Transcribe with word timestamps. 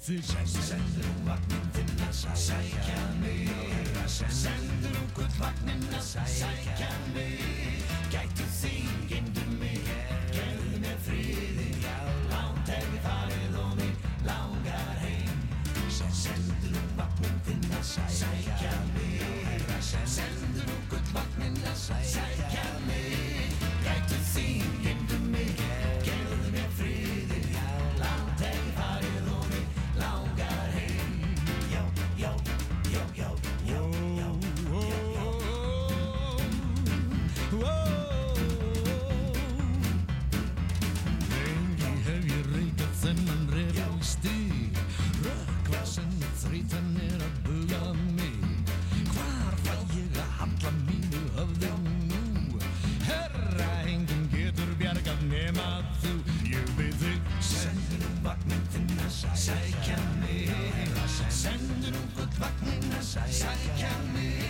Þig 0.00 0.22
Sendur 0.48 1.08
um 1.10 1.26
vagnin 1.26 1.66
þinn 1.76 1.98
að 2.06 2.14
sækja 2.40 3.00
mig 3.20 3.50
Sendur 4.08 4.96
um 4.96 5.10
gullvagnin 5.16 5.84
að 5.92 6.06
sækja 6.06 6.88
mig 7.12 7.84
Gætu 8.12 8.46
þín, 8.56 8.88
gemdu 9.10 9.44
mig 9.60 9.84
Gefðu 10.32 10.80
mér 10.80 10.98
friðin, 11.04 11.76
já 11.84 11.98
Lánt 12.32 12.72
er 12.72 12.88
við 12.94 13.04
farið 13.04 13.60
og 13.60 13.76
mig 13.82 14.10
langar 14.24 14.92
heim 15.04 15.46
Sendur 15.92 16.80
um 16.80 16.92
vagnin 16.96 17.40
þinn 17.50 17.72
að 17.76 17.88
sækja 17.92 18.76
mig 18.94 19.80
Sendur 19.84 20.76
um 20.78 20.84
gullvagnin 20.94 21.60
að 21.74 21.82
sækja 21.84 22.64
mig 22.64 22.79
gullvagnin 62.16 62.96
að 62.98 63.04
sækja 63.10 63.92
mig 64.14 64.49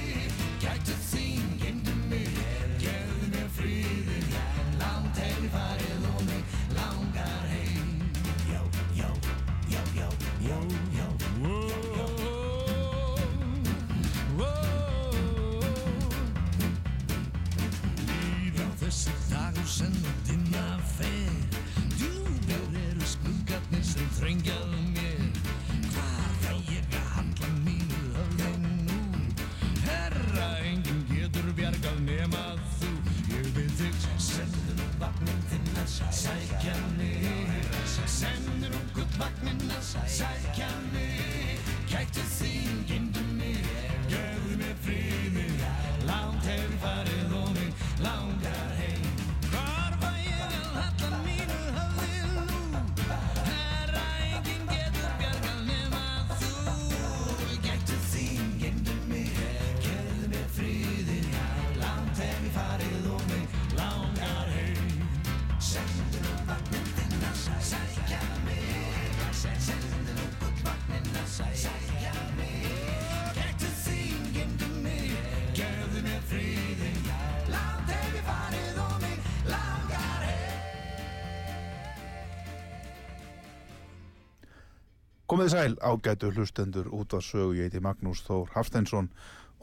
Komið 85.41 85.55
sæl, 85.55 85.75
ágætu 85.81 86.29
hlustendur 86.37 86.89
út 86.93 87.15
af 87.17 87.23
sögu, 87.25 87.55
ég 87.57 87.71
heiti 87.71 87.81
Magnús 87.81 88.19
Þór 88.27 88.51
Hafsteinsson 88.53 89.07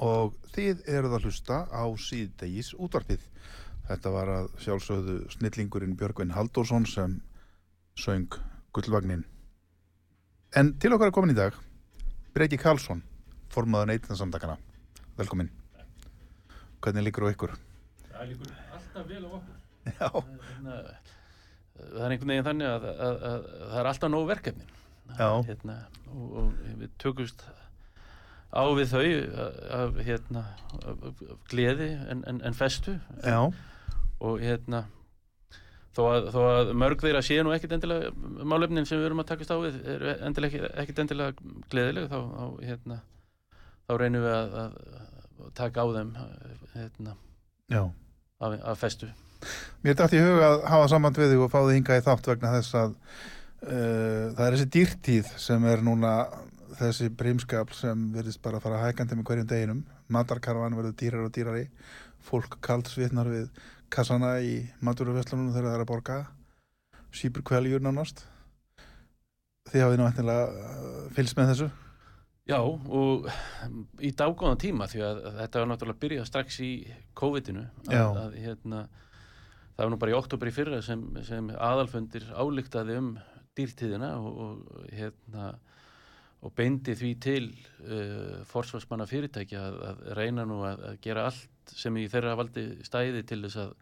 og 0.01 0.33
þið 0.55 0.79
eruð 0.89 1.11
að 1.13 1.27
hlusta 1.27 1.57
á 1.69 1.85
síðdegis 2.01 2.71
útvarpið. 2.81 3.21
Þetta 3.85 4.13
var 4.15 4.31
að 4.33 4.47
sjálfsögðu 4.63 5.17
snillingurinn 5.35 5.93
Björgvin 5.99 6.33
Halldórsson 6.33 6.87
sem 6.89 7.13
söng 7.93 8.39
gullvagnin. 8.73 9.21
En 10.57 10.73
til 10.81 10.95
okkar 10.97 11.11
er 11.11 11.13
komin 11.13 11.35
í 11.35 11.37
dag 11.37 11.53
Breki 12.33 12.57
Karlsson, 12.57 13.03
formaður 13.53 13.91
neitinsamtakana. 13.91 14.57
Velkomin. 15.21 15.51
Hvernig 16.81 17.05
líkur 17.05 17.29
á 17.29 17.33
ykkur? 17.35 17.53
Það 18.15 18.33
líkur 18.33 18.57
alltaf 18.79 19.07
vel 19.13 19.21
á 19.21 19.29
okkur. 19.29 19.61
Já, 19.93 20.09
það 21.77 22.01
er 22.01 22.09
einhvern 22.09 22.33
veginn 22.33 22.49
þannig 22.49 22.73
að, 22.73 22.89
að, 22.89 22.99
að, 23.05 23.23
að 23.29 23.47
það 23.61 23.79
er 23.83 23.93
alltaf 23.93 24.13
nóg 24.15 24.27
verkefni. 24.33 24.69
Já. 25.17 25.29
Hérna, 25.47 25.77
og, 26.11 26.27
og 26.41 26.51
við 26.81 26.91
tökumst 27.01 27.45
á 28.53 28.63
við 28.73 28.91
þau 28.91 29.05
af 29.77 29.97
hérna, 30.07 30.43
af, 30.81 31.07
af 31.07 31.23
gleði 31.51 31.89
en, 32.11 32.23
en, 32.27 32.43
en 32.45 32.57
festu. 32.57 32.97
já, 33.23 33.51
Og 34.17 34.39
hérna, 34.41 34.85
þó 35.97 36.01
að, 36.09 36.29
þó 36.33 36.39
að 36.45 36.71
mörg 36.77 37.03
þeirra 37.03 37.21
sé 37.25 37.37
nú 37.43 37.53
ekkit 37.53 37.75
endilega 37.77 38.11
málefnin 38.47 38.87
sem 38.87 38.99
við 38.99 39.09
erum 39.09 39.21
að 39.21 39.29
takast 39.33 39.53
á 39.53 39.57
við 39.61 39.77
er 39.93 40.07
endilega 40.25 40.49
ekki, 40.53 40.73
ekkit 40.83 41.03
endilega 41.03 41.53
gleðileg 41.71 42.09
þá, 42.09 42.17
þá, 42.17 42.45
hérna, 42.65 42.99
þá 43.85 43.93
reynum 44.01 44.25
við 44.25 44.35
að, 44.37 44.57
að, 44.63 44.75
taka 45.57 45.85
á 45.85 45.87
þeim 45.93 46.11
hérna, 46.73 47.15
af, 47.77 48.57
af 48.57 48.81
festu. 48.81 49.09
Mér 49.85 49.97
dætti 49.97 50.17
í 50.17 50.23
huga 50.25 50.47
að 50.49 50.63
hafa 50.71 50.87
samband 50.91 51.19
við 51.19 51.33
þig 51.33 51.43
og 51.45 51.51
fá 51.53 51.59
þig 51.59 51.75
hingað 51.77 51.99
í 51.99 52.05
þátt 52.07 52.29
vegna 52.31 52.53
þess 52.57 52.77
að 52.79 52.95
það 53.67 54.43
er 54.45 54.55
þessi 54.55 54.69
dýrtíð 54.73 55.31
sem 55.43 55.65
er 55.67 55.81
núna 55.83 56.11
þessi 56.77 57.09
brímskap 57.13 57.73
sem 57.75 58.09
verðist 58.13 58.41
bara 58.43 58.59
að 58.59 58.67
fara 58.67 58.83
hækandi 58.85 59.17
með 59.17 59.29
hverjum 59.29 59.49
deginum. 59.49 59.81
Matarkarfan 60.13 60.77
verður 60.77 60.95
dýrar 60.99 61.25
og 61.25 61.33
dýrari. 61.35 61.65
Fólk 62.23 62.59
kalt 62.63 62.89
svitnar 62.91 63.29
við 63.31 63.49
kassana 63.93 64.37
í 64.43 64.59
maturuvesslunum 64.83 65.53
þegar 65.55 65.69
það 65.69 65.77
er 65.77 65.85
að 65.85 65.91
borga. 65.91 66.19
Sýpur 67.15 67.45
kveljur 67.47 67.83
nánast. 67.83 68.25
Þið 69.71 69.83
hafið 69.83 69.99
nú 69.99 70.07
eftirlega 70.07 70.47
uh, 70.47 71.03
fylgst 71.15 71.39
með 71.39 71.51
þessu. 71.53 71.69
Já, 72.47 72.61
og 72.63 73.25
í 73.99 74.13
dágóðan 74.15 74.61
tíma 74.61 74.85
því 74.87 75.01
að 75.03 75.17
þetta 75.41 75.59
var 75.59 75.67
náttúrulega 75.67 75.97
að 75.97 76.03
byrja 76.05 76.27
strax 76.29 76.59
í 76.63 76.69
COVID-inu 77.19 77.65
að, 77.91 78.19
að 78.21 78.37
hérna, 78.39 78.83
það 79.73 79.81
var 79.81 79.91
nú 79.91 79.97
bara 79.99 80.13
í 80.13 80.15
oktober 80.15 80.51
í 80.51 80.53
fyrra 80.55 80.79
sem, 80.85 81.01
sem 81.27 81.49
aðalfundir 81.51 82.29
álíktaði 82.31 82.95
um 83.01 83.09
dýrtíðina 83.57 84.13
og, 84.19 84.37
og 84.45 84.85
hérna 84.93 85.51
og 86.45 86.53
beindi 86.53 86.93
því 86.95 87.11
til 87.23 87.45
uh, 87.49 88.45
forsvarsmanna 88.47 89.07
fyrirtækja 89.09 89.63
að, 89.67 89.77
að 89.89 90.01
reyna 90.19 90.45
nú 90.45 90.61
að, 90.67 90.83
að 90.91 90.99
gera 91.03 91.27
allt 91.31 91.73
sem 91.73 91.97
í 91.99 92.05
þeirra 92.11 92.37
valdi 92.39 92.69
stæði 92.87 93.25
til 93.27 93.41
þess 93.47 93.61
að 93.65 93.75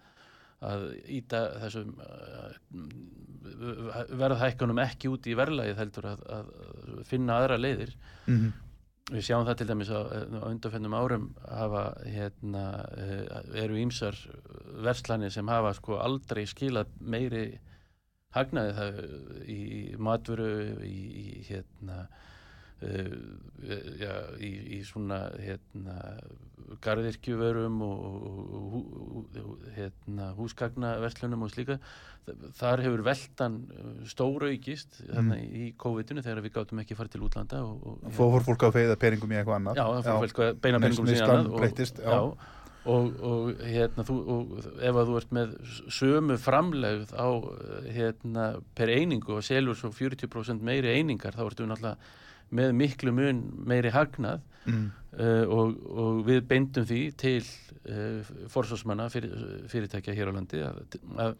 að 0.66 0.86
íta 1.12 1.40
þessum 1.62 1.98
uh, 2.00 2.54
verðhækkunum 4.18 4.80
ekki 4.86 5.12
út 5.12 5.28
í 5.28 5.36
verðlagið 5.38 5.82
heldur 5.82 6.08
að, 6.14 6.24
að 6.32 6.54
finna 7.06 7.42
aðra 7.42 7.60
leiðir. 7.60 7.92
Mm 8.26 8.54
við 9.12 9.22
sjáum 9.28 9.46
það 9.46 9.60
til 9.60 9.68
dæmis 9.70 9.90
á, 9.94 10.02
á 10.02 10.50
undanfennum 10.50 10.96
árum 10.98 11.26
hafa 11.46 11.84
hérna 12.10 12.64
eh, 12.98 13.36
eru 13.62 13.78
ímsar 13.78 14.18
verslanir 14.82 15.34
sem 15.34 15.50
hafa 15.50 15.76
sko 15.78 16.00
aldrei 16.02 16.46
skilað 16.50 16.90
meiri 17.00 17.44
hagnaði 18.36 18.76
það 18.80 19.02
í 19.52 19.62
matvöru 20.08 20.50
í, 20.86 20.96
í 21.22 21.28
hérna 21.48 22.06
uh, 22.86 23.14
já, 24.00 24.14
í, 24.40 24.52
í 24.78 24.82
svona 24.88 25.26
hérna 25.40 26.00
garðirkjuvörum 26.82 27.78
og, 27.86 28.04
og, 28.26 28.76
og, 29.42 29.64
hérna 29.76 30.32
húsgagnaverslunum 30.38 31.46
og 31.46 31.54
slíka 31.54 31.78
þar 32.58 32.82
hefur 32.82 33.04
veldan 33.06 33.58
stóraukist 34.10 35.02
mm. 35.06 35.32
í 35.46 35.66
COVID-19 35.82 36.26
þegar 36.26 36.44
við 36.46 36.56
gáttum 36.56 36.82
ekki 36.82 36.96
að 36.96 37.02
fara 37.04 37.14
til 37.14 37.24
útlanda 37.28 37.62
Fór 38.18 38.46
fólk 38.46 38.66
að 38.66 38.78
feiða 38.80 39.00
peningum 39.02 39.36
í 39.36 39.40
eitthvað 39.40 39.60
annað 39.60 39.82
Já, 39.82 39.86
fór 40.08 40.22
fólk 40.26 40.42
að 40.48 40.62
beina 40.64 40.82
peningum 40.82 41.12
í 41.12 41.20
annað 41.22 42.00
já. 42.02 42.16
Já, 42.16 42.22
og, 42.86 43.16
og, 43.26 43.64
hérna, 43.66 44.06
þú, 44.08 44.18
og 44.36 44.68
ef 44.78 45.00
að 45.00 45.10
þú 45.10 45.18
ert 45.20 45.34
með 45.38 45.56
sömu 45.98 46.38
framlegð 46.42 47.16
á 47.18 47.30
hérna, 47.96 48.46
per 48.78 48.92
einingu 48.94 49.40
og 49.40 49.46
selur 49.46 49.78
svo 49.80 49.92
40% 49.96 50.66
meiri 50.66 50.94
einingar 50.94 51.38
þá 51.38 51.44
ertu 51.48 51.68
náttúrulega 51.70 51.98
með 52.56 52.76
miklu 52.78 53.14
mun 53.16 53.42
meiri 53.66 53.90
hagnað 53.94 54.44
mm. 54.70 54.86
uh, 55.18 55.44
og, 55.50 55.76
og 55.90 56.24
við 56.28 56.44
beindum 56.50 56.86
því 56.86 57.02
til 57.18 57.42
uh, 57.42 58.34
forsvarsmanna 58.54 59.10
fyrir, 59.14 59.34
fyrirtækja 59.72 60.16
hér 60.16 60.30
á 60.30 60.38
landi 60.38 60.62
að, 60.66 60.84
að 61.18 61.38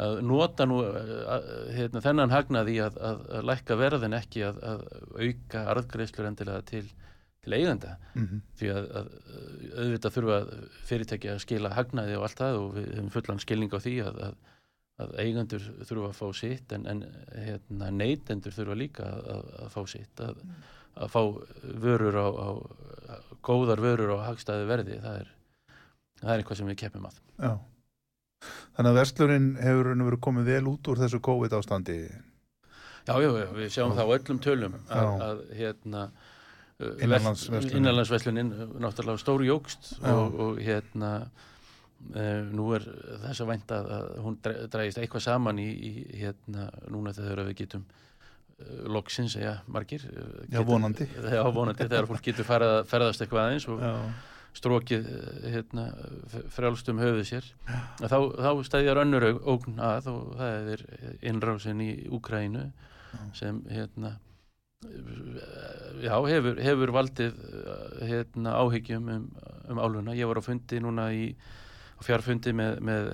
að 0.00 0.22
nota 0.24 0.66
nú 0.68 0.80
að, 0.82 1.48
hérna, 1.76 2.00
þennan 2.04 2.32
hagnaði 2.32 2.78
að, 2.84 2.98
að, 3.04 3.24
að 3.36 3.48
lækka 3.50 3.78
verðin 3.80 4.16
ekki 4.16 4.44
að, 4.48 4.60
að 4.64 4.84
auka 5.20 5.64
arðgreifslur 5.74 6.28
endilega 6.30 6.64
til, 6.70 6.86
til 7.42 7.56
eiganda 7.56 7.96
mm 8.14 8.26
-hmm. 8.26 8.40
því 8.58 8.68
að 8.70 8.88
auðvitað 9.82 10.14
þurfa 10.16 10.38
fyrirtæki 10.86 11.30
að 11.32 11.42
skila 11.42 11.74
hagnaði 11.74 12.16
og 12.16 12.26
allt 12.26 12.38
það 12.38 12.58
og 12.58 12.74
við 12.76 12.88
hefum 12.94 13.10
fullan 13.10 13.42
skilning 13.42 13.74
á 13.74 13.78
því 13.82 13.94
að 14.06 14.34
eigendur 15.18 15.64
þurfa 15.88 16.08
að 16.08 16.18
fá 16.20 16.34
sitt 16.34 16.72
en, 16.72 16.86
en 16.86 17.04
hérna, 17.34 17.90
neytendur 17.90 18.52
þurfa 18.52 18.74
líka 18.78 19.04
að 19.04 19.68
fá 19.74 19.82
sitt. 19.88 20.20
Að 20.20 21.08
fá 21.08 21.22
vörur 21.62 22.14
á, 22.14 22.28
á 22.30 22.48
góðar 23.42 23.80
vörur 23.80 24.14
á 24.14 24.26
hagstæði 24.28 24.68
verði 24.68 25.00
það 25.00 25.20
er, 25.20 25.28
það 26.20 26.32
er 26.32 26.38
eitthvað 26.38 26.58
sem 26.58 26.66
við 26.66 26.76
keppum 26.84 27.06
að. 27.06 27.20
Já. 27.38 27.58
Þannig 28.76 28.90
að 28.90 28.98
vestlurinn 29.00 29.56
hefur 29.56 29.94
verið 29.94 30.20
komið 30.20 30.44
vel 30.44 30.66
út 30.68 30.88
úr 30.88 30.98
þessu 30.98 31.20
COVID 31.20 31.52
ástandi 31.52 31.96
Já, 33.02 33.18
já, 33.18 33.30
já 33.34 33.48
við 33.50 33.70
sjáum 33.74 33.96
það 33.96 34.06
á 34.06 34.14
öllum 34.14 34.38
tölum 34.38 34.74
að, 34.86 35.22
að 35.26 35.40
hérna 35.58 36.02
innanlandsveslunin 37.02 38.52
náttúrulega 38.82 39.20
stóru 39.20 39.46
jógst 39.46 39.92
og, 40.00 40.38
og 40.44 40.60
hérna 40.62 41.12
e, 42.14 42.24
nú 42.52 42.70
er 42.76 42.86
þess 43.26 43.44
að 43.44 43.50
vænta 43.52 43.80
að 43.82 44.08
hún 44.24 44.38
drægist 44.42 45.00
eitthvað 45.02 45.26
saman 45.26 45.60
í, 45.62 45.68
í 45.72 45.92
hérna 46.22 46.68
núna 46.92 47.14
þegar 47.16 47.44
við 47.48 47.56
getum 47.62 47.86
uh, 47.86 48.82
loksins, 48.96 49.36
já, 49.38 49.54
margir 49.66 50.04
getum, 50.08 50.44
Já, 50.50 50.60
vonandi. 50.66 51.08
Já, 51.14 51.42
vonandi, 51.54 51.86
þegar 51.86 52.10
fólk 52.10 52.26
getur 52.28 52.48
farað, 52.48 52.76
ferðast 52.90 53.24
eitthvað 53.24 53.46
aðeins 53.46 53.68
og 53.72 53.84
já. 53.84 53.92
strókið 54.62 55.08
hérna, 55.54 55.86
frjálstum 56.56 57.00
höfuð 57.02 57.24
sér. 57.28 57.52
Þá, 58.02 58.18
þá 58.18 58.50
stæðjar 58.68 59.04
önnur 59.06 59.28
ógn 59.38 59.80
að 59.80 60.12
og 60.12 60.34
það 60.40 60.74
er 60.76 60.84
innrásin 61.30 61.80
í 61.84 61.92
Úkrænu 62.12 62.68
sem 63.36 63.62
hérna 63.70 64.16
já, 66.02 66.14
hefur, 66.28 66.60
hefur 66.66 66.94
valdið 66.98 67.40
hérna, 68.08 68.58
áhyggjum 68.60 69.10
um, 69.16 69.26
um 69.70 69.82
áluna. 69.82 70.16
Ég 70.18 70.30
var 70.30 70.40
á 70.40 70.44
fundi 70.44 70.80
núna 70.82 71.08
í 71.14 71.32
fjárfundi 72.02 72.50
með, 72.58 72.80
með 72.82 73.10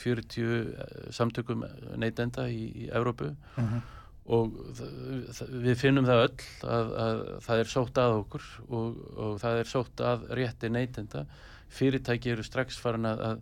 40 0.00 1.10
samtökum 1.12 1.66
neytenda 2.00 2.46
í, 2.48 2.86
í 2.86 2.92
Európu 2.92 3.32
uh 3.32 3.64
mhm. 3.64 3.72
-huh 3.72 3.96
og 4.30 4.58
við 5.64 5.78
finnum 5.80 6.06
það 6.06 6.24
öll 6.26 6.42
að, 6.70 6.90
að 7.04 7.22
það 7.46 7.62
er 7.62 7.70
sótt 7.70 8.00
að 8.00 8.16
okkur 8.20 8.48
og, 8.68 8.98
og 9.16 9.38
það 9.42 9.62
er 9.62 9.70
sótt 9.70 10.02
að 10.06 10.26
rétti 10.38 10.70
neytenda 10.70 11.24
fyrirtæki 11.70 12.34
eru 12.34 12.44
strax 12.46 12.78
farin 12.82 13.08
að 13.10 13.40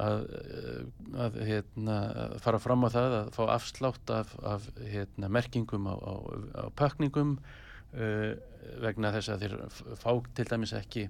að, 0.00 0.24
að, 0.34 1.20
að 1.26 1.38
hérna, 1.48 1.98
fara 2.42 2.60
fram 2.62 2.86
á 2.86 2.88
það 2.94 3.16
að 3.18 3.30
fá 3.36 3.42
afslátt 3.54 4.14
af, 4.14 4.34
af 4.42 4.68
hérna, 4.82 5.30
merkingum 5.32 5.88
á, 5.90 5.94
á, 5.94 6.14
á 6.60 6.64
pakningum 6.76 7.36
uh, 7.38 8.32
vegna 8.82 9.12
þess 9.14 9.34
að 9.34 9.44
þeir 9.44 9.56
fá 10.00 10.10
til 10.34 10.48
dæmis 10.50 10.74
ekki 10.76 11.08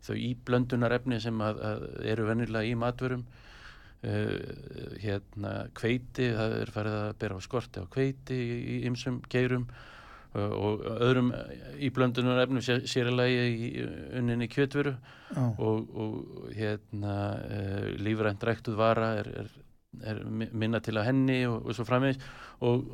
þau 0.00 0.16
íblöndunarefni 0.16 1.20
sem 1.20 1.42
eru 1.44 2.28
vennilega 2.30 2.68
í 2.70 2.76
matverum 2.78 3.26
Uh, 4.00 4.96
hérna 4.96 5.66
kveiti, 5.76 6.30
það 6.32 6.54
er 6.56 6.70
farið 6.72 6.94
að 6.96 7.10
bera 7.20 7.34
á 7.36 7.40
skorti 7.44 7.82
á 7.84 7.92
kveiti 7.92 8.38
í 8.40 8.76
ymsum 8.88 9.18
geirum 9.28 9.66
og 10.34 10.84
öðrum 11.02 11.32
íblöndunar 11.82 12.44
efnum 12.44 12.62
sér, 12.62 12.84
sérilægi 12.86 13.46
í 13.50 13.70
unninni 14.20 14.46
kjötveru 14.50 14.92
oh. 15.34 15.58
og, 15.58 15.88
og 15.90 16.52
hérna 16.54 17.16
uh, 17.40 17.88
lífrænt 17.98 18.44
ræktuð 18.46 18.78
vara 18.78 19.14
er, 19.18 19.30
er, 19.42 19.50
er 20.12 20.22
minna 20.30 20.78
til 20.78 21.00
að 21.00 21.08
henni 21.10 21.40
og, 21.50 21.66
og 21.66 21.74
svo 21.74 21.86
framvegis. 21.88 22.22
Og, 22.62 22.86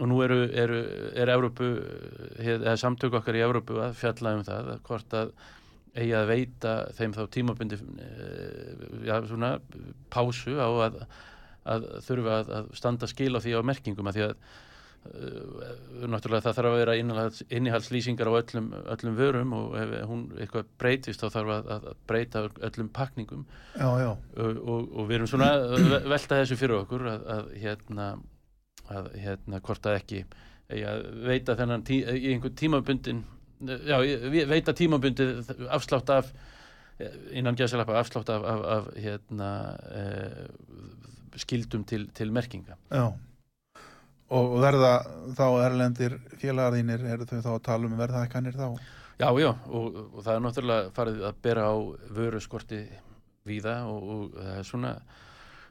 og 0.00 0.08
nú 0.08 0.22
eru, 0.24 0.40
eru 0.56 0.80
er 1.18 1.32
Európu, 1.34 1.68
eða 2.40 2.78
samtök 2.80 3.18
okkar 3.20 3.36
í 3.36 3.44
Európu 3.44 3.80
að 3.82 3.98
fjalla 4.00 4.36
um 4.38 4.44
það 4.46 4.74
að 4.76 4.84
hvort 4.86 5.16
að 5.18 5.34
eigi 5.98 6.14
að 6.14 6.30
veita 6.30 6.74
þeim 6.96 7.14
þá 7.16 7.20
tímabundi 7.34 7.76
eh, 7.76 8.84
já, 9.08 9.16
svona, 9.26 9.56
pásu 10.12 10.56
á 10.62 10.68
að, 10.86 10.98
að 11.74 11.86
þurfa 12.06 12.36
að, 12.38 12.52
að 12.60 12.74
standa 12.78 13.10
skil 13.10 13.34
á 13.34 13.42
því 13.42 13.56
á 13.58 13.60
merkingum. 13.66 14.10
Að 14.10 14.18
því 14.18 14.26
að 14.28 14.36
náttúrulega 15.00 16.44
það 16.44 16.56
þarf 16.58 16.68
að 16.68 16.74
vera 16.76 16.94
innihaldslýsingar 17.56 18.28
á 18.28 18.32
öllum, 18.36 18.66
öllum 18.92 19.14
vörum 19.16 19.54
og 19.56 19.76
ef 19.80 19.94
hún 20.10 20.26
eitthvað 20.36 20.68
breytist 20.80 21.22
þá 21.22 21.30
þarf 21.36 21.52
að, 21.54 21.70
að 21.74 21.86
breyta 22.10 22.42
öllum 22.68 22.90
pakningum 22.92 23.46
já, 23.78 23.88
já. 24.02 24.10
Og, 24.12 24.60
og, 24.60 24.90
og 24.92 25.08
við 25.08 25.16
erum 25.16 25.30
svona 25.32 25.48
velta 26.04 26.42
þessu 26.42 26.58
fyrir 26.60 26.82
okkur 26.82 27.06
að 27.14 27.48
hérna 27.62 28.10
að 28.90 29.08
hérna 29.22 29.62
hvort 29.64 29.88
að 29.88 29.98
ekki 30.02 30.20
veita 31.24 31.56
þennan 31.56 31.86
tí, 31.86 32.02
í 32.04 32.34
einhvern 32.34 32.60
tímabundin 32.60 33.24
já, 33.88 33.96
ég 34.04 34.52
veit 34.52 34.68
að 34.68 34.82
tímabundið 34.82 35.50
afslátt 35.72 36.12
af 36.12 36.30
innan 37.32 37.56
gæðsalappa 37.56 37.96
afslátt 37.96 38.28
af, 38.28 38.44
af, 38.44 38.62
af 38.76 38.92
hérna, 39.00 39.50
eh, 39.96 41.36
skildum 41.40 41.86
til, 41.88 42.04
til 42.12 42.28
merkinga. 42.36 42.76
Já 42.92 43.16
og 44.36 44.56
verða 44.62 44.94
þá 45.36 45.46
erlendir 45.66 46.16
félagarðinir 46.40 47.04
eru 47.14 47.28
þau 47.28 47.38
þá 47.40 47.52
að 47.52 47.62
tala 47.68 47.90
um 47.90 47.98
verðahækkanir 47.98 48.58
þá? 48.58 48.66
Já, 49.20 49.28
já, 49.36 49.50
og, 49.50 50.00
og 50.14 50.24
það 50.24 50.34
er 50.34 50.42
náttúrulega 50.46 50.92
farið 50.96 51.22
að 51.28 51.40
bera 51.44 51.68
á 51.68 51.76
vöru 52.16 52.40
skorti 52.40 52.80
víða 53.48 53.76
og, 53.90 54.10
og 54.14 54.38
það 54.38 54.56
er 54.56 54.68
svona 54.68 54.94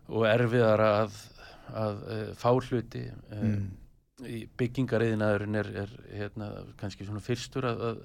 og 0.10 0.26
erfiðar 0.30 0.84
að, 0.86 1.20
að, 1.78 2.02
að 2.16 2.34
fá 2.42 2.50
hluti 2.54 3.06
mm 3.30 3.70
byggingariðinaðurinn 4.60 5.60
er, 5.60 5.70
er 5.84 5.94
hérna, 6.12 6.50
kannski 6.80 7.08
svona 7.08 7.24
fyrstur 7.24 7.68
að, 7.70 7.84
að 7.90 8.02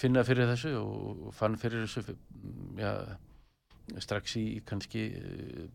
finna 0.00 0.24
fyrir 0.26 0.48
þessu 0.50 0.72
og 0.80 1.34
fann 1.36 1.58
fyrir 1.60 1.84
þessu 1.84 2.16
ja, 2.80 2.94
strax 4.02 4.36
í 4.40 4.46
kannski 4.66 5.04
eh, 5.18 5.66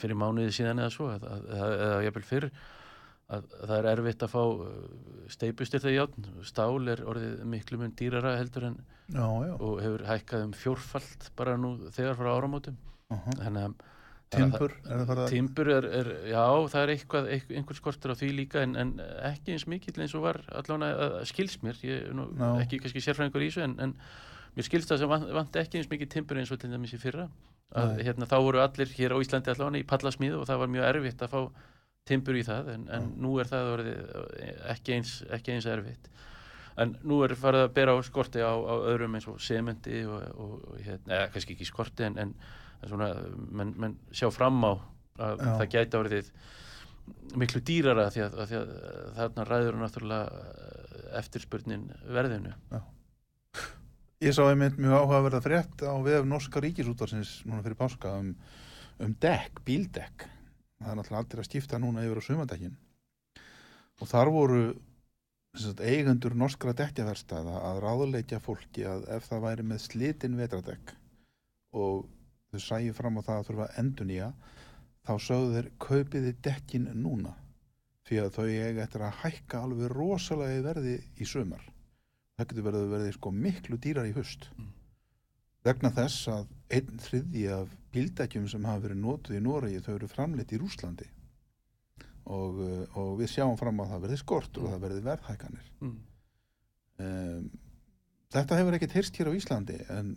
fyrir 0.00 0.18
mánuði 0.20 0.54
síðan 0.54 0.84
eða 0.84 0.94
svo 0.94 1.10
eða, 1.16 1.38
eða 1.58 2.00
jafnvel 2.06 2.26
fyrr 2.28 2.48
að 3.32 3.46
það 3.54 3.76
er 3.78 3.88
erfitt 3.94 4.26
að 4.26 4.32
fá 4.34 4.42
eh, 4.44 4.74
steipustirða 5.32 5.94
játn, 5.94 6.28
stál 6.44 6.92
er 6.92 7.04
orðið 7.08 7.44
miklu 7.48 7.80
mun 7.80 7.94
dýrara 7.96 8.36
heldur 8.36 8.68
en 8.70 8.78
já, 9.08 9.24
já. 9.24 9.54
og 9.54 9.80
hefur 9.80 10.06
hækkað 10.10 10.46
um 10.48 10.54
fjórfald 10.58 11.28
bara 11.38 11.56
nú 11.60 11.76
þegar 11.94 12.18
frá 12.20 12.30
áramótum 12.34 12.76
uh 13.10 13.18
-huh. 13.18 13.42
þannig 13.42 13.68
að 13.68 13.74
Timbur? 14.34 14.72
Timbur 15.28 15.68
er, 15.70 15.84
er, 15.84 16.08
já, 16.32 16.44
það 16.72 16.82
er 16.82 16.92
eitthvað, 16.94 17.28
einhvers 17.54 17.78
skortur 17.78 18.14
á 18.14 18.18
því 18.18 18.30
líka 18.34 18.62
en, 18.62 18.76
en 18.76 19.00
ekki 19.22 19.54
eins 19.54 19.66
mikill 19.70 20.00
eins 20.00 20.14
og 20.14 20.24
var 20.26 20.40
allavega 20.48 21.24
skils 21.28 21.58
mér, 21.62 21.78
ég 21.86 22.08
er 22.08 22.16
nú 22.16 22.26
no. 22.32 22.54
ekki 22.62 22.80
kannski 22.82 23.02
sérfræðingur 23.04 23.44
í 23.44 23.50
þessu 23.52 23.62
en, 23.66 23.76
en 23.78 23.94
mér 24.56 24.66
skilst 24.66 24.90
það 24.90 24.98
sem 24.98 25.12
vant, 25.12 25.28
vant 25.38 25.60
ekki 25.60 25.78
eins 25.78 25.90
mikið 25.90 26.10
timbur 26.16 26.40
eins 26.40 26.50
og 26.50 26.58
til 26.58 26.72
dæmis 26.72 26.96
í 26.96 26.98
fyrra 26.98 27.28
að 27.74 27.94
Nei. 27.94 28.02
hérna 28.08 28.28
þá 28.30 28.36
voru 28.46 28.62
allir 28.62 28.90
hér 28.96 29.14
á 29.14 29.22
Íslandi 29.22 29.52
allavega 29.52 29.82
í 29.82 29.88
pallasmíðu 29.92 30.40
og 30.40 30.48
það 30.50 30.60
var 30.62 30.74
mjög 30.74 30.88
erfitt 30.90 31.24
að 31.24 31.32
fá 31.34 31.40
timbur 32.08 32.36
í 32.38 32.44
það 32.46 32.72
en, 32.74 32.88
en 32.92 33.12
nú 33.20 33.36
er 33.40 33.48
það 33.50 33.70
orðið, 33.76 34.00
ekki, 34.74 34.98
eins, 34.98 35.14
ekki 35.32 35.54
eins 35.54 35.68
erfitt 35.70 36.10
en 36.80 36.96
nú 37.06 37.20
er 37.24 37.36
farið 37.38 37.68
að 37.68 37.74
bera 37.76 37.94
á 37.94 37.98
skorti 38.04 38.42
á, 38.42 38.50
á 38.50 38.74
öðrum 38.90 39.14
eins 39.16 39.28
og 39.30 39.38
sementi 39.42 40.02
og, 40.08 40.24
og, 40.34 40.54
og 40.72 40.82
hérna, 40.82 41.20
eða 41.20 41.30
kannski 41.34 41.54
ekki 41.56 41.68
skorti 41.68 42.08
en, 42.08 42.18
en 42.20 42.34
svona, 42.84 43.12
menn 43.54 43.72
men 43.80 43.96
sjá 44.12 44.28
fram 44.34 44.58
á 44.66 44.72
að 44.74 45.38
Já. 45.38 45.50
það 45.60 45.68
gæti 45.76 46.00
árið 46.00 46.32
miklu 47.38 47.60
dýrara 47.64 48.08
því 48.10 48.24
að, 48.24 48.36
að, 48.40 48.50
því 48.50 48.58
að 48.58 48.74
þarna 49.18 49.46
ræður 49.48 49.80
náttúrulega 49.80 50.42
eh, 50.42 51.08
eftirspurnin 51.20 51.88
verðinu 52.10 52.54
Ég 54.24 54.32
sá 54.32 54.44
einmitt 54.46 54.78
mjög 54.80 55.02
áhugaverða 55.02 55.40
frétt 55.44 55.82
á 55.84 55.92
vef 56.00 56.24
Norska 56.24 56.62
ríkisútarsins 56.64 57.42
núna 57.44 57.64
fyrir 57.64 57.76
páska 57.76 58.14
um, 58.22 58.30
um 59.04 59.12
dekk, 59.20 59.60
bíldekk. 59.66 60.24
Það 60.82 60.90
er 60.90 60.98
náttúrulega 60.98 61.22
allir 61.24 61.42
að 61.42 61.48
skipta 61.48 61.80
núna 61.80 62.04
yfir 62.04 62.20
á 62.20 62.22
sumandekkin. 62.26 62.74
Og 64.02 64.10
þar 64.10 64.30
voru 64.34 64.62
sagt, 65.54 65.80
eigendur 65.80 66.34
norskra 66.38 66.74
dekkjaverstaða 66.76 67.60
að 67.68 67.80
ráðleikja 67.84 68.40
fólki 68.42 68.84
að 68.88 69.06
ef 69.14 69.28
það 69.30 69.44
væri 69.46 69.66
með 69.70 69.82
slitin 69.84 70.38
vetradekk 70.38 70.94
og 71.78 72.04
þau 72.50 72.60
sæju 72.62 72.94
fram 72.96 73.18
á 73.18 73.26
það 73.26 73.38
að 73.38 73.48
þurfa 73.48 73.68
að 73.68 73.78
endurnýja 73.82 74.28
þá 75.04 75.14
sögðu 75.28 75.54
þeir 75.54 75.70
kaupiði 75.86 76.34
dekkin 76.48 76.90
núna 77.04 77.34
því 78.08 78.20
að 78.22 78.32
þau 78.36 78.46
eiga 78.50 78.84
eftir 78.84 79.06
að 79.06 79.18
hækka 79.22 79.62
alveg 79.64 79.94
rosalega 79.94 80.64
verði 80.66 80.96
í 81.18 81.28
sumar 81.28 81.62
það 82.34 82.48
getur 82.50 82.66
verið 82.68 82.90
verði 82.94 83.14
sko 83.16 83.34
miklu 83.34 83.78
dýrar 83.78 84.10
í 84.10 84.16
hust 84.16 84.50
Mm. 84.58 84.73
Vegna 85.64 85.90
þess 85.94 86.28
að 86.32 86.46
einn 86.74 87.00
þriði 87.00 87.44
af 87.54 87.74
bíldækjum 87.94 88.46
sem 88.50 88.64
hafa 88.68 88.86
verið 88.88 89.02
notuð 89.02 89.38
í 89.38 89.42
Noregi 89.44 89.82
þau 89.84 89.94
eru 89.94 90.10
framleitt 90.10 90.52
í 90.52 90.60
Rúslandi 90.60 91.08
og, 92.24 92.60
uh, 92.60 92.96
og 93.00 93.18
við 93.20 93.34
sjáum 93.34 93.58
fram 93.60 93.82
að 93.84 93.94
það 93.94 94.06
verði 94.06 94.20
skort 94.20 94.58
og 94.58 94.64
Mm. 94.64 94.72
það 94.72 94.86
verði 94.86 95.04
verðhækanir 95.08 95.68
mm. 95.80 95.98
um, 97.04 97.50
þetta 98.34 98.58
hefur 98.60 98.78
ekkert 98.78 98.96
heyrst 98.98 99.20
hér 99.20 99.30
á 99.30 99.36
Íslandi 99.38 99.78
en 99.92 100.16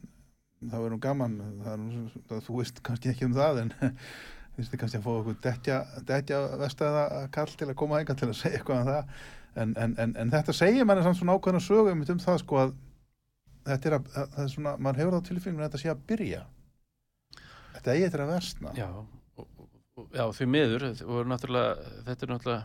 það 0.63 0.88
verður 0.88 1.04
gaman 1.06 1.38
það 1.62 1.74
er, 1.75 2.10
það, 2.30 2.44
þú 2.48 2.58
veist 2.62 2.84
kannski 2.84 3.12
ekki 3.12 3.27
um 3.27 3.36
það 3.38 3.62
en 3.63 3.74
finnst 4.58 4.72
þið 4.74 4.82
kannski 4.82 5.01
að 5.01 5.06
fá 5.06 5.12
okkur 5.13 5.39
detja, 5.44 5.82
detja 6.08 6.39
vestæða 6.63 7.04
kall 7.36 7.51
til 7.54 7.68
að 7.70 7.77
koma 7.77 8.00
einhvern 8.00 8.20
til 8.20 8.32
að 8.32 8.39
segja 8.39 8.62
eitthvað 8.62 8.82
um 8.82 8.89
það 8.89 9.12
en, 9.58 9.75
en, 9.77 9.96
en, 10.01 10.16
en 10.18 10.34
þetta 10.34 10.56
segir 10.56 10.88
samt 10.88 11.20
svona 11.20 11.38
ákveðna 11.38 11.62
sögu 11.62 11.92
einmitt 11.92 12.13
um 12.13 12.22
það 12.22 12.42
sko 12.42 12.62
að 12.63 12.74
þetta 13.67 13.89
er 13.91 13.97
að, 13.97 14.07
að 14.21 14.31
það 14.36 14.45
er 14.45 14.53
svona, 14.55 14.74
mann 14.88 15.00
hefur 15.01 15.17
á 15.19 15.27
tilfinningum 15.27 15.63
að 15.65 15.69
þetta 15.69 15.83
sé 15.83 15.91
að 15.93 16.05
byrja. 16.12 16.41
Þetta 17.75 17.93
eigi 17.93 18.07
þetta 18.07 18.24
að 18.25 18.33
versna. 18.33 18.74
Já, 18.77 18.88
og, 18.97 19.45
og, 19.97 20.09
já, 20.17 20.25
því 20.39 20.50
miður 20.55 20.88
þetta 20.89 22.27
er 22.27 22.33
náttúrulega 22.33 22.63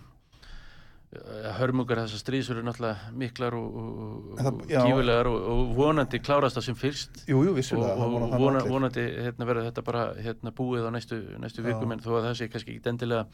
ja, 1.13 1.53
hörmungar 1.59 2.01
þessar 2.03 2.23
stríðsur 2.23 2.59
eru 2.59 2.67
náttúrulega 2.67 3.11
miklar 3.21 3.57
og, 3.59 3.75
það- 4.39 4.53
og 4.53 5.43
og, 5.53 5.75
vonandi 5.77 6.21
klárast 6.25 6.57
það 6.57 6.67
sem 6.71 6.79
fyrst. 6.79 7.25
Jú, 7.29 7.43
jú, 7.49 7.53
vissulega, 7.57 7.97
og 8.01 8.39
vona 8.41 8.63
vonandi 8.65 9.05
hérna, 9.27 9.49
verður 9.49 9.69
þetta 9.69 9.85
bara 9.85 10.07
hérna, 10.17 10.55
búið 10.57 10.89
á 10.89 10.91
næstu, 10.95 11.21
næstu 11.43 11.65
vikum 11.67 11.93
en 11.93 12.01
þó 12.01 12.15
að 12.17 12.31
það 12.31 12.39
sé 12.41 12.49
kannski 12.49 12.77
ekki 12.79 12.93
endilega 12.95 13.27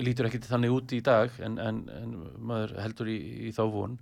lítur 0.00 0.28
ekki 0.28 0.38
þannig 0.46 0.72
út 0.72 0.92
í 0.94 1.00
dag 1.02 1.30
en, 1.42 1.58
en, 1.58 1.78
en 1.90 2.10
maður 2.38 2.76
heldur 2.78 3.08
í, 3.10 3.18
í 3.48 3.52
þá 3.56 3.64
von 3.74 3.96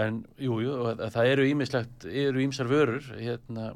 en 0.00 0.22
jú, 0.40 0.60
jú, 0.64 0.76
það 1.12 1.32
eru 1.34 1.48
ímislegt, 1.50 2.06
eru 2.08 2.40
ímsar 2.44 2.70
vörur 2.70 3.02
hérna, 3.18 3.72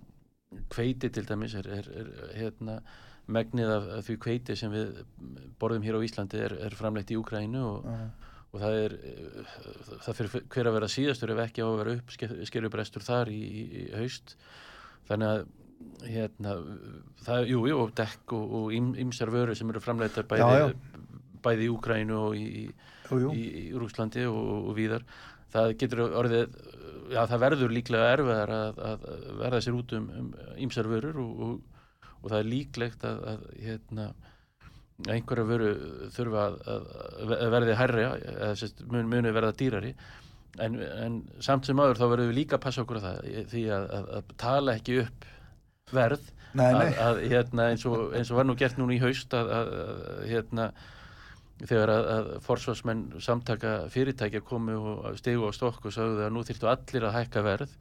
kveiti 0.73 1.11
til 1.13 1.27
dæmis 1.29 1.57
er, 1.59 1.69
er, 1.81 1.91
er 2.01 2.15
hérna 2.37 2.79
megnið 3.33 3.73
af, 3.75 3.91
því 4.07 4.17
kveiti 4.23 4.57
sem 4.59 4.73
við 4.73 5.03
borðum 5.61 5.85
hér 5.85 5.99
á 5.99 6.07
Íslandi 6.07 6.41
er, 6.41 6.55
er 6.69 6.77
framleitt 6.79 7.11
í 7.11 7.19
Úkrænu 7.19 7.63
og, 7.67 7.89
Já. 7.91 8.33
og 8.53 8.63
það 8.63 8.79
er 8.85 8.97
eh, 9.11 9.53
það 10.07 10.19
fyrir 10.21 10.49
hver 10.55 10.71
að 10.71 10.77
vera 10.79 10.91
síðastur 10.95 11.35
ef 11.35 11.45
ekki 11.47 11.67
á 11.67 11.69
að 11.69 11.79
vera 11.83 11.97
upp 11.99 12.17
skerjubrestur 12.51 13.07
þar 13.07 13.33
í, 13.35 13.41
í, 13.43 13.65
í 13.83 13.87
haust. 13.99 14.37
Þannig 15.11 15.33
að 15.33 15.47
hérna, 16.07 16.57
það, 17.27 17.51
jú, 17.51 17.63
jú, 17.69 17.81
og 17.83 17.95
dekk 17.99 18.37
og, 18.39 18.57
og 18.61 18.77
ymsar 19.03 19.33
vörur 19.35 19.59
sem 19.59 19.71
eru 19.75 19.83
framleitar 19.83 20.29
bæði, 20.31 20.71
bæði 21.45 21.67
í 21.67 21.73
Úkrænu 21.75 22.21
og 22.23 22.39
í, 22.39 22.47
í, 22.71 23.47
í 23.67 23.67
Rúslandi 23.75 24.25
og, 24.31 24.71
og 24.71 24.79
víðar 24.79 25.05
það 25.57 25.73
getur 25.83 26.05
orðið 26.07 26.45
já, 27.13 27.21
það 27.23 27.43
verður 27.47 27.75
líklega 27.75 28.13
erfiðar 28.17 28.55
að, 28.57 28.81
að 28.91 29.09
verða 29.41 29.63
sér 29.65 29.79
út 29.79 29.97
um, 29.97 30.07
um 30.21 30.31
ýmsar 30.67 30.91
vörur 30.91 31.21
og, 31.23 31.43
og, 31.47 32.15
og 32.21 32.31
það 32.31 32.39
er 32.41 32.51
líklegt 32.53 33.07
að, 33.09 33.23
að 33.33 33.45
hérna 33.65 34.09
einhverja 35.13 35.45
vöru 35.45 35.73
þurfa 36.15 36.45
að, 36.47 36.55
að 36.73 37.35
að 37.37 37.51
verði 37.53 37.75
hærri 37.77 38.07
eða 38.07 38.71
mun, 38.93 39.11
muni 39.13 39.35
verða 39.37 39.57
dýrari 39.61 39.93
en, 40.63 40.79
en 40.81 41.19
samt 41.45 41.69
sem 41.69 41.81
aður 41.83 42.01
þá 42.01 42.07
verðum 42.07 42.31
við 42.33 42.39
líka 42.41 42.57
að 42.57 42.65
passa 42.65 42.85
okkur 42.85 43.03
á 43.03 43.07
það 43.07 43.27
því 43.53 43.65
að, 43.77 43.87
að, 43.99 44.09
að 44.19 44.33
tala 44.41 44.77
ekki 44.79 45.01
upp 45.05 45.29
verð 45.93 46.33
Nei, 46.57 46.71
nei. 46.73 46.87
Að, 46.89 47.01
að 47.05 47.19
hérna 47.29 47.65
eins 47.73 47.83
og, 47.85 48.15
eins 48.17 48.31
og 48.33 48.39
var 48.39 48.47
nú 48.49 48.55
gert 48.57 48.79
núna 48.81 48.95
í 48.97 49.01
haust 49.03 49.35
að, 49.37 49.51
að, 49.53 49.73
að 49.83 50.23
hérna 50.31 50.69
þegar 51.65 51.91
að, 51.93 52.07
að 52.13 52.27
forsvarsmenn 52.45 53.03
samtaka 53.25 53.73
fyrirtækja 53.93 54.43
komu 54.45 54.77
og 54.77 55.17
stegu 55.17 55.49
á 55.49 55.53
stokk 55.57 55.89
og 55.89 55.95
sagðu 55.95 56.27
að 56.27 56.35
nú 56.35 56.43
þyrftu 56.45 56.69
allir 56.69 57.07
að 57.09 57.17
hækka 57.17 57.45
verð. 57.47 57.73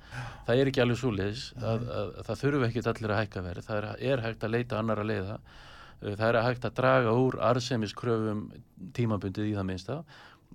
Það 0.47 0.61
er 0.61 0.71
ekki 0.71 0.83
alveg 0.83 1.01
súliðis 1.01 1.43
að, 1.59 1.83
að, 1.83 2.13
að 2.21 2.29
það 2.29 2.41
þurfu 2.43 2.67
ekki 2.69 2.85
allir 2.93 3.15
að 3.15 3.21
hækka 3.21 3.43
verð. 3.49 3.67
Það 3.67 3.81
er, 3.81 3.89
er 4.13 4.23
hægt 4.23 4.47
að 4.47 4.55
leita 4.55 4.79
annar 4.79 5.03
að 5.03 5.11
leiða. 5.11 5.35
Uh, 5.99 6.13
það 6.13 6.25
er 6.29 6.39
hægt 6.47 6.69
að 6.69 6.79
draga 6.79 7.17
úr 7.25 7.39
arðsemiskröfum 7.51 8.47
tímabundið 8.95 9.51
í 9.51 9.53
það 9.59 9.69
minnsta. 9.73 9.99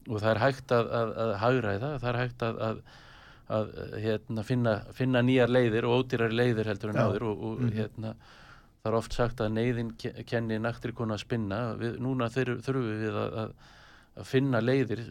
Og 0.09 0.17
það 0.17 0.33
er 0.33 0.43
hægt 0.47 0.73
að, 0.73 0.93
að, 0.97 1.15
að 1.27 1.37
hagræða, 1.45 1.95
það 2.00 2.11
er 2.15 2.21
hægt 2.23 2.45
að, 2.47 2.61
að, 2.71 2.85
að 3.61 3.73
hérna, 4.00 4.49
finna, 4.49 4.77
finna 4.97 5.27
nýjar 5.27 5.53
leiðir 5.53 5.91
og 5.91 6.00
ódýrari 6.00 6.41
leiðir 6.41 6.73
heldur 6.73 6.95
en 6.95 7.03
áður 7.05 7.33
og, 7.35 7.49
og 7.50 7.67
hérna 7.77 8.15
það 8.81 8.91
er 8.91 8.97
oft 8.99 9.17
sagt 9.17 9.43
að 9.45 9.53
neyðin 9.57 9.91
ke- 10.01 10.25
kenni 10.29 10.59
naktri 10.61 10.95
konu 10.97 11.17
að 11.17 11.25
spinna. 11.25 11.61
Við, 11.81 11.99
núna 12.03 12.31
þurfum 12.33 12.87
við 13.03 13.19
að, 13.25 13.37
að, 13.43 13.53
finna 14.29 14.63
leiðir 14.65 15.03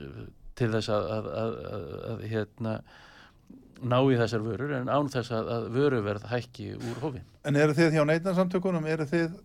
til 0.59 0.71
þess 0.73 0.91
að, 0.93 1.09
að, 1.15 1.29
að, 2.09 2.25
hérna 2.29 2.73
ná 3.79 3.99
í 4.11 4.17
þessar 4.19 4.43
vörur 4.43 4.73
en 4.75 4.89
án 4.91 5.07
þess 5.11 5.31
að, 5.35 5.69
vöruverð 5.71 6.25
hækki 6.33 6.73
úr 6.75 7.03
hófi. 7.03 7.21
En 7.47 7.55
eru 7.55 7.77
þið 7.77 7.95
hjá 7.95 8.03
neytansamtökunum, 8.09 8.89
eru 8.89 9.07
þið 9.07 9.37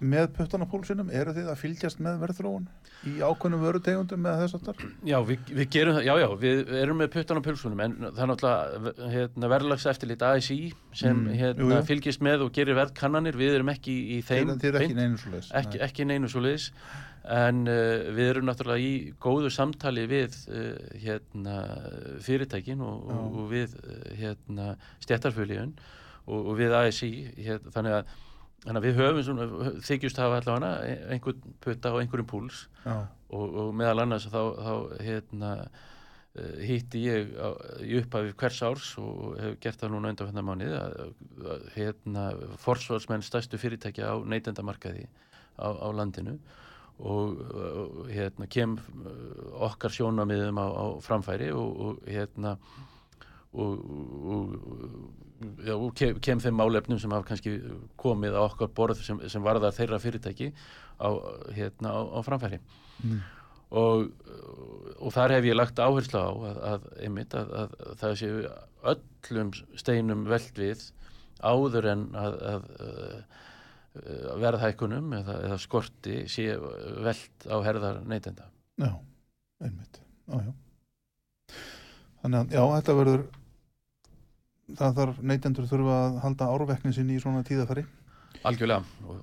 með 0.00 0.28
puttan 0.36 0.62
á 0.62 0.66
púlsinum, 0.70 1.08
eru 1.10 1.32
þið 1.34 1.48
að 1.50 1.56
fylgjast 1.58 1.98
með 2.04 2.20
verðþróun 2.22 2.66
í 3.10 3.14
ákveðnum 3.24 3.62
vörutegundum 3.64 4.20
með 4.22 4.36
þess 4.44 4.56
aftar? 4.58 4.84
Já, 5.06 5.16
við, 5.26 5.50
við 5.58 5.70
gerum 5.74 5.96
það, 5.98 6.04
já, 6.06 6.14
já, 6.22 6.28
við 6.44 6.70
erum 6.82 7.00
með 7.02 7.10
puttan 7.16 7.40
á 7.40 7.46
pulsunum 7.48 7.82
en 7.82 7.96
það 8.04 8.22
er 8.24 8.30
náttúrulega 8.30 9.10
hérna, 9.16 9.50
verðlags 9.54 9.86
eftirlit 9.90 10.22
ASI 10.28 10.58
sem 10.92 11.18
Mm, 11.18 11.34
hérna, 11.40 11.64
jú, 11.64 11.72
jú. 11.74 11.82
fylgist 11.90 12.22
með 12.22 12.46
og 12.46 12.52
gerir 12.54 12.78
verðkannanir, 12.78 13.38
við 13.40 13.56
erum 13.58 13.72
ekki 13.74 13.96
í 14.18 14.20
þeim 14.22 14.54
Þið 14.58 14.68
eru 14.70 14.82
ekki 14.84 14.98
neinu 15.00 15.18
svo 15.18 15.34
leis. 15.34 15.50
ekki, 15.62 15.80
ekki 15.88 16.06
neinu 16.12 16.30
svo 16.30 16.44
liðis 16.46 16.68
en 17.28 17.64
uh, 17.68 18.06
við 18.16 18.30
erum 18.30 18.46
náttúrulega 18.48 18.80
í 18.80 19.12
góðu 19.20 19.50
samtali 19.52 20.06
við 20.08 20.38
uh, 20.48 20.78
hérna, 21.02 21.56
fyrirtækin 22.24 22.80
og, 22.80 23.02
Já. 23.10 23.18
og, 23.18 23.34
og 23.42 23.50
við 23.52 23.74
uh, 23.82 23.98
hérna, 24.16 24.68
stjættarfjöliðun 25.04 25.74
og, 26.28 26.38
og 26.38 26.54
við 26.60 26.72
ASI 26.78 27.10
hérna, 27.36 27.74
þannig 27.74 27.98
að 27.98 28.16
Þannig 28.64 28.80
að 28.80 28.86
við 28.88 28.96
höfum 28.98 29.20
svona, 29.26 29.44
þykjust 29.86 30.18
hafa 30.18 30.40
allavega 30.40 30.96
einhvern 31.14 31.54
putta 31.62 31.92
og 31.94 32.00
einhverjum 32.02 32.28
púls. 32.30 32.64
Og, 32.88 33.54
og 33.62 33.70
meðal 33.76 34.02
annars 34.02 34.26
þá, 34.32 34.40
þá 34.58 34.72
hérna, 35.04 35.50
eh, 36.34 36.56
hitti 36.66 37.04
ég 37.04 37.30
í 37.84 37.98
upphafi 38.00 38.34
hvers 38.40 38.60
árs 38.66 38.88
og 39.02 39.36
hef 39.38 39.58
gert 39.62 39.82
það 39.82 39.94
núna 39.94 40.12
undan 40.12 40.30
hvernig 40.30 40.48
mánið 40.48 40.74
að, 40.80 41.14
hérna, 41.76 42.24
forsvarsmenn 42.64 43.26
stærstu 43.26 43.60
fyrirtækja 43.62 44.10
á 44.10 44.16
neytendamarkaði 44.26 45.06
á, 45.60 45.68
á 45.78 45.88
landinu. 45.94 46.38
Og, 46.98 47.38
og 47.38 48.08
hérna, 48.10 48.50
kem 48.50 48.74
eh, 48.74 49.56
okkar 49.68 49.94
sjónamiðum 49.94 50.58
á, 50.58 50.66
á 50.66 50.86
framfæri 51.04 51.52
og, 51.54 51.68
og 51.78 52.10
hérna 52.10 52.56
og 53.58 53.84
kem, 56.24 56.40
þeim 56.42 56.56
málefnum 56.58 57.00
sem 57.00 57.12
hafa 57.14 57.28
kannski 57.30 57.56
komið 58.00 58.38
á 58.38 58.42
okkar 58.44 58.70
borð 58.74 59.02
sem, 59.06 59.20
sem 59.30 59.44
varðar 59.44 59.76
þeirra 59.76 60.00
fyrirtæki 60.02 60.52
á, 60.98 61.08
hérna, 61.54 61.94
á, 61.94 62.00
á 62.14 62.20
framfæri 62.26 62.60
Mm. 62.98 63.20
og, 63.70 64.08
og 64.98 65.12
þar 65.14 65.36
hef 65.36 65.44
ég 65.46 65.54
lagt 65.54 65.78
áherslu 65.78 66.18
á 66.18 66.30
að, 66.34 66.56
að, 66.66 66.86
einmitt, 67.06 67.34
að, 67.38 67.52
að, 67.60 67.76
það 68.00 68.14
séu 68.18 68.40
öllum 68.90 69.52
steinum 69.78 70.24
veld 70.26 70.58
við 70.58 70.82
áður 71.46 71.86
en 71.92 72.02
að, 72.18 72.34
verðhækunum 74.42 75.14
eða, 75.20 75.36
eða 75.46 75.58
skorti 75.62 76.24
sé 76.30 76.56
veld 76.58 77.46
á 77.46 77.56
herðar 77.66 78.02
neytenda 78.06 78.48
já, 78.78 78.90
einmitt. 79.62 80.00
Já, 80.28 80.42
já. 80.48 80.52
Þannig 82.22 82.38
að, 82.40 82.54
já, 82.58 82.62
þetta 82.74 82.96
verður, 82.98 83.22
það 84.76 84.96
þarf, 85.00 85.20
neytendur 85.24 85.68
þurfa 85.68 85.98
að 86.04 86.16
halda 86.24 86.48
árvekni 86.52 86.94
sinni 86.94 87.16
í 87.16 87.22
svona 87.22 87.44
tíðafæri. 87.46 87.84
Algjörlega 88.48 89.08
og, 89.08 89.20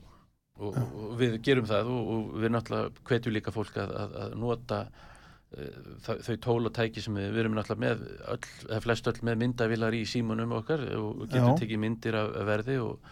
og, 0.60 0.78
og 0.78 1.18
við 1.20 1.36
gerum 1.46 1.68
það 1.70 1.92
og, 1.94 2.14
og 2.16 2.38
við 2.44 2.56
náttúrulega 2.56 3.10
hvetjum 3.10 3.36
líka 3.36 3.54
fólk 3.56 3.78
að, 3.82 3.94
að, 4.02 4.16
að 4.24 4.38
nota 4.42 4.80
uh, 4.86 5.92
þau 6.08 6.38
tól 6.48 6.62
og 6.70 6.74
tæki 6.75 7.04
sem 7.04 7.20
við, 7.20 7.30
við 7.36 7.44
erum 7.44 7.60
náttúrulega 7.60 7.84
með 7.86 8.08
öll, 8.36 8.40
eða 8.70 8.82
flest 8.88 9.12
öll 9.12 9.20
með 9.30 9.44
myndavilar 9.44 9.98
í 9.98 10.06
símunum 10.10 10.56
okkar 10.62 10.88
og 10.98 11.28
getum 11.28 11.54
Já. 11.54 11.60
tekið 11.62 11.84
myndir 11.86 12.20
af, 12.22 12.32
af 12.42 12.50
verði 12.50 12.80
og, 12.84 13.12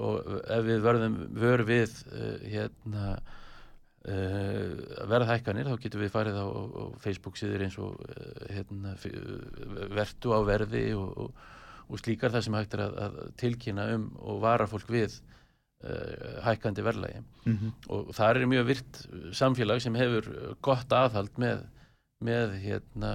og 0.00 0.34
ef 0.40 0.66
við 0.66 0.82
verðum 0.88 1.20
vör 1.38 1.64
við 1.68 1.94
uh, 2.10 2.34
hérna 2.50 3.06
uh, 4.08 5.06
verðhækkanir 5.10 5.70
þá 5.70 5.78
getum 5.84 6.04
við 6.04 6.12
farið 6.14 6.42
á, 6.42 6.46
á, 6.50 6.82
Facebook 7.00 7.38
síður 7.40 7.66
eins 7.66 7.78
og 7.80 7.96
uh, 8.04 8.44
hérna, 8.50 8.96
vertu 9.94 10.34
á 10.34 10.40
verði 10.46 10.84
og, 10.98 11.26
og, 11.26 11.48
og 11.90 11.98
slíkar 12.00 12.30
það 12.34 12.44
sem 12.46 12.54
hægt 12.58 12.74
er 12.78 12.84
að, 12.86 12.96
að 13.06 13.18
tilkynna 13.42 13.88
um 13.96 14.06
og 14.20 14.40
vara 14.44 14.66
fólk 14.70 14.88
við 14.94 15.16
uh, 15.18 16.38
hækkandi 16.46 16.84
verðlægi 16.86 17.22
Mhm. 17.50 17.70
og 17.88 18.10
það 18.14 18.30
er 18.36 18.46
mjög 18.52 18.66
virt 18.68 18.98
samfélag 19.34 19.80
sem 19.82 19.94
hefur 19.96 20.26
gott 20.62 20.92
aðhald 20.92 21.38
með, 21.40 21.62
með 22.22 22.56
hérna, 22.62 23.12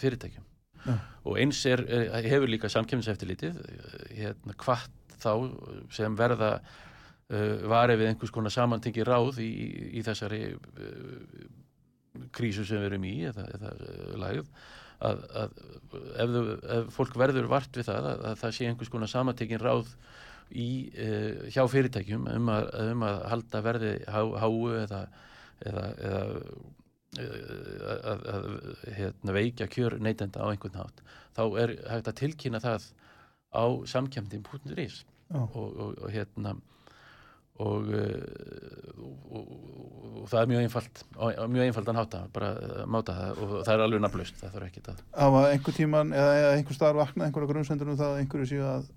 fyrirtækjum 0.00 0.44
Já. 0.86 0.94
og 1.24 1.36
eins 1.42 1.60
er, 1.66 1.82
er, 1.84 2.22
hefur 2.30 2.48
líka 2.48 2.68
samkemmiseftilitið 2.72 3.58
hérna, 4.16 4.54
hvart 4.64 4.94
þá 5.18 5.32
sem 5.92 6.16
verða 6.16 6.52
uh, 7.30 7.68
varið 7.68 7.98
við 8.02 8.10
einhvers 8.12 8.30
konar 8.32 8.54
samantengi 8.54 9.04
ráð 9.04 9.40
í, 9.44 9.50
í 9.98 10.02
þessari 10.06 10.42
uh, 10.54 11.46
krísu 12.34 12.64
sem 12.66 12.80
við 12.80 12.88
erum 12.92 13.04
í 13.06 13.14
eða, 13.28 13.44
eða 13.58 13.72
lagið 14.24 14.48
að, 15.04 15.20
að 15.42 15.58
ef, 15.92 16.32
þú, 16.32 16.42
ef 16.76 16.88
fólk 16.94 17.18
verður 17.20 17.50
vart 17.50 17.78
við 17.78 17.88
það 17.88 18.08
að, 18.12 18.24
að 18.30 18.40
það 18.42 18.56
sé 18.56 18.70
einhvers 18.70 18.92
konar 18.92 19.12
samantekin 19.12 19.62
ráð 19.62 19.92
í, 20.48 20.68
uh, 20.94 21.44
hjá 21.52 21.62
fyrirtækjum 21.70 22.28
um 22.32 22.50
að, 22.54 22.70
um 22.88 23.06
að 23.08 23.20
halda 23.32 23.62
verði 23.66 23.92
há, 24.08 24.20
háu 24.42 24.56
eða, 24.78 25.02
eða, 25.68 25.86
eða 26.08 26.24
uh, 26.28 26.64
að, 27.18 28.26
að 28.34 28.48
hérna, 28.98 29.36
veikja 29.36 29.68
kjör 29.72 29.98
neytenda 30.04 30.44
á 30.44 30.50
einhvern 30.50 30.80
hátt 30.80 31.04
þá 31.36 31.44
er 31.62 31.76
hægt 31.88 32.10
að 32.10 32.18
tilkynna 32.22 32.62
það 32.62 32.90
á 33.54 33.64
samkjæmdin.is 33.88 35.04
Já. 35.28 35.40
og, 35.40 35.68
og, 35.68 35.94
og 36.02 36.12
hérna 36.12 36.56
og, 37.58 37.88
uh, 37.90 39.02
og, 39.02 39.40
og, 39.40 39.48
og 40.22 40.28
það 40.30 40.40
er 40.40 40.50
mjög 40.52 40.66
einfalt 40.66 41.02
mjög 41.18 41.64
einfaldan 41.64 42.00
hátta 42.00 42.22
bara 42.34 42.52
uh, 42.54 42.84
máta 42.90 43.16
það 43.16 43.42
og 43.42 43.54
það 43.56 43.72
er 43.74 43.84
alveg 43.86 44.04
nafnlaust 44.04 44.40
það 44.42 44.54
þarf 44.54 44.68
ekki 44.68 44.84
að 44.84 45.02
Hafa 45.18 45.42
einhver 45.52 45.78
tíman 45.78 46.14
eða, 46.14 46.52
einhver 46.54 46.78
staðar 46.78 47.00
vaknað 47.02 47.28
einhverja 47.28 47.52
grunnsendur 47.52 47.92
um 47.92 47.98
það 47.98 48.14
að 48.14 48.22
einhverju 48.22 48.50
séu 48.52 48.64
að 48.68 48.88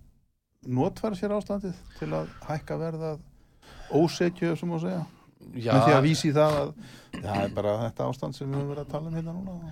notfæra 0.81 1.17
sér 1.17 1.35
ástandið 1.37 1.77
til 1.97 2.11
að 2.13 2.33
hækka 2.45 2.77
verða 2.81 3.15
ósetju 3.91 4.55
sem 4.59 4.69
má 4.69 4.77
segja? 4.81 5.05
Já, 5.57 5.71
með 5.73 5.87
því 5.87 5.93
að 5.95 6.03
vísi 6.05 6.33
það 6.35 6.57
að 6.59 6.73
það 7.17 7.39
er 7.43 7.55
bara 7.55 7.77
þetta 7.87 8.09
ástand 8.11 8.37
sem 8.37 8.45
við 8.47 8.59
höfum 8.59 8.75
verið 8.75 8.83
að 8.83 8.91
tala 8.91 9.09
um 9.09 9.15
hérna 9.17 9.33
núna 9.33 9.71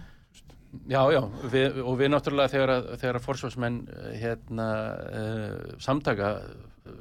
Já, 0.90 1.02
já, 1.14 1.20
við, 1.54 1.80
og 1.86 1.98
við 2.00 2.10
náttúrulega 2.10 2.50
þegar 2.50 2.72
að, 2.74 2.88
þegar 3.02 3.18
að 3.20 3.26
forsvarsmenn 3.28 3.80
eh, 3.94 4.14
hérna, 4.24 4.70
uh, 5.20 5.74
samtaka 5.82 6.32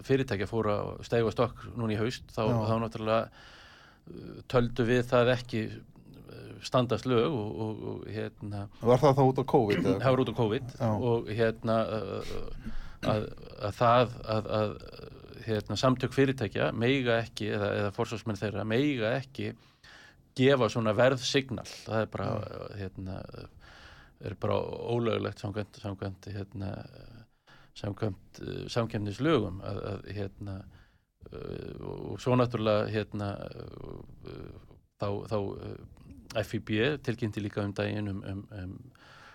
fyrirtækja 0.05 0.49
fóru 0.51 0.75
að 0.75 0.91
stegu 1.09 1.31
að 1.31 1.37
stokk 1.39 1.63
núna 1.73 1.95
í 1.95 2.01
haust, 2.01 2.27
þá, 2.35 2.43
þá 2.69 2.75
náttúrulega 2.83 3.23
eh, 3.25 4.43
töldu 4.53 4.89
við 4.89 5.07
það 5.09 5.33
ekki 5.39 5.63
standast 6.65 7.07
lög 7.09 7.33
og, 7.33 7.61
og, 7.65 7.83
og 7.93 8.07
hérna, 8.13 8.67
Var 8.83 9.03
það 9.03 9.17
þá 9.17 9.23
út 9.25 9.41
á 9.41 9.45
COVID? 9.55 9.85
eða? 9.85 9.99
það 10.03 10.15
var 10.15 10.23
út 10.25 10.33
á 10.33 10.41
COVID 10.43 10.73
Já. 10.75 10.89
og 11.11 11.31
hérna 11.39 11.79
uh, 11.99 12.33
að, 13.15 13.29
að 13.69 13.79
það 13.79 14.17
að, 14.37 14.51
að 14.59 14.75
hérna, 15.49 15.79
samtök 15.81 16.17
fyrirtækja 16.17 16.73
meiga 16.77 17.21
ekki, 17.23 17.53
eða, 17.57 17.71
eða 17.83 17.93
forsvarsmenn 17.97 18.41
þeirra 18.41 18.67
meiga 18.69 19.15
ekki 19.17 19.53
gefa 20.39 20.69
svona 20.71 20.95
verðsignal 20.99 21.67
það 21.69 22.03
er 22.03 22.11
bara 22.13 22.29
hérna, 22.79 23.23
er 24.21 24.35
bara 24.41 24.59
ólögulegt 24.95 25.41
samkvæmt 25.41 25.81
samkvæmt 25.83 26.29
hérna, 26.35 26.73
samkvæmt 27.75 28.41
uh, 28.43 28.65
samkvæmnislögum 28.69 29.61
að, 29.63 29.83
að 29.93 30.09
hérna 30.17 30.57
uh, 31.33 31.75
og 32.13 32.21
svo 32.21 32.39
náttúrulega 32.39 32.89
hérna 32.93 33.35
uh, 33.47 34.57
þá, 34.99 35.09
þá 35.31 35.39
FIB 36.45 36.75
tilkynnti 37.07 37.41
líka 37.41 37.63
um 37.65 37.75
daginn 37.75 38.11
um, 38.11 38.25
um, 38.27 38.43
um 38.53 38.75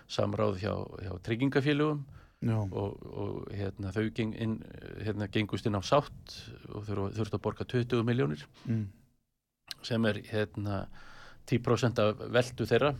samráð 0.08 0.60
hjá, 0.60 0.74
hjá 1.00 1.16
tryggingafélögum 1.24 2.04
og, 2.52 2.98
og 3.08 3.48
hérna, 3.56 3.92
þau 3.94 4.10
geng, 4.12 4.34
inn, 4.36 4.58
hérna, 5.00 5.28
gengust 5.32 5.66
inn 5.66 5.78
á 5.78 5.82
sátt 5.84 6.36
og 6.68 6.84
þurftu 6.84 7.38
að 7.38 7.42
borga 7.46 7.64
20 7.64 8.04
miljónir 8.04 8.44
mm. 8.68 8.84
sem 9.86 10.04
er 10.10 10.20
hérna 10.28 10.84
10% 11.48 12.02
af 12.04 12.20
veldu 12.34 12.68
þeirra 12.68 12.92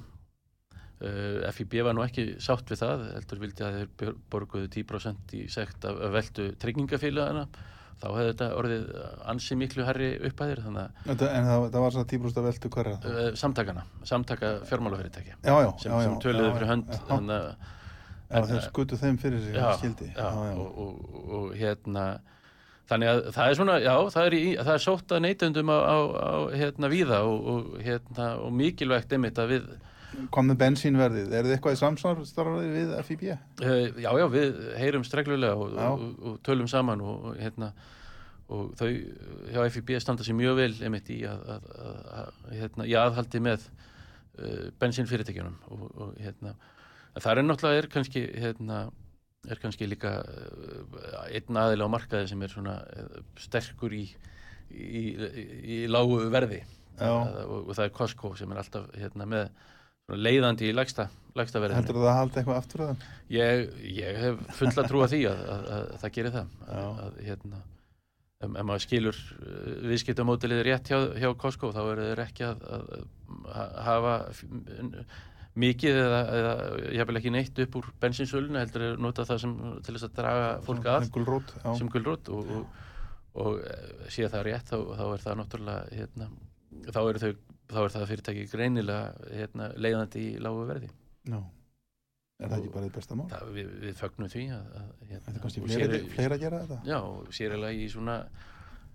uh, 1.03 1.53
FIB 1.55 1.79
var 1.87 1.97
nú 1.97 2.05
ekki 2.05 2.27
sátt 2.43 2.71
við 2.73 2.83
það 2.85 3.05
heldur 3.17 3.43
vildi 3.45 3.67
að 3.67 3.79
þeir 3.81 4.17
borguðu 4.33 4.71
10% 4.77 5.37
í 5.39 5.45
sekt 5.53 5.87
af, 5.89 6.01
af 6.09 6.15
veldu 6.15 6.51
tryggingafélagana 6.63 7.47
þá 7.95 8.07
hefði 8.11 8.31
þetta 8.33 8.49
orðið 8.59 8.87
ansi 9.33 9.57
miklu 9.59 9.87
herri 9.87 10.11
Þetta, 10.25 11.29
en 11.31 11.47
það, 11.49 11.69
það 11.71 11.81
var 11.87 11.95
svo 11.95 12.05
tíbrúst 12.11 12.41
að 12.41 12.49
veltu 12.51 12.71
hverja 12.75 12.99
uh, 12.99 13.23
samtakana, 13.39 13.87
samtaka 14.05 14.53
fjármálafyrirtækja. 14.69 15.39
Já, 15.41 15.55
já, 15.55 15.71
sem, 15.79 15.93
já, 15.93 15.97
já. 15.97 16.09
sem 16.09 16.21
töluðu 16.25 16.49
já, 16.51 16.55
fyrir 16.59 16.73
hönd 16.75 16.93
já, 16.93 17.01
þannig 17.09 17.39
að 17.39 17.73
Já, 18.35 18.41
þeir 18.49 18.63
skutu 18.65 18.97
þeim 18.99 19.19
fyrir 19.21 19.43
sig, 19.45 19.55
já, 19.55 19.67
skildi. 19.79 20.07
já, 20.11 20.29
Og, 20.59 20.79
og, 20.81 21.19
og 21.39 21.51
hérna 21.55 22.05
þannig 22.91 23.11
að 23.11 23.21
það 23.37 23.51
er 23.51 23.59
svona, 23.59 23.75
já, 23.85 23.95
það 24.15 24.29
er, 24.29 24.37
í, 24.37 24.49
það 24.59 24.73
er 24.75 24.83
sótt 24.85 25.15
að 25.15 25.23
neytendum 25.25 25.71
á, 25.73 25.79
á, 25.79 25.97
á 26.19 26.33
hérna 26.57 26.91
víða 26.93 27.21
og, 27.29 27.47
og 27.53 27.69
hérna 27.85 28.29
og 28.43 28.57
mikilvægt 28.59 29.15
einmitt 29.15 29.39
að 29.41 29.53
við 29.55 29.69
Kom 30.35 30.49
með 30.51 30.61
bensínverðið, 30.63 31.35
er 31.35 31.47
þið 31.47 31.57
eitthvað 31.57 31.77
í 31.77 31.81
samstarfið 31.81 32.71
við 32.75 32.95
FIB? 33.09 33.25
uh, 33.65 33.85
já, 34.03 34.11
já, 34.21 34.27
við 34.33 34.59
heyrum 34.81 35.07
streglulega 35.07 35.59
og, 35.59 35.77
og, 35.87 36.05
og 36.31 36.41
tölum 36.47 36.71
saman 36.71 37.05
og, 37.05 37.31
og 37.31 37.39
hérna 37.41 37.73
og 38.55 38.75
þau 38.77 38.91
hjá 39.55 39.71
FIB 39.73 39.95
standa 40.05 40.27
sér 40.27 40.37
mjög 40.37 40.59
vel 40.59 40.73
einmitt 40.85 41.09
í 41.15 41.23
að, 41.29 41.47
að, 41.55 41.71
að, 42.19 42.43
hérna, 42.59 42.89
í 42.91 42.99
aðhaldi 43.01 43.41
með 43.45 43.65
uh, 43.71 44.69
bensínfyrirtækjunum 44.83 45.57
og, 45.73 45.87
og 45.95 46.21
hérna 46.21 46.55
það 47.15 47.33
er 47.33 47.49
náttúrulega 47.49 47.81
er 47.81 47.91
kannski 47.95 48.27
hérna, 48.45 48.85
er 49.49 49.63
kannski 49.63 49.89
líka 49.89 50.19
uh, 50.21 51.25
einn 51.31 51.63
aðila 51.65 51.89
á 51.89 51.95
markaði 51.97 52.31
sem 52.35 52.45
er 52.45 52.53
svona 52.53 52.79
sterkur 53.41 53.97
í 53.97 54.07
í, 54.71 55.03
í, 55.15 55.45
í 55.77 55.79
lágu 55.91 56.25
verði. 56.33 56.63
Og, 57.03 57.73
það 57.75 57.87
er 57.87 57.95
Costco 57.95 58.35
sem 58.39 58.53
er 58.55 58.61
alltaf 58.63 58.91
hérna, 58.99 59.27
með 59.29 59.49
leiðandi 60.13 60.71
í 60.71 60.75
lægsta 60.77 61.09
verðinu 61.35 61.79
Heldur 61.81 62.01
það 62.01 62.11
að 62.11 62.19
halda 62.21 62.41
eitthvað 62.41 62.59
aftur 62.61 62.83
að 62.85 62.91
það? 62.91 63.05
Ég, 63.35 63.63
ég 63.97 64.19
hef 64.23 64.43
fulla 64.59 64.87
trú 64.89 65.05
að 65.05 65.15
því 65.15 65.21
að, 65.31 65.45
að, 65.55 65.69
að, 65.77 65.87
það 66.03 66.15
gerir 66.19 66.35
það. 66.35 66.57
Að, 66.69 66.99
að, 67.05 67.21
hérna, 67.29 67.61
ef, 68.45 68.57
maður 68.57 68.85
skilur 68.85 69.21
uh, 69.35 69.77
viðskiptamótilið 69.91 70.65
rétt 70.69 70.91
hjá, 70.93 70.99
hjá 71.19 71.29
Costco 71.41 71.73
þá 71.75 71.83
eru 71.85 72.09
þeir 72.11 72.25
ekki 72.27 72.49
að, 72.49 72.67
að, 72.79 72.91
að 73.55 73.79
hafa 73.89 74.17
mikið 75.61 75.99
eða, 76.01 76.21
eða 76.35 76.55
jafnvel 76.99 77.21
ekki 77.21 77.33
neitt 77.35 77.61
upp 77.65 77.77
úr 77.79 77.91
bensinsöluna 78.03 78.65
heldur 78.65 78.87
er 78.89 79.03
nota 79.03 79.27
það 79.27 79.43
sem 79.45 79.53
til 79.87 79.95
þess 79.95 80.09
að 80.09 80.17
draga 80.19 80.49
fólk 80.67 80.89
að 80.91 81.07
Gulrót, 81.15 81.53
sem 81.79 81.91
gulrót 81.93 82.31
og, 82.35 82.51
og, 82.59 82.81
og 83.45 83.61
eh, 83.63 84.09
sé 84.11 84.27
það 84.31 84.47
rétt 84.49 84.73
þá, 84.73 84.77
þá 84.99 85.05
er 85.07 85.23
það 85.23 85.39
náttúrulega 85.41 86.01
hérna, 86.01 86.29
þá 86.89 87.01
er, 87.05 87.21
þau, 87.23 87.31
þá 87.73 87.79
er 87.85 87.93
það 87.95 88.09
fyrirtæki 88.13 88.47
greinilega 88.53 89.31
hérna, 89.33 89.69
leiðandi 89.77 90.25
í 90.25 90.33
lágu 90.43 90.65
verði 90.69 90.91
já. 90.91 91.39
Er 92.43 92.51
það 92.51 92.57
ekki 92.59 92.73
bara 92.75 92.89
þitt 92.89 92.97
besta 92.99 93.17
mál? 93.17 93.29
það, 93.31 93.53
við, 93.55 93.69
við 93.85 93.95
fögnum 94.01 94.31
því 94.33 94.45
að, 94.57 94.65
að, 94.81 94.89
hérna, 95.11 95.21
Þetta 95.27 95.39
er 95.39 95.45
kannski 95.45 95.63
fleira, 95.65 96.01
fleira 96.17 96.37
að 96.37 96.43
gera 96.43 96.63
þetta? 96.65 96.79
Já, 96.91 96.99
sérilega 97.39 97.79
í 97.79 97.87
svona 97.93 98.17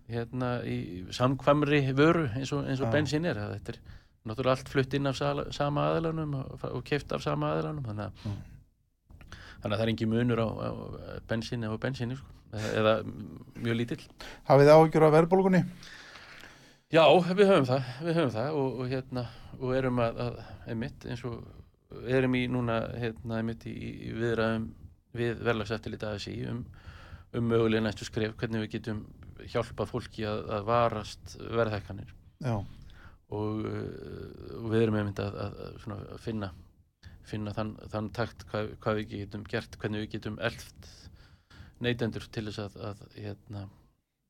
hérna 0.09 0.49
í 0.67 0.77
samkvæmri 1.15 1.79
vöru 1.97 2.25
eins 2.33 2.51
og, 2.55 2.67
eins 2.67 2.81
og 2.83 2.91
bensin 2.93 3.27
er 3.29 3.39
þetta 3.39 3.75
er 3.75 3.79
náttúrulega 4.27 4.55
allt 4.57 4.71
flutt 4.73 4.95
inn 4.97 5.09
af 5.09 5.17
sala, 5.17 5.45
sama 5.55 5.85
aðilanum 5.93 6.35
og, 6.41 6.65
og 6.67 6.83
keft 6.85 7.13
af 7.15 7.23
sama 7.23 7.53
aðilanum 7.53 7.85
þannig 7.87 8.09
að, 8.09 8.25
Já. 8.25 9.37
þannig 9.61 9.69
að 9.69 9.77
það 9.77 9.85
er 9.85 9.93
engin 9.93 10.11
munur 10.13 10.41
á, 10.43 10.47
á 10.49 10.69
bensinni 11.29 11.69
og 11.69 11.79
bensinni 11.83 12.17
sko, 12.19 12.35
eða, 12.73 12.95
mjög 13.61 13.79
lítill 13.79 14.01
Hafið 14.49 14.65
þið 14.65 14.73
áhyggjur 14.75 15.07
af 15.07 15.15
verðbólgunni? 15.15 15.63
Já, 16.89 17.03
við 17.05 17.45
höfum 17.45 17.67
það, 17.69 17.89
við 18.01 18.15
höfum 18.17 18.31
það 18.33 18.55
og, 18.57 18.79
og 18.81 18.87
hérna, 18.89 19.23
og 19.59 19.73
erum 19.77 19.99
að, 20.01 20.21
að 20.23 20.39
einmitt 20.73 21.05
eins 21.05 21.21
og 21.29 21.99
erum 22.09 22.37
í 22.37 22.47
núna 22.49 22.79
hérna 22.97 23.37
einmitt 23.37 23.67
í, 23.69 23.75
í 24.09 24.13
viðræðum 24.17 24.65
við 25.19 25.43
verðlagseftillit 25.45 26.05
ASI 26.09 26.33
um, 26.49 26.63
um 27.37 27.45
mögulega 27.51 27.85
næstu 27.85 28.07
skref 28.09 28.33
hvernig 28.41 28.65
við 28.65 28.73
getum 28.79 29.03
hjálpað 29.45 29.91
fólki 29.93 30.25
að, 30.29 30.41
að 30.57 30.65
varast 30.69 31.37
verðhækkanir. 31.39 32.15
Og, 33.29 33.61
og 34.57 34.67
við 34.73 34.81
erum 34.81 34.97
einmitt 35.03 35.21
að, 35.21 35.37
svona, 35.83 36.01
að 36.15 36.25
finna 36.25 36.53
finna 37.29 37.53
þann, 37.53 37.75
þann 37.93 38.09
takt 38.17 38.45
hvað, 38.49 38.71
hvað 38.81 38.99
við 38.99 39.11
getum 39.13 39.43
gert, 39.49 39.77
hvernig 39.77 40.07
við 40.07 40.15
getum 40.15 40.39
elft 40.41 40.89
neytendur 41.83 42.25
til 42.33 42.47
þess 42.49 42.63
að, 42.65 42.79
að 42.89 43.03
hérna, 43.13 43.67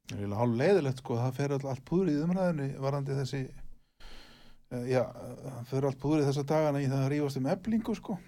það 0.10 0.26
er 0.26 0.36
hálf 0.39 0.60
leiðilegt 0.62 1.04
sko, 1.04 1.19
það 1.19 1.38
fer 1.38 1.56
all, 1.56 1.63
allt 1.72 1.86
púður 1.88 2.12
í 2.12 2.17
umræðinni 2.24 2.67
varandi 2.82 3.17
þessi 3.19 3.41
eh, 3.45 4.86
já, 4.89 5.04
það 5.45 5.63
fer 5.72 5.89
allt 5.89 6.06
í 6.10 6.28
þessa 6.28 6.45
dagana 6.52 6.84
í 6.84 6.89
það 6.89 7.06
að 7.06 7.10
rífast 7.15 7.41
um 7.41 7.50
eblingu 7.54 7.98
sko. 7.98 8.19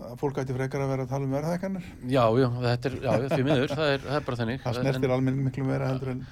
Að 0.00 0.14
fólk 0.22 0.38
ætti 0.40 0.54
frekar 0.56 0.80
að 0.80 0.92
vera 0.94 1.04
að 1.04 1.10
tala 1.10 1.26
um 1.26 1.34
verðhækkanir. 1.36 1.88
Já, 2.08 2.22
já, 2.40 2.46
þetta 2.62 2.88
er, 2.88 2.94
já, 3.04 3.10
því 3.34 3.42
miður 3.44 3.74
það 3.74 3.90
er, 3.90 4.04
það 4.06 4.16
er 4.16 4.28
bara 4.28 4.38
þannig. 4.40 4.62
Það 4.62 4.78
snertir 4.78 5.12
almenning 5.12 5.48
miklu 5.50 5.66
meira 5.68 5.90
heldur 5.90 6.14
en 6.14 6.22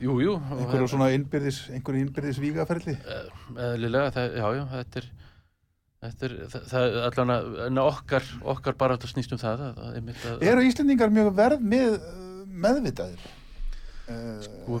jú, 0.00 0.16
jú. 0.20 0.34
einhverju 0.56 0.88
svona 0.92 1.10
innbyrðis, 1.16 1.60
einhverju 1.76 2.04
innbyrðis 2.04 2.40
vígaferli 2.40 2.96
eðlilega, 2.96 4.12
það, 4.16 4.36
já, 4.36 4.46
já, 4.56 4.64
þetta 4.72 5.00
er 5.02 5.08
þetta 6.06 6.28
er, 6.28 6.36
það, 6.52 6.66
það 6.72 6.98
allan 7.06 7.34
að 7.36 7.80
okkar, 7.86 8.28
okkar 8.54 8.78
bara 8.78 8.96
þetta 8.96 9.12
snýst 9.12 9.34
um 9.34 9.40
það 9.40 9.64
að, 9.68 9.80
að, 9.86 9.98
einmitt 10.00 10.28
að, 10.28 10.44
Eru 10.52 10.66
Íslendingar 10.66 11.12
mjög 11.14 11.32
verð 11.38 11.66
með, 11.72 11.98
meðvitaðir? 12.66 13.26
Uh, 14.06 14.40
sko, 14.44 14.80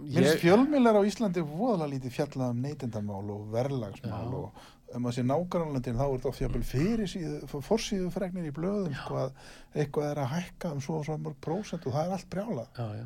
Mér 0.00 0.24
finnst 0.24 0.40
fjölmiðlar 0.40 0.96
á 0.96 1.02
Íslandi 1.04 1.42
voðalega 1.44 1.90
lítið 1.94 2.14
fjallað 2.14 2.52
um 2.54 2.60
neytendamál 2.64 3.24
og 3.34 3.48
verðlagsmál 3.52 4.36
og 4.38 4.60
ef 4.90 4.96
maður 4.96 5.16
sé 5.18 5.24
nágrannlandin 5.26 5.98
þá 5.98 6.04
er 6.06 6.22
þetta 6.22 6.44
jafnvel 6.44 6.62
fyrir 6.66 7.10
síðu, 7.10 7.60
forsíðu 7.66 8.12
fregnir 8.14 8.48
í 8.48 8.54
blöðum 8.56 8.94
sko 9.02 9.18
að 9.26 9.34
eitthvað 9.74 10.08
er 10.08 10.22
að 10.22 10.30
hækka 10.34 10.72
um 10.74 10.84
svo 10.84 11.00
og 11.00 11.08
svo 11.08 11.18
mörg 11.20 11.40
prósent 11.44 11.84
og 11.84 11.96
það 11.96 12.06
er 12.06 12.14
allt 12.16 12.30
brjála. 12.32 12.64
já, 12.78 12.86
já, 12.96 13.04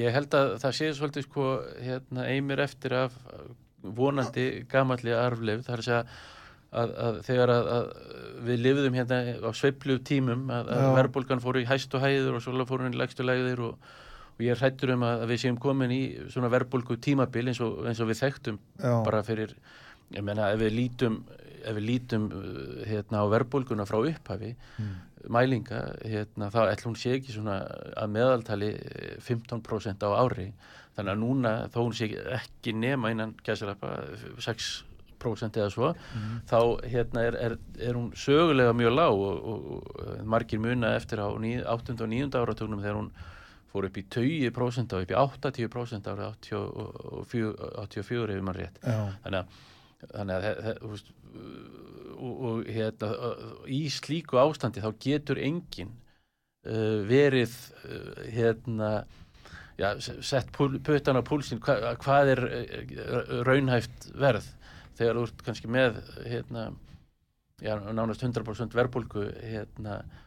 ég, 0.00 0.10
held 0.16 0.38
að 0.40 0.56
það 0.64 0.76
sé 0.80 0.90
svolítið 0.98 1.28
sko, 1.28 1.50
hérna, 1.86 2.26
einmir 2.32 2.64
eftir 2.66 2.96
af 3.04 3.20
vonandi 3.86 4.48
gamalli 4.70 5.14
arfleif, 5.14 5.62
það 5.68 5.78
er 5.78 6.00
að 6.00 6.16
að, 6.76 6.92
að 7.00 7.18
þegar 7.26 7.52
að, 7.52 7.68
að 7.76 7.86
við 8.48 8.62
lifðum 8.64 8.96
hérna 8.98 9.20
á 9.38 9.50
sveiflu 9.56 9.96
tímum 10.06 10.50
að, 10.52 10.72
að 10.74 10.88
verðbólgan 10.98 11.42
fór 11.44 11.60
í 11.60 11.68
hæstu 11.68 12.00
hæður 12.02 12.38
og 12.38 12.44
svo 12.44 12.66
fór 12.68 12.84
hún 12.84 12.96
í 12.96 13.00
lægstu 13.00 13.24
lægðir 13.26 13.62
og, 13.68 13.92
og 14.36 14.44
ég 14.44 14.52
er 14.52 14.60
hrættur 14.60 14.92
um 14.94 15.02
að, 15.08 15.24
við 15.30 15.42
séum 15.46 15.58
komin 15.60 15.90
í 15.94 16.00
svona 16.32 16.50
verðbólgu 16.52 16.98
tímabil 17.00 17.48
eins 17.48 17.60
og, 17.64 17.82
eins 17.88 18.00
og 18.04 18.10
við 18.10 18.20
þekktum 18.20 18.58
Já, 18.82 18.92
bara 19.06 19.22
fyrir, 19.24 19.56
ég 20.12 20.22
meina 20.26 20.50
ef 20.52 20.60
við 20.60 20.74
lítum 20.76 21.22
ef 21.66 21.74
við 21.74 21.86
lítum 21.88 22.28
uh, 22.30 22.84
hérna 22.86 23.24
á 23.24 23.32
verðbólguna 23.32 23.88
frá 23.88 23.98
upphafi 24.04 24.54
Mm. 24.76 24.94
mælinga, 25.32 25.78
hérna, 26.06 26.50
þá 26.52 26.68
ætlum 26.70 26.92
hún 26.92 26.98
sé 27.00 27.14
ekki 27.16 27.32
svona 27.34 27.54
að 27.98 28.10
meðaltali 28.14 28.68
eh, 28.76 29.14
15% 29.24 30.04
á 30.04 30.10
ári 30.20 30.50
þannig 30.94 31.10
að 31.14 31.22
núna 31.22 31.52
þó 31.72 31.78
hún 31.80 31.96
sé 31.96 32.10
ekki 32.36 32.74
nema 32.76 33.10
innan 33.10 33.32
gæsarappa 33.42 33.94
6% 34.44 35.56
eða 35.58 35.70
svo 35.72 35.88
þá 36.46 36.58
hérna 36.92 37.24
er, 37.26 37.38
er, 37.48 37.56
er 37.88 37.96
hún 37.98 38.12
sögulega 38.14 38.74
mjög 38.76 38.94
lág 38.94 39.16
og, 39.16 39.48
og, 39.54 39.66
og 39.96 40.20
margir 40.28 40.60
muna 40.62 40.92
eftir 41.00 41.18
á 41.24 41.28
ní, 41.40 41.56
8. 41.64 41.96
og 41.96 42.08
9. 42.12 42.30
áratögnum 42.36 42.84
þegar 42.84 43.00
hún 43.00 43.10
fór 43.72 43.88
upp 43.88 43.98
í 44.00 44.04
20% 44.12 44.94
og 44.96 45.04
upp 45.04 45.12
í 45.12 45.18
80% 45.18 46.10
árið 46.12 46.26
84, 46.30 47.68
84 47.84 48.36
ef 48.36 48.46
mann 48.46 48.58
rétt. 48.58 48.80
Þannig 49.24 49.38
að, 49.42 49.60
þannig 50.14 50.34
að 50.36 50.70
veist, 50.86 51.12
og, 52.16 52.34
og 52.48 52.72
hérna, 52.72 53.12
í 53.68 53.82
slíku 53.92 54.40
ástandi 54.40 54.84
þá 54.84 54.90
getur 55.02 55.40
enginn 55.42 55.92
uh, 55.92 57.02
verið 57.08 57.54
uh, 57.84 58.24
hérna 58.32 58.90
já, 59.76 59.90
sett 60.00 60.52
puttan 60.54 61.20
á 61.20 61.22
púlsinn 61.26 61.60
hva, 61.64 61.96
hvað 62.00 62.34
er 62.36 62.44
uh, 62.46 63.38
raunhæft 63.48 64.10
verð? 64.16 64.52
Þegar 64.96 65.18
þú 65.18 65.24
ert 65.26 65.42
kannski 65.44 65.68
með 65.68 65.98
hérna, 66.24 66.70
já, 67.60 67.74
nánast 67.92 68.22
100% 68.24 68.72
verðbólgu 68.78 69.26
hérna 69.44 69.98
uh, 70.00 70.22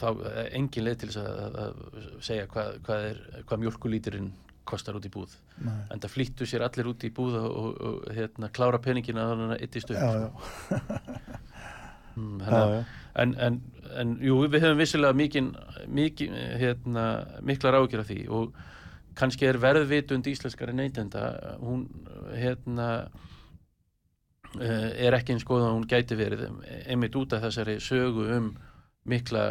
þá 0.00 0.06
er 0.30 0.48
engin 0.58 0.86
leið 0.86 1.02
til 1.04 1.10
að, 1.22 1.58
að, 1.64 1.82
segja 2.24 2.46
hvað, 2.52 2.78
hvað, 2.86 3.08
hvað 3.48 3.62
mjölkulíturinn 3.64 4.30
kostar 4.70 4.98
út 4.98 5.06
í 5.08 5.10
búð. 5.12 5.32
Nei, 5.64 5.74
en 5.90 6.00
það 6.02 6.12
flýttu 6.14 6.46
sér 6.46 6.62
allir 6.66 6.90
út 6.92 7.04
í 7.06 7.10
búð 7.14 7.36
og, 7.40 7.50
og, 7.50 7.80
og 7.90 8.10
hérna, 8.14 8.50
klára 8.54 8.78
peningina 8.82 9.24
þannig 9.32 9.54
að 9.56 9.64
upp 9.64 9.80
sko. 9.86 10.80
Mm, 12.16 12.40
þannig 12.42 12.60
að- 12.60 12.74
já, 12.74 12.84
en, 13.22 13.34
en, 13.46 13.60
en 14.02 14.12
jú, 14.22 14.36
við 14.50 14.64
höfum 14.66 14.80
vissilega 14.82 15.16
mikinn, 15.16 15.52
mikinn, 15.86 16.34
hérna, 16.60 17.04
miklar 17.46 17.78
ágjur 17.78 18.02
af 18.02 18.10
því 18.10 18.20
og 18.28 18.54
kannski 19.18 19.46
er 19.48 19.58
verðvitund 19.62 20.26
íslenskari 20.30 20.74
neytenda 20.76 21.56
hún 21.62 21.86
hérna 22.34 22.88
eh, 24.60 25.06
er 25.06 25.16
ekki 25.18 25.34
eins 25.34 25.46
góð 25.46 25.66
að 25.66 25.74
hún 25.76 25.88
gæti 25.90 26.18
verið 26.18 26.44
einmitt 26.86 27.16
út 27.18 27.34
af 27.36 27.42
þessari 27.46 27.78
sögu 27.82 28.26
um 28.36 28.50
mikla 29.08 29.44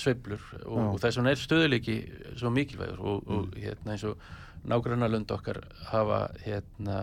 sveiflur 0.00 0.40
og, 0.64 0.78
Já. 0.78 0.86
og 0.86 1.02
þess 1.02 1.18
vegna 1.18 1.34
er 1.34 1.42
stöðuleiki 1.42 1.96
svo 2.40 2.50
mikilvægur 2.54 3.02
og, 3.04 3.28
og 3.28 3.58
hérna 3.60 3.94
eins 3.94 4.06
og 4.08 4.22
nágrannalönd 4.64 5.34
okkar 5.34 5.60
hafa 5.90 6.22
hérna 6.44 7.02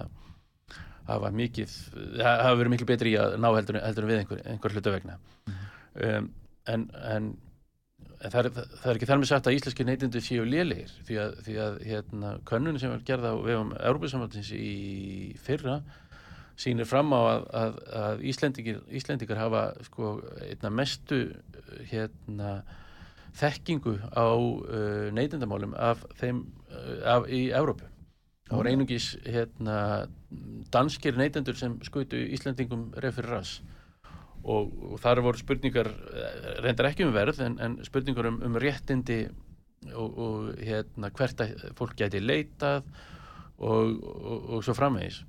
hafa 1.11 1.31
mikið, 1.35 1.77
hafa 2.21 2.57
verið 2.57 2.73
miklu 2.75 2.89
betri 2.89 3.13
í 3.15 3.19
að 3.19 3.37
ná 3.41 3.49
heldur, 3.55 3.79
heldur 3.83 4.09
við 4.09 4.21
einhver, 4.21 4.43
einhver 4.47 4.75
hluta 4.75 4.93
vegna. 4.93 5.17
Um, 5.91 6.29
en, 6.71 6.85
en 7.11 7.31
það 8.21 8.37
er, 8.43 8.49
það 8.53 8.91
er 8.91 8.99
ekki 8.99 9.09
þar 9.09 9.21
með 9.21 9.31
sagt 9.31 9.49
að 9.49 9.57
íslenski 9.57 9.87
neytindu 9.87 10.21
séu 10.23 10.45
lélegir 10.47 10.93
því 11.07 11.17
að, 11.23 11.33
því 11.47 11.57
að 11.65 11.79
hérna, 11.89 12.35
könnun 12.47 12.79
sem 12.81 12.93
var 12.93 13.03
gerða 13.07 13.33
á 13.33 13.37
vegum 13.41 13.73
Európa-samvældins 13.79 14.53
í 14.55 14.71
fyrra 15.41 15.81
sýnir 16.59 16.87
fram 16.89 17.13
á 17.15 17.19
að, 17.19 17.43
að, 17.61 17.79
að 18.01 18.23
Íslendingar, 18.31 18.79
Íslendingar 18.91 19.39
hafa 19.39 19.63
sko 19.87 20.13
einna 20.45 20.71
mestu 20.73 21.21
hérna 21.89 22.61
þekkingu 23.37 23.95
á 24.11 24.27
uh, 24.27 25.07
neytindamálum 25.15 25.75
af 25.79 26.03
þeim 26.19 26.43
uh, 26.71 26.97
af, 27.15 27.29
í 27.31 27.49
Evrópu. 27.55 27.87
Það 28.49 28.59
voru 28.59 28.71
einungis 28.73 29.05
hérna, 29.23 29.75
danskir 30.73 31.15
neytendur 31.15 31.55
sem 31.55 31.77
skutu 31.87 32.19
Íslendingum 32.35 32.89
fyrir 32.97 33.29
ras. 33.31 33.61
Og, 34.41 34.73
og 34.91 34.99
þar 34.99 35.21
voru 35.21 35.37
spurningar 35.37 35.87
eh, 35.87 36.45
reyndar 36.65 36.87
ekki 36.89 37.05
um 37.05 37.13
verð 37.13 37.43
en, 37.45 37.59
en 37.61 37.75
spurningar 37.85 38.25
um, 38.25 38.39
um 38.41 38.55
réttindi 38.59 39.19
og, 39.93 40.17
og 40.17 40.47
hérna, 40.57 41.11
hvert 41.13 41.43
að 41.45 41.61
fólk 41.77 41.93
gæti 41.99 42.19
leitað 42.19 42.81
og, 43.61 44.01
og, 44.01 44.49
og 44.57 44.65
svo 44.65 44.73
framvegis 44.73 45.21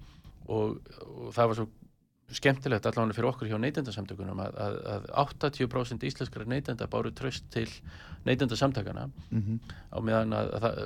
og, 0.52 0.76
og 1.06 1.30
það 1.36 1.50
var 1.52 1.58
svo 1.60 1.68
skemmtilegt 2.32 2.86
allavega 2.88 3.12
fyrir 3.16 3.28
okkur 3.28 3.48
hjá 3.50 3.58
neytendasamtökunum 3.60 4.38
að, 4.40 4.54
að, 4.64 4.76
að 4.94 5.08
80% 5.58 6.06
íslenskara 6.08 6.46
neytenda 6.48 6.86
báru 6.88 7.10
tröst 7.12 7.44
til 7.52 7.66
neytendasamtakana 8.24 9.08
mhm, 9.28 9.58
á 9.92 9.98
meðan 10.00 10.32
að, 10.38 10.52
að 10.56 10.78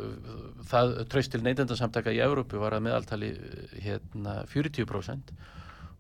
það, 0.73 0.95
tröst 1.13 1.35
til 1.37 1.43
neytendasamtaka 1.47 2.15
í 2.17 2.23
Evrópu 2.25 2.59
var 2.63 2.75
að 2.79 2.87
meðaltali 2.89 3.31
hérna 3.85 4.41
40% 4.51 5.31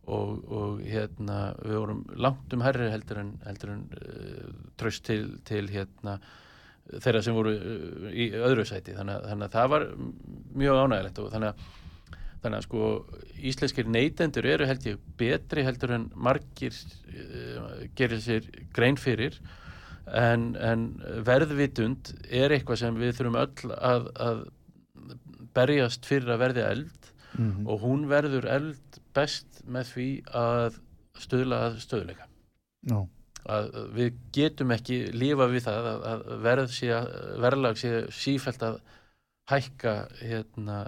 og, 0.06 0.34
og 0.50 0.82
hérna 0.86 1.38
við 1.62 1.78
vorum 1.82 2.02
langt 2.26 2.52
um 2.56 2.66
herri 2.66 2.90
heldur 2.90 3.22
en, 3.22 3.32
heldur 3.46 3.72
en 3.76 3.86
uh, 4.02 4.50
tröst 4.82 5.06
til, 5.06 5.28
til 5.46 5.66
hérna 5.70 6.18
þeirra 7.02 7.22
sem 7.26 7.34
voru 7.38 7.54
uh, 7.54 8.10
í 8.14 8.28
öðru 8.34 8.66
sæti. 8.66 8.94
Þannig, 8.98 9.18
að- 9.18 9.30
þannig 9.32 9.48
að 9.48 9.56
það 9.60 9.72
var 9.76 9.86
mjög 10.62 10.82
ánægilegt 10.86 11.22
og 11.24 11.32
þannig 11.34 11.54
að 11.54 11.74
þannig 12.46 12.62
að 12.62 12.66
sko 12.68 12.90
íslenskir 13.50 13.90
neytendur 13.90 14.48
eru 14.48 14.68
held 14.68 14.88
ég 14.88 15.02
betri 15.20 15.66
heldur 15.66 15.94
en 15.98 16.08
margir 16.14 16.72
uh, 16.72 17.86
gerir 17.98 18.22
sér 18.24 18.48
grein 18.76 18.98
fyrir. 19.00 19.38
En, 20.06 20.52
en 20.62 20.86
verðvitund 21.26 22.12
er 22.30 22.54
eitthvað 22.54 22.84
sem 22.84 22.98
við 23.00 23.16
þurfum 23.18 23.40
öll 23.40 23.72
að, 23.74 24.06
að 24.22 24.44
berjast 25.56 26.06
fyrir 26.06 26.30
að 26.30 26.42
verði 26.44 26.66
eld. 26.68 27.12
Mhm, 27.36 27.66
og 27.68 27.82
hún 27.82 28.06
verður 28.08 28.46
eld 28.48 29.00
best 29.16 29.60
með 29.68 29.90
því 29.92 30.08
að 30.36 30.78
stöðla 31.20 31.58
að 31.66 31.78
stöðleika 31.84 32.26
já, 32.86 32.98
að 33.56 33.76
við 33.96 34.20
getum 34.36 34.72
ekki 34.74 34.98
lífa 35.16 35.48
við 35.50 35.66
það 35.66 35.88
að, 35.90 36.06
að 36.12 36.24
verð 36.46 36.72
sé 36.76 37.00
verðlag 37.44 37.80
sé 37.80 37.92
sífælt 38.14 38.64
að 38.66 38.78
hækka 39.50 39.96
hérna 40.20 40.78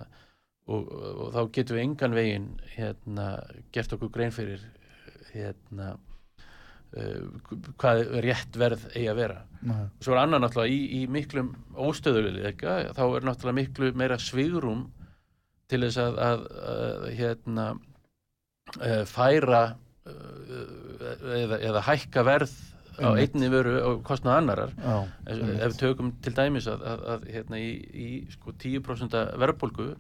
og, 0.68 0.92
og 0.92 1.33
þá 1.35 1.40
getum 1.57 1.78
við 1.78 1.85
engan 1.87 2.16
veginn 2.16 2.50
hérna 2.74 3.31
gert 3.74 3.94
okkur 3.96 4.12
grein 4.14 4.35
fyrir 4.35 4.62
hérna 5.33 5.94
uh, 6.96 7.26
hvað 7.81 8.04
rétt 8.24 8.59
verð 8.61 8.87
eigi 8.92 9.09
að 9.12 9.20
vera. 9.22 9.42
Nei, 9.68 9.83
svo 10.04 10.14
er 10.14 10.22
annar 10.22 10.44
náttúrulega 10.44 10.74
í, 10.74 10.81
í 11.00 11.02
miklum 11.11 11.52
óstöðuleika 11.74 12.78
þá 12.96 13.04
er 13.09 13.28
náttúrulega 13.28 13.59
miklu 13.62 13.92
meira 13.98 14.20
svigrum 14.22 14.87
til 15.68 15.83
þess 15.85 16.00
að, 16.00 16.22
að, 16.24 16.48
að 16.72 17.07
hérna 17.18 17.68
uh, 17.74 19.04
færa 19.09 19.62
uh, 20.09 21.37
eða, 21.37 21.61
eða 21.72 21.87
hækka 21.88 22.24
verð 22.28 22.57
á 22.98 23.14
einni 23.14 23.48
veru 23.52 23.74
og 23.87 24.00
kostnað 24.07 24.40
annarar 24.40 24.72
já, 24.74 24.94
ef 25.31 25.68
við 25.70 25.76
tökum 25.78 26.09
til 26.24 26.33
dæmis 26.35 26.66
að, 26.70 26.83
að, 26.83 27.04
að 27.12 27.26
hérna 27.35 27.61
í, 27.62 27.68
í 27.94 28.09
sko 28.33 28.54
10% 28.59 29.14
verðbólgu 29.38 29.92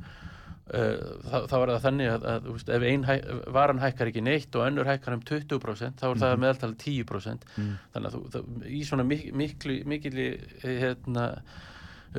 Uh, 0.68 0.98
þá, 1.24 1.36
þá 1.48 1.54
er 1.62 1.70
það 1.72 1.84
þannig 1.86 2.08
að, 2.12 2.24
að 2.28 2.46
veist, 2.52 2.68
ef 2.76 2.82
ein 2.84 3.04
hæ, 3.08 3.12
varan 3.56 3.78
hækkar 3.80 4.10
ekki 4.10 4.20
neitt 4.26 4.56
og 4.58 4.66
önnur 4.66 4.84
hækkar 4.90 5.14
um 5.16 5.22
20% 5.24 5.96
þá 6.02 6.04
er 6.10 6.18
það 6.20 6.32
Mhm. 6.34 6.42
meðaltal 6.42 6.74
10% 6.82 7.46
Mm. 7.56 7.70
þannig 7.94 8.08
að 8.10 8.16
þú, 8.18 8.20
það, 8.34 8.66
í 8.68 8.80
svona 8.84 9.06
mik 9.08 9.22
miklu, 9.32 9.76
miklu 9.88 10.26
hérna, 10.60 11.24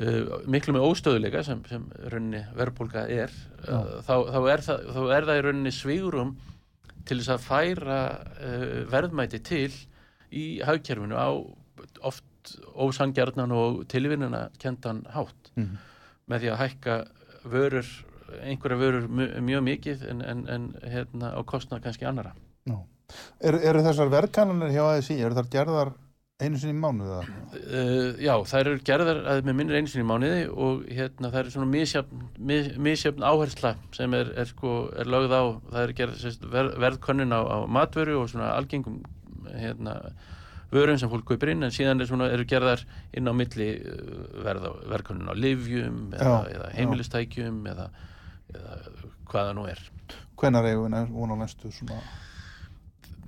uh, 0.00 0.34
miklu 0.50 0.74
með 0.74 0.88
óstöðuleika 0.88 1.44
sem, 1.46 1.62
sem 1.70 1.84
rauninni 2.10 2.42
verðbólga 2.58 3.04
er 3.08 3.30
uh, 3.68 4.02
þá, 4.02 4.14
þá, 4.34 4.40
er 4.56 4.64
það, 4.66 4.84
þá 4.96 5.00
er 5.20 5.28
það 5.30 5.38
í 5.38 5.46
rauninni 5.46 5.74
svigurum 5.78 6.34
til 7.06 7.20
þess 7.22 7.32
að 7.36 7.46
færa 7.46 8.00
uh, 8.34 8.76
verðmæti 8.90 9.42
til 9.46 9.70
í 10.34 10.44
hagkerfinu 10.66 11.14
á 11.14 11.30
oft 12.02 12.26
ósangjarnan 12.74 13.52
og 13.54 13.84
tilvinnuna 13.86 14.48
kendan 14.58 15.04
hátt 15.14 15.52
Mhm. 15.54 15.78
með 16.30 16.40
því 16.44 16.50
að 16.56 16.60
hækka 16.66 16.98
vörur 17.50 17.86
einhverja 18.42 18.80
vörur 18.80 19.10
mjög 19.10 19.66
mikið 19.66 20.06
en, 20.12 20.22
en, 20.22 20.46
en 20.48 20.70
hérna 20.82 21.34
á 21.34 21.40
kostnað 21.46 21.84
kannski 21.88 22.08
annara 22.08 22.34
Er, 23.40 23.58
eru 23.70 23.82
þessar 23.84 24.12
verðkannanir 24.12 24.72
hjá 24.74 24.84
ASI, 24.92 25.18
eru 25.18 25.36
þar 25.38 25.50
gerðar 25.52 25.92
einu 26.40 26.56
sinni 26.60 26.72
í 26.72 26.80
mánuða? 26.80 27.20
Uh, 27.52 28.16
já, 28.22 28.32
þær 28.48 28.70
eru 28.72 28.82
gerðar 28.86 29.20
með 29.44 29.56
minnir 29.58 29.78
einu 29.80 29.92
sinni 29.92 30.04
í 30.06 30.08
mánuði 30.08 30.42
og 30.50 30.82
hérna 30.88 31.30
það 31.32 31.40
er 31.42 31.52
svona 31.54 31.70
misjöfn, 31.74 32.26
mis, 32.50 32.70
misjöfn 32.80 33.26
áhersla 33.28 33.74
sem 33.96 34.16
er, 34.16 34.32
er 34.40 34.48
sko, 34.48 34.74
er 34.96 35.10
lögð 35.10 35.36
á, 35.36 35.42
það 35.72 35.80
er 35.82 35.94
gerð 36.00 36.20
sérst, 36.22 36.44
ver, 36.52 36.72
verðkönnun 36.80 37.36
á, 37.36 37.40
á 37.44 37.58
matvöru 37.68 38.20
og 38.22 38.30
svona 38.32 38.52
algengum 38.56 39.02
hérna 39.50 39.98
vörum 40.70 41.00
sem 41.00 41.10
fólk 41.10 41.26
kaupir 41.28 41.52
inn 41.52 41.66
en 41.66 41.74
síðan 41.74 42.00
er 42.00 42.08
svona, 42.08 42.30
eru 42.32 42.46
gerðar 42.48 42.86
inn 43.16 43.28
á 43.28 43.34
milli 43.36 43.72
uh, 43.80 44.14
verð, 44.46 44.70
verðkönnun 44.94 45.32
á 45.32 45.34
livjum 45.36 46.00
eða, 46.16 46.38
eða 46.54 46.72
heimilistækjum 46.78 47.66
eða 47.74 47.90
hvaða 49.30 49.54
nú 49.56 49.68
er. 49.70 49.80
Hvenær 50.40 50.68
eigum 50.70 50.96
við 50.96 51.14
von 51.14 51.34
á 51.34 51.36
næstu 51.42 51.70
svona, 51.74 52.00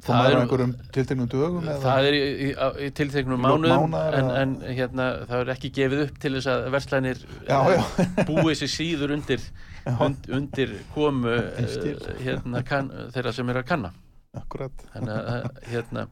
Það 0.02 0.24
er 0.26 1.26
dögum? 1.30 1.66
Það 1.82 2.06
er 2.08 2.16
í, 2.16 2.22
í, 2.22 2.48
í 2.82 2.88
tilteknum 2.98 3.44
Lok 3.44 3.60
mánuðum 3.60 3.92
mánaðar 3.92 4.16
en, 4.18 4.30
en 4.40 4.54
hérna, 4.74 5.04
það 5.30 5.42
er 5.44 5.52
ekki 5.54 5.70
gefið 5.76 6.02
upp 6.08 6.16
til 6.24 6.32
þess 6.34 6.50
að 6.50 6.66
verslænir 6.74 7.20
já. 7.46 7.58
búið 8.30 8.56
sér 8.58 8.72
síður 8.72 9.14
undir, 9.14 9.44
und, 9.92 10.26
undir 10.34 10.74
komu 10.96 11.36
eh, 11.36 11.94
hérna, 12.18 12.64
kann, 12.66 12.90
þeirra 13.14 13.34
sem 13.36 13.54
eru 13.54 13.62
að 13.62 13.68
kanna 13.70 13.92
Akkurat. 14.42 14.84
þannig 14.96 15.30
að 15.36 15.48
hérna, 15.70 16.06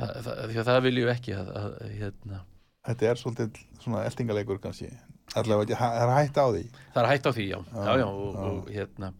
það, 0.00 0.20
það, 0.26 0.62
það 0.72 0.84
viljum 0.88 1.06
við 1.06 1.14
ekki 1.14 1.38
að, 1.38 1.54
að 1.62 1.80
hérna, 2.00 2.42
Þetta 2.88 3.08
er 3.10 3.18
svolítið 3.20 3.58
svona 3.82 4.02
eltingalegur 4.08 4.60
kannski. 4.62 4.88
Allavega 5.36 5.76
það 5.76 5.98
er 6.02 6.14
hægt 6.16 6.38
á 6.40 6.46
því. 6.48 6.62
það 6.94 7.02
er 7.02 7.08
hægt 7.12 7.26
á 7.28 7.32
því 7.36 7.44
já, 7.50 7.58
Já, 7.58 7.84
já, 7.84 7.98
já, 8.00 8.06
og, 8.06 8.38
og 8.48 8.70
hérna 8.72 9.12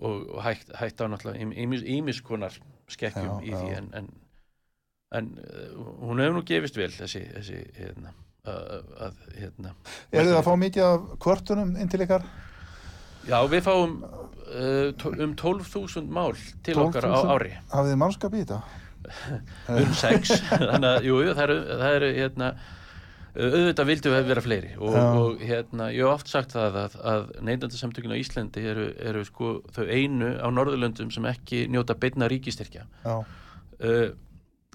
og, 0.00 0.40
hægt, 0.44 0.72
hægt 0.80 1.00
á 1.00 1.04
náttúrulega 1.12 1.52
ýmis, 1.60 1.82
ýmis 1.84 2.22
konar 2.24 2.54
skekkjum 2.88 3.42
í 3.44 3.52
því 3.52 3.74
en, 3.76 3.90
en, 4.00 4.08
en 5.12 5.28
uh, 5.44 5.76
hún 6.08 6.22
hefur 6.24 6.38
nú 6.38 6.44
gefist 6.48 6.78
vel 6.80 6.90
þessi, 6.94 7.20
þessi 7.36 7.60
hérna, 7.76 8.14
að, 8.48 9.20
hérna 9.36 9.74
Er 10.10 10.24
þið 10.24 10.38
að 10.38 10.46
fá 10.48 10.54
mikið 10.64 10.86
af 10.88 11.04
kvörtunum 11.20 11.76
inn 11.76 11.92
til 11.92 12.00
ykkar? 12.06 12.24
Já, 13.28 13.36
við 13.52 13.66
fáum 13.66 13.98
uh, 14.00 15.08
um 15.20 15.34
12.000 15.36 16.08
mál 16.08 16.32
til 16.64 16.78
okkar 16.80 17.04
á 17.04 17.20
12.000? 17.20 17.34
ári 17.36 17.52
Hafið 17.74 17.92
þið 17.92 18.00
mannskap 18.06 18.34
í 18.38 18.44
þetta? 18.46 18.62
um 19.76 19.92
sex 19.96 20.32
þannig 20.48 20.88
að, 20.94 21.06
jú, 21.08 21.20
það 21.34 21.42
eru, 21.44 21.58
það 21.80 21.94
eru 21.98 22.10
hérna, 22.16 22.48
auðvitað 23.34 23.90
vildum 23.90 24.14
við 24.16 24.30
vera 24.30 24.42
fleiri 24.44 24.70
og, 24.78 24.96
og 24.96 25.44
hérna, 25.44 25.90
ég 25.94 26.02
hef 26.02 26.16
oft 26.16 26.32
sagt 26.32 26.56
það 26.56 26.78
að, 26.80 26.96
að 27.12 27.28
neytandasamtökin 27.46 28.14
á 28.14 28.18
Íslandi 28.18 28.64
eru, 28.72 28.88
eru 29.10 29.22
sko 29.28 29.52
þau 29.76 29.84
einu 29.86 30.32
á 30.42 30.48
Norðurlöndum 30.50 31.12
sem 31.14 31.28
ekki 31.30 31.66
njóta 31.70 31.94
beinna 32.00 32.30
ríkistyrkja 32.30 32.88
uh, 33.06 34.08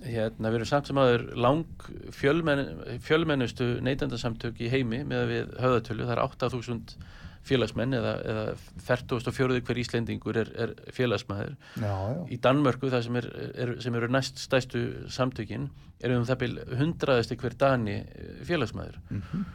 hérna, 0.05 0.49
við 0.51 0.59
erum 0.59 0.69
samt 0.69 0.89
sem 0.89 1.01
aður 1.01 1.27
lang 1.39 1.85
fjölmenn, 2.15 2.63
fjölmennustu 3.03 3.75
neytandasamtök 3.83 4.63
í 4.63 4.71
heimi 4.71 5.03
með 5.07 5.27
við 5.31 5.53
höfðatölu, 5.59 6.07
það 6.07 6.15
er 6.17 6.25
8000 6.25 6.97
félagsmenn 7.45 7.93
eða, 7.93 8.13
eða 8.31 8.45
44 8.87 9.59
hver 9.67 9.79
Íslendingur 9.83 10.37
er, 10.41 10.49
er 10.65 10.73
félagsmaður 10.95 11.53
Já, 11.77 11.91
já. 11.91 12.23
í 12.33 12.39
Danmörku 12.41 12.89
það 12.93 13.03
sem, 13.07 13.19
er, 13.21 13.27
er, 13.65 13.73
sem 13.85 13.95
eru 13.99 14.09
næst 14.11 14.41
stæstu 14.41 14.81
samtökin 15.13 15.69
er 16.03 16.15
um 16.17 16.25
það 16.27 16.41
byl 16.43 16.57
hundraðasti 16.81 17.37
hver 17.41 17.55
dani 17.61 17.99
eh, 18.01 18.33
félagsmaður 18.49 18.97
Mhm. 19.09 19.45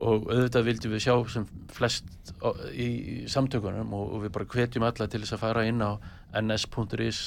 og 0.00 0.30
auðvitað 0.32 0.64
vildum 0.64 0.92
við 0.94 1.02
sjá 1.04 1.14
sem 1.28 1.44
flest 1.76 2.06
í, 2.72 2.86
samtökunum 3.28 3.90
og, 3.92 4.14
og 4.16 4.22
við 4.24 4.30
bara 4.32 4.46
hvetjum 4.54 4.86
alla 4.88 5.06
til 5.12 5.20
þess 5.20 5.34
að 5.36 5.42
fara 5.42 5.64
inn 5.68 5.82
á 5.84 5.92
ns.is 6.40 7.18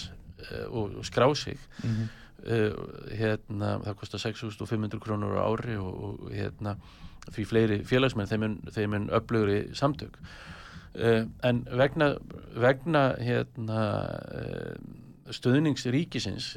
uh, 0.42 0.66
og, 0.72 0.96
og 0.98 1.06
skrá 1.06 1.28
sig 1.38 1.60
Mhm. 1.84 2.08
uh, 2.50 2.74
hérna, 3.14 3.76
það 3.86 4.00
kostar 4.02 4.24
6.500 4.26 5.00
krónur 5.06 5.38
á 5.38 5.46
ári 5.54 5.78
og, 5.78 5.94
og 6.04 6.32
hérna, 6.34 6.74
því 7.32 7.46
fleiri 7.50 7.80
félagsmenn 7.88 8.30
þeim 8.30 8.44
mun, 8.46 8.58
þeim 8.74 8.96
mun 8.96 9.10
öflugri 9.16 9.62
samtök. 9.78 10.20
Uh, 10.94 11.26
en 11.44 11.64
vegna, 11.74 12.14
vegna 12.60 13.08
hérna, 13.18 13.86
uh, 14.38 15.32
stöðningsríkisins 15.34 16.54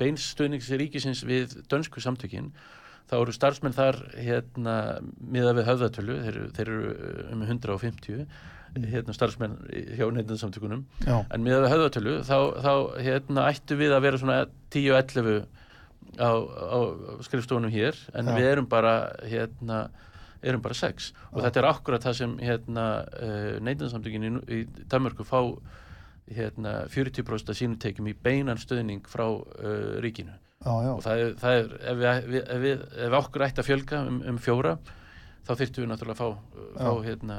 beins 0.00 0.30
stöðningsríkisins 0.34 1.22
við 1.26 1.58
dönsku 1.70 2.02
samtökin 2.02 2.52
þá 3.10 3.18
eru 3.20 3.34
starfsmenn 3.36 3.76
þar 3.76 4.00
hérna, 4.16 4.76
miða 5.20 5.54
við 5.58 5.68
höfðatölu 5.68 6.18
þeir, 6.24 6.38
þeir 6.56 6.70
eru 6.72 6.94
um 7.34 7.44
150 7.44 8.24
hérna, 8.90 9.14
starfsmenn 9.14 9.58
hjá 9.98 10.06
neyndinsamtökunum 10.08 10.86
en 11.06 11.44
miðað 11.44 11.66
við 11.66 11.74
höfðatölu 11.74 12.16
þá, 12.26 12.38
þá 12.64 12.72
hérna, 13.04 13.46
ættu 13.50 13.78
við 13.78 13.94
að 13.94 14.06
vera 14.08 14.22
svona 14.22 14.38
10-11 14.74 15.44
á, 16.18 16.30
á 16.34 16.78
skrifstofunum 17.26 17.72
hér 17.72 17.98
en 18.14 18.30
Já. 18.30 18.36
við 18.36 18.50
erum 18.52 18.68
bara 18.70 18.94
hérna, 19.22 19.88
erum 20.42 20.62
bara 20.64 20.76
6 20.78 21.12
og 21.32 21.42
þetta 21.42 21.62
er 21.62 21.68
akkurat 21.70 22.04
það 22.04 22.18
sem 22.20 22.36
hérna, 22.42 22.86
uh, 23.18 23.50
neytinsamtökin 23.64 24.28
í, 24.28 24.32
í 24.48 24.86
Danmörku 24.90 25.26
fá 25.26 25.40
hérna, 26.30 26.84
40% 26.92 27.52
af 27.52 27.58
sínum 27.58 27.78
tekjum 27.80 28.08
í 28.08 28.16
beinan 28.16 28.60
stöðning 28.60 29.04
frá 29.10 29.26
uh, 29.28 30.00
ríkinu 30.04 30.36
Já, 30.64 30.72
já. 30.80 30.92
og 30.94 31.02
það 31.04 31.22
er, 31.22 31.32
það 31.40 31.56
er 31.58 31.72
ef, 31.76 31.96
við, 31.96 32.28
við, 32.28 32.42
ef, 32.42 32.60
við, 32.62 32.84
ef 33.06 33.18
okkur 33.20 33.48
ætti 33.48 33.60
að 33.60 33.68
fjölga 33.68 34.04
um, 34.08 34.20
um 34.32 34.38
fjóra 34.40 34.78
þá 35.44 35.52
þyrftum 35.60 35.84
við 35.84 35.90
náttúrulega 35.90 36.14
að 36.14 36.20
fá, 36.20 36.28
fá 36.78 36.88
Já. 36.88 37.04
hérna, 37.04 37.38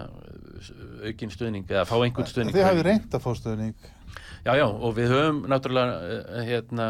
aukin 1.09 1.33
stuðning 1.33 1.69
eða 1.71 1.85
fá 1.89 1.95
einhvern 1.97 2.29
stuðning 2.29 2.53
Þið 2.55 2.67
hafið 2.67 2.85
reynd 2.85 3.17
að 3.17 3.23
fá 3.23 3.31
stöðning. 3.39 3.87
Já, 4.45 4.51
já, 4.59 4.65
og 4.69 4.91
við 4.97 5.13
höfum 5.13 5.39
náttúrulega 5.49 5.95
eh, 6.13 6.43
hérna, 6.51 6.89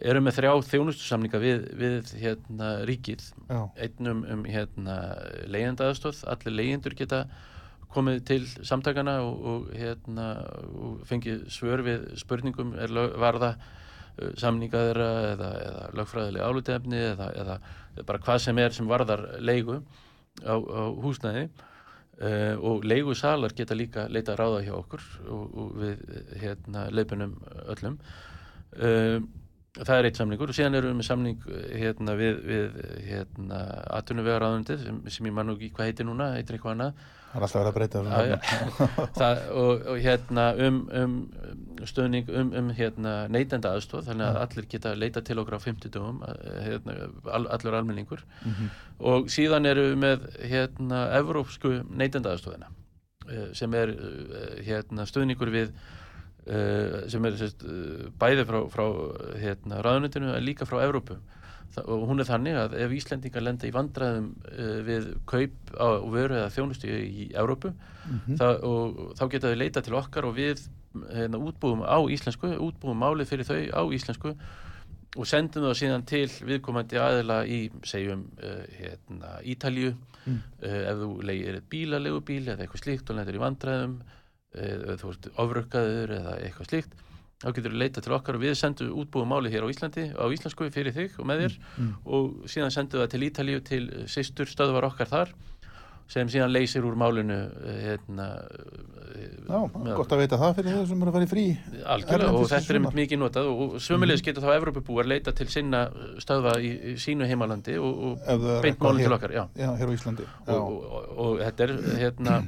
erum 0.00 0.26
með 0.26 0.36
þrjá 0.38 0.52
þjónustusamninga 0.70 1.40
við, 1.42 1.64
við 1.78 2.10
hérna, 2.20 2.70
ríkið, 2.88 3.24
Já. 3.50 3.60
einn 3.84 4.10
um, 4.12 4.20
um 4.34 4.44
hérna, 4.48 4.96
leyendaðastóð, 5.50 6.22
allir 6.32 6.56
leyendur 6.56 6.96
geta 6.98 7.24
komið 7.90 8.20
til 8.28 8.40
samtakana 8.46 9.18
og, 9.26 9.46
og, 9.52 9.70
hérna, 9.76 10.28
og 10.70 11.00
fengið 11.08 11.46
svör 11.52 11.82
við 11.86 12.06
spurningum 12.20 12.74
er 12.78 12.92
lög, 12.94 13.16
varða 13.20 13.54
uh, 13.56 14.30
samninga 14.40 14.84
þeirra 14.88 15.08
eða, 15.32 15.50
eða 15.66 15.88
lögfræðilega 15.98 16.50
álutefni 16.50 17.02
eða, 17.10 17.32
eða 17.42 17.58
bara 18.06 18.22
hvað 18.22 18.44
sem 18.46 18.62
er 18.62 18.76
sem 18.76 18.88
varðar 18.90 19.26
leigu 19.42 19.80
á, 20.46 20.54
á 20.54 20.82
húsnæði. 21.02 21.50
Uh, 22.20 22.52
og 22.68 22.82
leigusalar 22.84 23.54
geta 23.56 23.72
líka 23.72 24.02
leita 24.12 24.34
ráða 24.36 24.58
hjá 24.66 24.74
okkur 24.76 25.04
og, 25.32 25.54
og 25.56 25.70
við 25.80 26.02
hérna, 26.42 26.88
leipunum 26.92 27.38
öllum. 27.72 27.96
Uh, 28.76 29.24
það 29.78 29.94
er 30.00 30.08
eitt 30.08 30.18
samningur 30.18 30.50
og 30.50 30.56
síðan 30.58 30.74
erum 30.80 30.90
við 30.92 30.98
með 31.00 31.06
samning 31.06 31.44
eh, 31.46 31.70
hérna, 31.84 32.14
við, 32.18 32.38
við 32.50 32.76
hérna, 33.06 33.58
atvinnuvegaráðundið 34.00 34.84
sem, 34.86 35.00
sem 35.14 35.28
ég 35.30 35.34
man 35.36 35.46
nú 35.50 35.54
ekki 35.58 35.68
hvað 35.76 35.90
heitir 35.92 36.08
núna, 36.08 36.32
heitir 36.36 36.58
eitthvað 36.58 36.76
annað 36.76 37.08
Það 37.30 37.36
er 37.38 37.44
alltaf 37.46 37.60
verið 37.60 37.68
að 37.70 37.76
breyta 37.76 38.00
nafni. 38.02 38.30
já. 38.30 38.86
það, 39.20 39.42
og, 39.60 39.84
og 39.92 39.98
hérna 40.02 40.46
um, 40.66 40.80
um 40.98 41.12
um 41.78 41.86
stöðning 41.86 42.32
um, 42.40 42.48
um 42.58 42.72
hérna 42.74 43.12
neytenda 43.30 43.70
aðstóð 43.76 44.08
þannig 44.08 44.26
að 44.26 44.38
allir 44.42 44.66
geta 44.72 44.94
leita 44.98 45.22
til 45.28 45.38
okkur 45.38 45.54
á 45.54 45.60
50 45.62 45.92
dögum 45.94 46.18
hérna, 46.66 46.96
all, 47.30 47.46
allur 47.54 47.78
almenningur 47.78 48.24
Mhm. 48.42 48.72
og 49.06 49.30
síðan 49.30 49.70
eru 49.70 49.86
við 49.92 49.96
með 50.02 50.26
hérna 50.50 51.04
evrópsku 51.20 51.76
neytenda 51.94 52.34
aðstóðina 52.34 52.72
sem 53.54 53.74
er 53.78 53.94
eh, 53.94 54.58
hérna 54.66 55.06
stöðningur 55.06 55.54
við 55.54 55.70
sem 57.10 57.24
er 57.28 57.36
sérst, 57.40 57.62
uh, 57.66 58.08
bæði 58.20 58.46
frá, 58.48 58.60
frá 58.72 58.84
hérna, 59.42 59.82
ráðunitinu 59.84 60.32
en 60.34 60.44
líka 60.46 60.66
frá 60.68 60.80
Evrópu 60.86 61.18
Þa, 61.70 61.84
og 61.86 62.08
hún 62.10 62.18
er 62.18 62.26
þannig 62.26 62.56
að 62.58 62.72
ef 62.82 62.90
Íslendingar 62.96 63.44
lenda 63.46 63.68
í 63.68 63.70
vandræðum 63.70 64.24
uh, 64.50 64.80
við 64.88 65.04
kaup 65.30 65.74
á 65.78 65.86
vöru 66.10 66.34
eða 66.40 66.50
þjónustu 66.56 66.88
í 66.90 67.28
Evrópu 67.34 67.74
Mhm. 68.10 68.38
það, 68.40 68.62
og 68.64 69.12
þá 69.18 69.24
geta 69.30 69.48
þau 69.52 69.58
leita 69.60 69.80
til 69.84 69.94
okkar 69.94 70.24
og 70.24 70.32
við 70.34 70.62
hérna, 71.12 71.36
útbúum 71.38 71.84
á 71.84 72.00
íslensku 72.10 72.48
útbúum 72.56 72.96
málið 72.98 73.28
fyrir 73.28 73.46
þau 73.46 73.60
á 73.76 73.82
íslensku 73.92 74.32
og 75.20 75.26
sendum 75.28 75.62
það 75.68 75.76
síðan 75.78 76.06
til 76.08 76.26
viðkomandi 76.48 76.96
aðila 76.98 77.42
í 77.46 77.60
segjum 77.84 78.24
uh, 78.42 78.64
hérna, 78.80 79.36
Ítalju 79.44 79.92
Mm. 80.26 80.36
uh, 80.60 80.82
ef 80.90 80.96
þú 81.00 81.06
leigir 81.24 81.60
bílalegu 81.70 82.18
bíl 82.20 82.42
eða 82.48 82.60
eitthvað 82.66 82.82
slíkt 82.82 83.08
og 83.10 83.16
lendir 83.16 83.38
í 83.38 83.40
vandræðum 83.40 83.94
eða 84.54 84.96
þú 85.00 85.12
ert 85.14 85.28
ofrökkaður 85.44 86.14
eða 86.18 86.34
eitthvað 86.44 86.70
slíkt 86.72 86.96
þá 87.40 87.46
getur 87.56 87.72
þú 87.72 87.78
leita 87.80 88.02
til 88.04 88.12
okkar 88.12 88.36
og 88.36 88.42
við 88.44 88.56
sendum 88.60 88.90
útbúum 89.00 89.30
málið 89.32 89.54
hér 89.54 89.64
á 89.64 89.72
Íslandi 89.72 90.08
á 90.12 90.24
íslensku 90.28 90.66
fyrir 90.74 90.92
þig 90.96 91.14
og 91.22 91.28
með 91.30 91.44
þér 91.46 91.54
Mm. 91.78 91.92
og 92.04 92.42
síðan 92.52 92.74
sendum 92.74 93.00
við 93.00 93.06
það 93.06 93.14
til 93.14 93.22
Ítalíu 93.30 93.62
til 93.64 93.84
sýstur 94.10 94.50
stöðvar 94.50 94.90
okkar 94.90 95.08
þar 95.08 95.32
sem 96.10 96.26
síðan 96.26 96.50
leysir 96.50 96.82
úr 96.82 96.96
málinu 96.98 97.36
eh, 97.64 97.76
hérna, 97.86 98.24
eh, 99.14 99.30
Já, 99.46 99.60
með- 99.70 99.94
gott 99.96 100.10
að 100.12 100.18
veita 100.24 100.38
það 100.42 100.54
fyrir 100.58 100.74
þau 100.74 100.86
sem 100.90 101.02
eru 101.04 101.10
að 101.10 101.16
fara 101.16 101.24
í 101.24 101.30
frí 101.30 101.44
algjörlega 101.94 102.32
og 102.34 102.48
þetta 102.50 102.74
er 102.74 102.80
mikið 102.98 103.20
notað 103.22 103.50
og, 103.54 103.76
sömulegis 103.80 104.24
getur 104.26 104.42
þá 104.42 104.56
Evrópubúar 104.58 105.06
leita 105.06 105.32
til 105.32 105.46
sinna 105.48 105.84
stöðva 106.18 106.56
í, 106.58 106.72
í 106.92 106.94
sínu 106.98 107.28
heimalandi 107.30 107.78
og, 107.78 108.02
og 108.10 108.18
það 108.26 108.62
beint 108.66 108.82
hér- 108.82 109.04
til 109.06 109.12
okkar 109.16 109.30
já. 109.38 109.44
Já, 109.54 109.70
hér 109.78 109.86
á 109.86 109.94
Íslandi 109.96 110.26
og, 110.26 110.58
og, 110.58 111.12
og, 111.16 111.38
þetta 111.46 111.68
er 111.68 111.76
hérna 112.02 112.40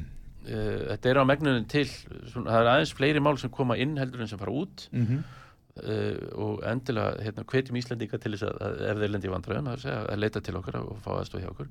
þetta 0.46 1.11
er 1.11 1.20
á 1.22 1.24
megnunin 1.28 1.68
til 1.70 1.87
svona, 1.87 2.50
það 2.50 2.59
er 2.59 2.70
aðeins 2.72 2.94
fleiri 2.98 3.22
mál 3.22 3.38
sem 3.40 3.52
koma 3.52 3.78
inn 3.81 3.96
heldur 4.00 4.24
en 4.24 4.31
sem 4.31 4.40
fara 4.40 4.55
út 4.55 4.87
mm 4.90 5.05
-hmm. 5.07 5.20
uh, 5.83 6.16
og 6.46 6.62
endilega 6.66 7.22
hérna, 7.22 7.44
hvetjum 7.44 7.76
Íslandinga 7.76 8.18
til 8.18 8.33
þess 8.33 8.48
að, 8.48 8.81
ef 8.90 8.98
þeir 8.98 9.12
lendi 9.12 9.28
í 9.28 9.33
er 9.33 9.61
að, 9.61 9.81
segja, 9.81 10.00
að 10.07 10.18
leita 10.18 10.40
til 10.40 10.57
okkar 10.57 10.81
og 10.83 10.98
fá 11.05 11.11
aðstoð 11.18 11.40
hjá 11.40 11.50
okkur 11.50 11.68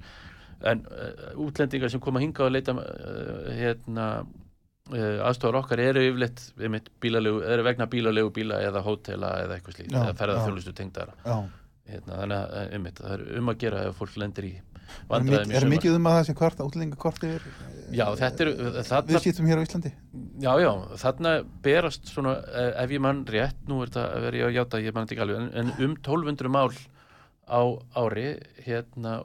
en 0.71 0.85
uh, 0.91 1.45
útlendingar 1.45 1.89
sem 1.89 1.99
koma 1.99 2.19
hinga 2.19 2.43
og 2.43 2.51
leita 2.51 2.71
uh, 2.71 3.51
hérna 3.53 4.25
aðstofar 4.91 5.55
okkar 5.55 5.79
eru 5.79 6.01
yfirleitt 6.01 6.53
einmitt 6.59 6.89
bílalegu, 6.99 7.41
eru 7.43 7.63
vegna 7.63 7.85
bílalegu 7.85 8.29
bíla 8.29 8.61
eða 8.61 8.81
hótela 8.81 9.37
eða 9.43 9.55
eitthvað 9.55 9.75
slíkt 9.75 9.93
eða 9.93 10.13
ferða 10.13 10.35
já. 10.35 10.45
þjónustu 10.45 10.73
tengdara 10.73 11.13
hérna, 11.87 12.17
þannig 12.17 12.37
að 12.37 12.73
einmitt, 12.73 12.99
það 12.99 13.37
um 13.37 13.49
að 13.49 13.57
gera 13.57 13.83
ef 13.87 13.95
fólk 13.95 14.17
lendir 14.17 14.45
í 14.45 14.53
vandræðum 15.11 15.53
er 15.59 15.67
mikið 15.75 15.97
um 15.97 16.09
að 16.09 16.17
það 16.17 16.27
sé 16.27 16.35
hvart 16.41 16.63
útlendinga 16.65 16.99
hvort 17.01 17.27
yfir 17.27 17.45
Já, 17.91 18.05
þetta 18.15 18.45
er 18.45 18.51
þarna, 18.87 19.07
viðskiptum 19.09 19.47
hér 19.49 19.59
á 19.59 19.65
Íslandi? 19.65 19.91
Já, 20.41 20.51
já, 20.63 20.69
þarna 21.01 21.33
berast 21.63 22.11
svona, 22.11 22.37
eh, 22.47 22.71
ef 22.83 22.93
ég 22.95 23.03
mann 23.03 23.25
rétt, 23.27 23.57
nú 23.67 23.81
er 23.83 23.91
þetta 23.91 24.21
verið 24.25 24.39
ég 24.39 24.47
að 24.47 24.55
játa, 24.55 24.81
ég 24.81 24.95
mann 24.95 25.07
þetta 25.07 25.17
ekki 25.17 25.25
alveg, 25.25 25.41
en, 25.41 25.49
en 25.59 25.89
um 25.89 25.95
1200 25.97 26.53
mál 26.55 26.71
á 27.51 27.61
ári 27.99 28.27
hérna, 28.63 29.15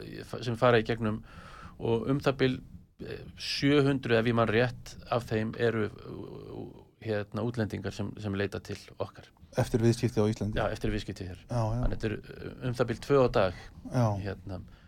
eh, 0.00 0.38
sem 0.40 0.56
fara 0.56 0.80
í 0.80 0.86
gegnum 0.88 1.20
og 1.78 2.08
um 2.08 2.22
það 2.24 2.46
eh, 2.48 3.20
700 3.36 4.18
ef 4.20 4.30
ég 4.30 4.38
mann 4.38 4.48
rétt 4.48 4.96
af 5.12 5.28
þeim 5.28 5.52
eru 5.60 5.90
hérna 7.04 7.44
útlendingar 7.44 7.92
sem, 7.92 8.08
sem 8.20 8.34
leita 8.38 8.62
til 8.64 8.78
okkar, 8.96 9.28
eftir 9.60 9.84
viðskipti 9.84 10.22
á 10.22 10.26
Íslandi? 10.30 10.58
Já, 10.58 10.70
eftir 10.72 10.94
viðskipti 10.94 11.28
hér. 11.28 11.42
Já, 11.44 11.60
já, 11.60 11.82
þannig 11.82 12.00
þetta 12.00 12.08
er 12.08 12.56
um 12.70 12.78
það 12.78 12.90
bil 12.90 13.02
tvö 13.04 13.20
á 13.20 13.28
dag 13.36 13.60
já, 13.92 14.06
hérna, 14.24 14.62
það 14.62 14.83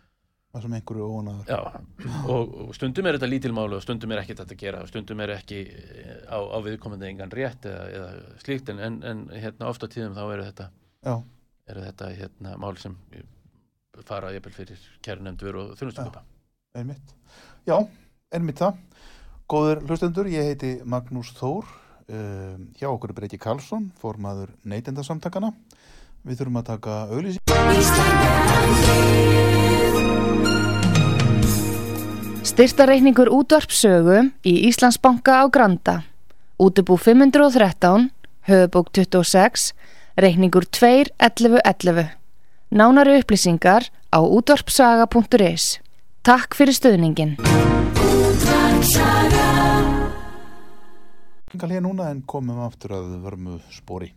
sem 0.55 0.73
einhverju 0.73 1.07
óanaður 1.11 1.49
Já, 1.51 1.59
og, 2.31 2.53
og 2.67 2.75
stundum 2.75 3.05
er 3.09 3.17
þetta 3.17 3.29
lítilmáli 3.29 3.77
og 3.77 3.83
stundum 3.83 4.13
er 4.15 4.21
ekki 4.23 4.35
þetta 4.39 4.55
að 4.55 4.61
gera 4.63 4.83
og 4.83 4.87
stundum 4.91 5.19
er 5.25 5.33
ekki 5.35 5.59
eh, 5.67 6.21
á, 6.31 6.39
á 6.39 6.57
viðkomandi 6.65 7.09
engan 7.11 7.33
rétt 7.35 7.67
eða, 7.69 7.83
eða 7.97 8.09
slíkt 8.43 8.71
en, 8.73 8.79
en, 8.81 8.95
en 9.05 9.19
hérna 9.35 9.69
oft 9.69 9.83
á 9.83 9.87
tíðum 9.91 10.15
þá 10.17 10.23
eru 10.25 10.47
þetta, 10.47 10.69
Já, 11.05 11.13
eru 11.73 11.85
þetta 11.85 12.05
hérna, 12.15 12.55
mál 12.63 12.75
sem 12.81 12.95
fara 14.07 14.31
jafnvel 14.33 14.55
fyrir 14.55 14.79
kærnefndur 15.05 15.55
og 15.61 15.67
þjónustukupa. 15.79 16.21
einmitt. 16.77 17.13
Já, 17.67 17.77
einmitt 18.33 18.61
það. 18.61 18.77
Góður 19.49 19.83
hlustendur, 19.87 20.27
ég 20.31 20.43
heiti 20.51 20.71
Magnús 20.85 21.31
Þór 21.37 21.65
um, 22.11 22.67
hjá 22.77 22.89
okkur 22.91 23.13
er 23.13 23.17
Breyti 23.21 23.39
Karlsson 23.41 23.91
formaður 24.01 24.51
neytendasamtakana 24.67 25.53
Við 26.27 26.41
þurfum 26.41 26.59
að 26.59 26.69
taka 26.73 26.93
auglýsing 27.13 27.43
Styrtareikningur 32.57 33.29
útvarpsögu 33.29 34.31
í 34.41 34.51
Íslandsbanka 34.65 35.29
á 35.29 35.45
Granda. 35.45 36.01
Útubú 36.57 36.97
513, 36.97 38.09
höfubók 38.49 38.89
26, 38.97 39.75
reikningur 40.17 40.65
2.11.11. 40.65 42.17
Nánari 42.73 43.21
upplýsingar 43.21 43.85
á 44.09 44.19
útvarpsaga.is. 44.25 45.77
Takk 46.25 46.57
fyrir 46.57 46.73
stöðningin. 46.73 47.37
Engal 51.53 51.69
hér 51.77 51.85
núna 51.85 52.09
en 52.09 52.25
komum 52.25 52.65
aftur 52.65 52.97
að 52.97 53.19
vörmu 53.21 53.61
spori 53.69 54.15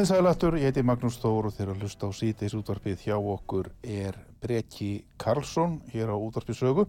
Komið 0.00 0.14
sælættur, 0.14 0.54
ég 0.56 0.70
heiti 0.70 0.80
Magnús 0.80 1.18
Þór 1.20 1.50
og 1.50 1.52
þeirra 1.52 1.74
hlusta 1.76 2.08
á 2.08 2.10
síðdeis 2.16 2.54
útvarpið 2.56 3.02
hjá 3.04 3.18
okkur 3.18 3.66
er 3.84 4.14
Breki 4.40 5.02
Karlsson 5.20 5.74
hér 5.92 6.08
á 6.08 6.16
útvarpið 6.16 6.56
sögu. 6.56 6.86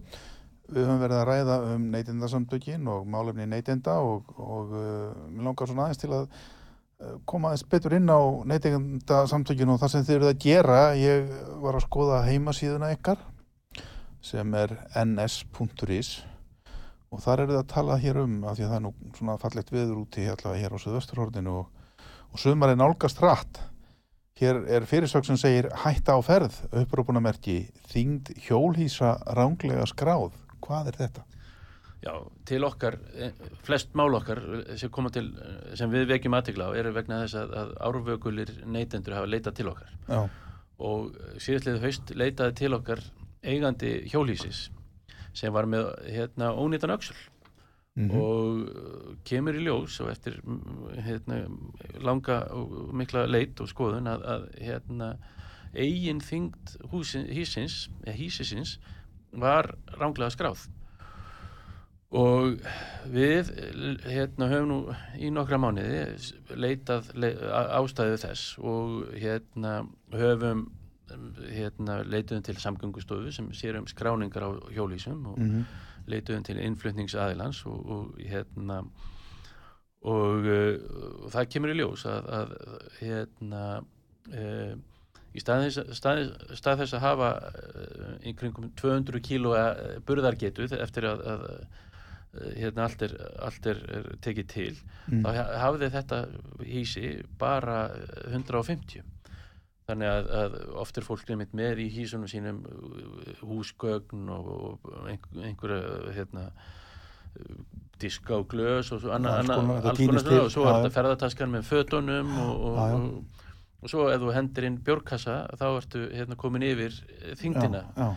Við 0.72 0.86
höfum 0.88 1.02
verið 1.02 1.18
að 1.18 1.26
ræða 1.28 1.56
um 1.74 1.84
neytendasamtökin 1.92 2.88
og 2.88 3.10
málefni 3.12 3.44
neytenda 3.50 3.98
og, 4.00 4.30
og 4.40 4.72
uh, 4.72 5.10
mér 5.28 5.44
langar 5.44 5.68
svona 5.68 5.90
aðeins 5.90 6.00
til 6.00 6.08
að 6.08 6.22
uh, 6.30 7.18
koma 7.28 7.50
aðeins 7.50 7.66
betur 7.74 7.98
inn 7.98 8.08
á 8.08 8.20
neytendasamtökin 8.54 9.74
og 9.74 9.82
það 9.84 9.92
sem 9.92 10.08
þið 10.08 10.16
eruð 10.16 10.32
að 10.32 10.40
gera. 10.46 10.80
Ég 10.96 11.36
var 11.66 11.76
að 11.76 11.84
skoða 11.84 12.22
heimasíðuna 12.30 12.90
ykkar 12.96 13.20
sem 14.24 14.56
er 14.62 14.72
ns.is 15.04 16.14
og 17.12 17.20
þar 17.26 17.44
eruð 17.44 17.60
að 17.60 17.70
tala 17.76 18.00
hér 18.08 18.24
um 18.24 18.40
af 18.40 18.56
því 18.56 18.70
að 18.70 18.72
það 18.72 18.80
er 18.80 18.84
nú 18.88 18.96
svona 19.20 19.38
fallegt 19.44 19.76
veður 19.76 20.02
úti 20.06 20.24
allavega 20.32 20.64
hér 20.64 20.80
á 20.80 20.84
Suðvesturhorninu 20.88 21.60
og 21.60 21.81
og 22.32 22.40
sumar 22.40 22.72
er 22.72 22.80
nálgast 22.80 23.20
rætt. 23.22 23.60
Hér 24.40 24.62
er 24.66 24.86
fyrirsök 24.88 25.26
sem 25.28 25.36
segir 25.36 25.68
hætta 25.84 26.16
á 26.16 26.20
ferð, 26.24 26.54
upprópunamerki, 26.72 27.68
þyngd 27.92 28.32
hjólhísa 28.46 29.18
ránglega 29.36 29.84
skráð. 29.86 30.32
Hvað 30.64 30.90
er 30.90 30.98
þetta? 31.02 31.26
Já, 32.02 32.14
til 32.44 32.64
okkar, 32.66 32.96
eh, 33.14 33.30
flest 33.62 33.92
mál 33.94 34.10
okkar 34.18 34.40
sem 34.76 34.90
til, 35.12 35.28
eh, 35.38 35.76
sem 35.76 35.90
við 35.90 36.08
vekjum 36.08 36.34
aðtegla 36.34 36.66
á 36.66 36.70
eru 36.74 36.92
vegna 36.92 37.22
þess 37.22 37.34
að, 37.34 37.54
að 37.54 37.74
árvökulir 37.78 38.66
neytendur 38.66 39.14
hafa 39.14 39.26
leitað 39.26 39.54
til 39.54 39.68
okkar 39.68 39.92
Já, 40.08 40.28
og 40.80 41.14
síðastliðið 41.38 41.80
haust 41.80 42.10
leitaði 42.10 42.54
til 42.54 42.74
okkar 42.74 42.98
eigandi 43.44 44.10
hjólhísis 44.10 44.70
sem 45.32 45.52
var 45.52 45.64
með 45.64 45.94
hérna 46.10 46.50
ónýtan 46.58 46.90
öxul 46.90 47.14
mm 47.94 48.10
og 48.16 48.60
uh, 48.64 49.08
kemur 49.28 49.56
í 49.58 49.66
ljós 49.66 49.98
og 50.00 50.10
eftir 50.12 50.38
mm, 50.40 50.96
hérna, 51.04 51.42
langa 52.00 52.38
og 52.56 52.94
mikla 52.96 53.26
leit 53.28 53.60
og 53.60 53.68
skoðun 53.68 54.08
að, 54.08 54.24
að 54.34 54.46
hérna, 54.64 55.08
eigin 55.76 56.20
þyngd 56.24 56.76
hísins, 57.32 57.90
hísisins 58.08 58.78
var 59.32 59.74
ránglega 60.00 60.32
skráð 60.32 60.66
og 62.12 62.60
við 63.12 63.52
hérna, 64.04 64.48
höfum 64.52 64.68
nú 64.68 64.78
í 65.16 65.30
nokkra 65.32 65.60
mánuði 65.60 66.02
leitað 66.60 67.08
le, 67.16 67.32
ástæðu 67.76 68.18
þess 68.20 68.58
og 68.60 69.14
hérna, 69.16 69.82
höfum 70.12 70.66
hérna, 71.52 72.02
leituðum 72.08 72.44
til 72.44 72.58
samgöngustofu 72.60 73.32
sem 73.32 73.48
sér 73.56 73.80
um 73.80 73.88
skráningar 73.88 74.44
á 74.44 74.50
hjólísum 74.72 75.26
og 75.26 75.38
-hmm. 75.38 75.64
Leituðum 76.10 76.44
til 76.48 76.58
innflutningsaðilans 76.62 77.62
og, 77.70 77.82
og 77.96 78.22
hérna 78.22 78.80
og, 80.02 80.46
uh, 80.48 81.28
það 81.30 81.50
kemur 81.54 81.74
í 81.74 81.76
ljós 81.78 82.06
að, 82.10 82.30
að 82.38 82.56
hérna 83.00 83.62
uh, 83.82 84.72
í 85.32 85.40
stað 85.40 85.62
þess, 85.68 85.94
stað, 86.00 86.22
stað 86.58 86.82
þess 86.82 86.96
að 86.98 87.04
hafa 87.06 87.30
uh, 87.38 88.10
í 88.28 88.34
kringum 88.36 88.72
200 88.80 89.22
kílóa 89.28 89.62
burðargetu 90.08 90.66
eftir 90.76 91.06
að, 91.12 91.22
að 91.36 91.46
hérna 92.58 92.86
allt 92.88 93.02
er, 93.04 93.14
allt 93.44 93.66
er, 93.74 93.82
er 94.00 94.10
tekið 94.24 94.52
til 94.56 94.74
Mm. 95.02 95.24
þá 95.24 95.32
ha- 95.34 95.56
hafði 95.58 95.86
þetta 95.90 96.18
hísi 96.62 97.08
bara 97.40 97.78
150 98.30 99.00
þannig 99.88 100.08
að, 100.12 100.30
að 100.42 100.56
oft 100.82 100.98
er 100.98 101.06
fólk 101.06 101.26
nefnitt 101.28 101.56
með 101.58 101.82
í 101.82 101.88
hísunum 101.92 102.30
sínum 102.30 102.62
húsgögn 103.42 104.30
og, 104.32 104.50
og 104.86 104.98
einhver, 105.10 105.46
einhverja 105.48 106.14
hérna, 106.16 106.48
diska 108.02 108.38
og 108.40 108.48
glös 108.52 108.90
og 108.94 109.06
anna, 109.14 109.38
Alls 109.40 109.52
konar, 109.52 109.86
og 109.86 110.50
svo 110.52 110.66
já, 110.66 110.68
er 110.68 110.74
já. 110.74 110.82
þetta 110.82 110.94
ferðartaskan 110.96 111.54
með 111.54 111.68
fötunum 111.70 112.34
og, 112.42 112.52
og, 112.52 112.76
Já, 112.76 112.84
já. 112.90 112.98
og, 112.98 113.48
og 113.82 113.92
svo 113.92 114.06
ef 114.12 114.20
þú 114.22 114.34
hendir 114.36 114.68
inn 114.68 114.78
björkassa 114.86 115.38
þá 115.58 115.66
ertu 115.70 116.04
hérna 116.12 116.38
komin 116.38 116.66
yfir 116.66 116.94
eh, 117.18 117.32
þyngdina 117.40 117.82
já, 117.96 118.08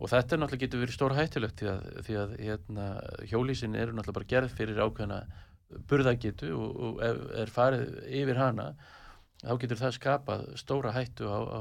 og 0.00 0.08
þetta 0.12 0.36
er 0.36 0.42
náttúrulega 0.42 0.64
getur 0.64 0.84
verið 0.84 0.96
stór 0.96 1.16
hættulegt 1.18 1.60
því 1.60 1.70
að, 1.74 1.88
því 2.06 2.18
að 2.22 2.34
hérna, 2.40 2.86
hjólísin 3.32 3.76
eru 3.76 3.96
náttúrulega 3.96 4.18
bara 4.20 4.30
gerð 4.34 4.54
fyrir 4.56 4.80
ákveðna 4.80 5.20
burðagetu 5.90 6.54
og, 6.56 7.02
er 7.04 7.52
farið 7.52 8.00
yfir 8.22 8.40
hana 8.40 8.70
þá 9.40 9.52
getur 9.62 9.80
það 9.80 9.94
skapað 9.96 10.42
stóra 10.60 10.92
hættu 10.94 11.28
á, 11.28 11.38
á 11.40 11.60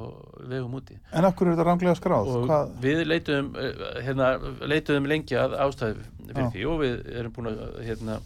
vegum 0.52 0.76
úti 0.80 0.98
En 1.16 1.28
af 1.28 1.36
hverju 1.36 1.54
er 1.54 1.58
þetta 1.58 1.68
ranglega 1.68 1.96
skráð? 2.00 2.32
við 2.84 3.04
leituðum 3.08 3.52
eh, 3.60 3.86
hérna, 4.08 4.32
leituðum 4.68 5.08
lengi 5.10 5.38
að 5.40 5.56
ástæðu 5.66 6.08
fyrir 6.26 6.44
Já. 6.44 6.52
því 6.56 6.66
og 6.72 6.82
við 6.84 6.98
erum 7.22 7.36
búin 7.36 7.52
að 7.54 7.62
hérna, 7.88 8.18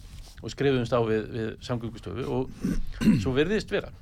og 0.42 0.54
skrifuðumst 0.54 0.96
á 0.96 1.00
við, 1.06 1.28
við 1.36 1.52
samgöngustofu 1.68 2.26
og 2.38 3.20
svo 3.22 3.36
virðist 3.36 3.74
vera 3.74 3.92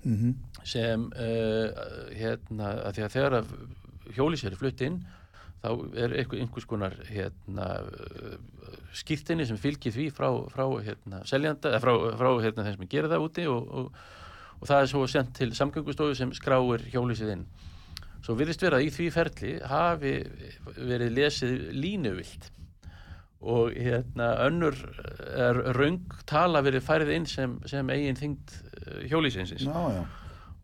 Mm 0.00 0.34
sem 0.64 1.06
uh, 1.16 1.70
hérna, 2.16 2.68
að 2.84 2.96
því 2.96 3.02
að 3.04 3.14
þegar 3.14 3.34
að 3.38 3.50
hjólísir 4.16 4.52
er 4.52 4.58
flutt 4.60 4.82
inn 4.84 4.98
þá 5.60 5.70
er 6.00 6.14
einhvers 6.20 6.66
konar 6.68 6.94
hérna, 7.08 7.66
skýrtinni 8.96 9.46
sem 9.48 9.58
fylgir 9.60 9.92
því 9.94 10.06
frá, 10.14 10.28
frá 10.52 10.64
hérna, 10.84 11.20
seljanda, 11.28 11.74
frá, 11.82 11.92
frá 12.20 12.30
hérna, 12.40 12.64
þeim 12.66 12.78
sem 12.78 12.90
gerir 12.92 13.12
það 13.12 13.26
úti 13.26 13.46
og, 13.50 13.68
og, 13.68 14.00
og 14.60 14.68
það 14.68 14.82
er 14.82 14.88
svo 14.92 15.06
sendt 15.08 15.34
til 15.38 15.52
samgöngustofu 15.56 16.14
sem 16.16 16.32
skráir 16.36 16.84
hjólísið 16.92 17.34
inn. 17.34 17.44
Svo 18.20 18.36
virðist 18.36 18.62
vera 18.62 18.80
að 18.80 18.86
í 18.86 18.94
því 18.94 19.10
ferli 19.14 19.52
hafi 19.64 20.14
verið 20.76 21.14
lesið 21.16 21.54
línuvilt 21.76 22.50
og 23.40 23.72
hérna 23.72 24.34
önnur 24.44 24.76
er 25.32 25.62
raung 25.72 26.12
tala 26.28 26.60
verið 26.60 26.84
færið 26.84 27.12
inn 27.14 27.28
sem, 27.28 27.54
sem 27.64 27.88
eigin 27.88 28.18
þyngd 28.18 28.56
hjólísinsins 29.08 29.64
Já, 29.64 29.80
já, 29.94 30.02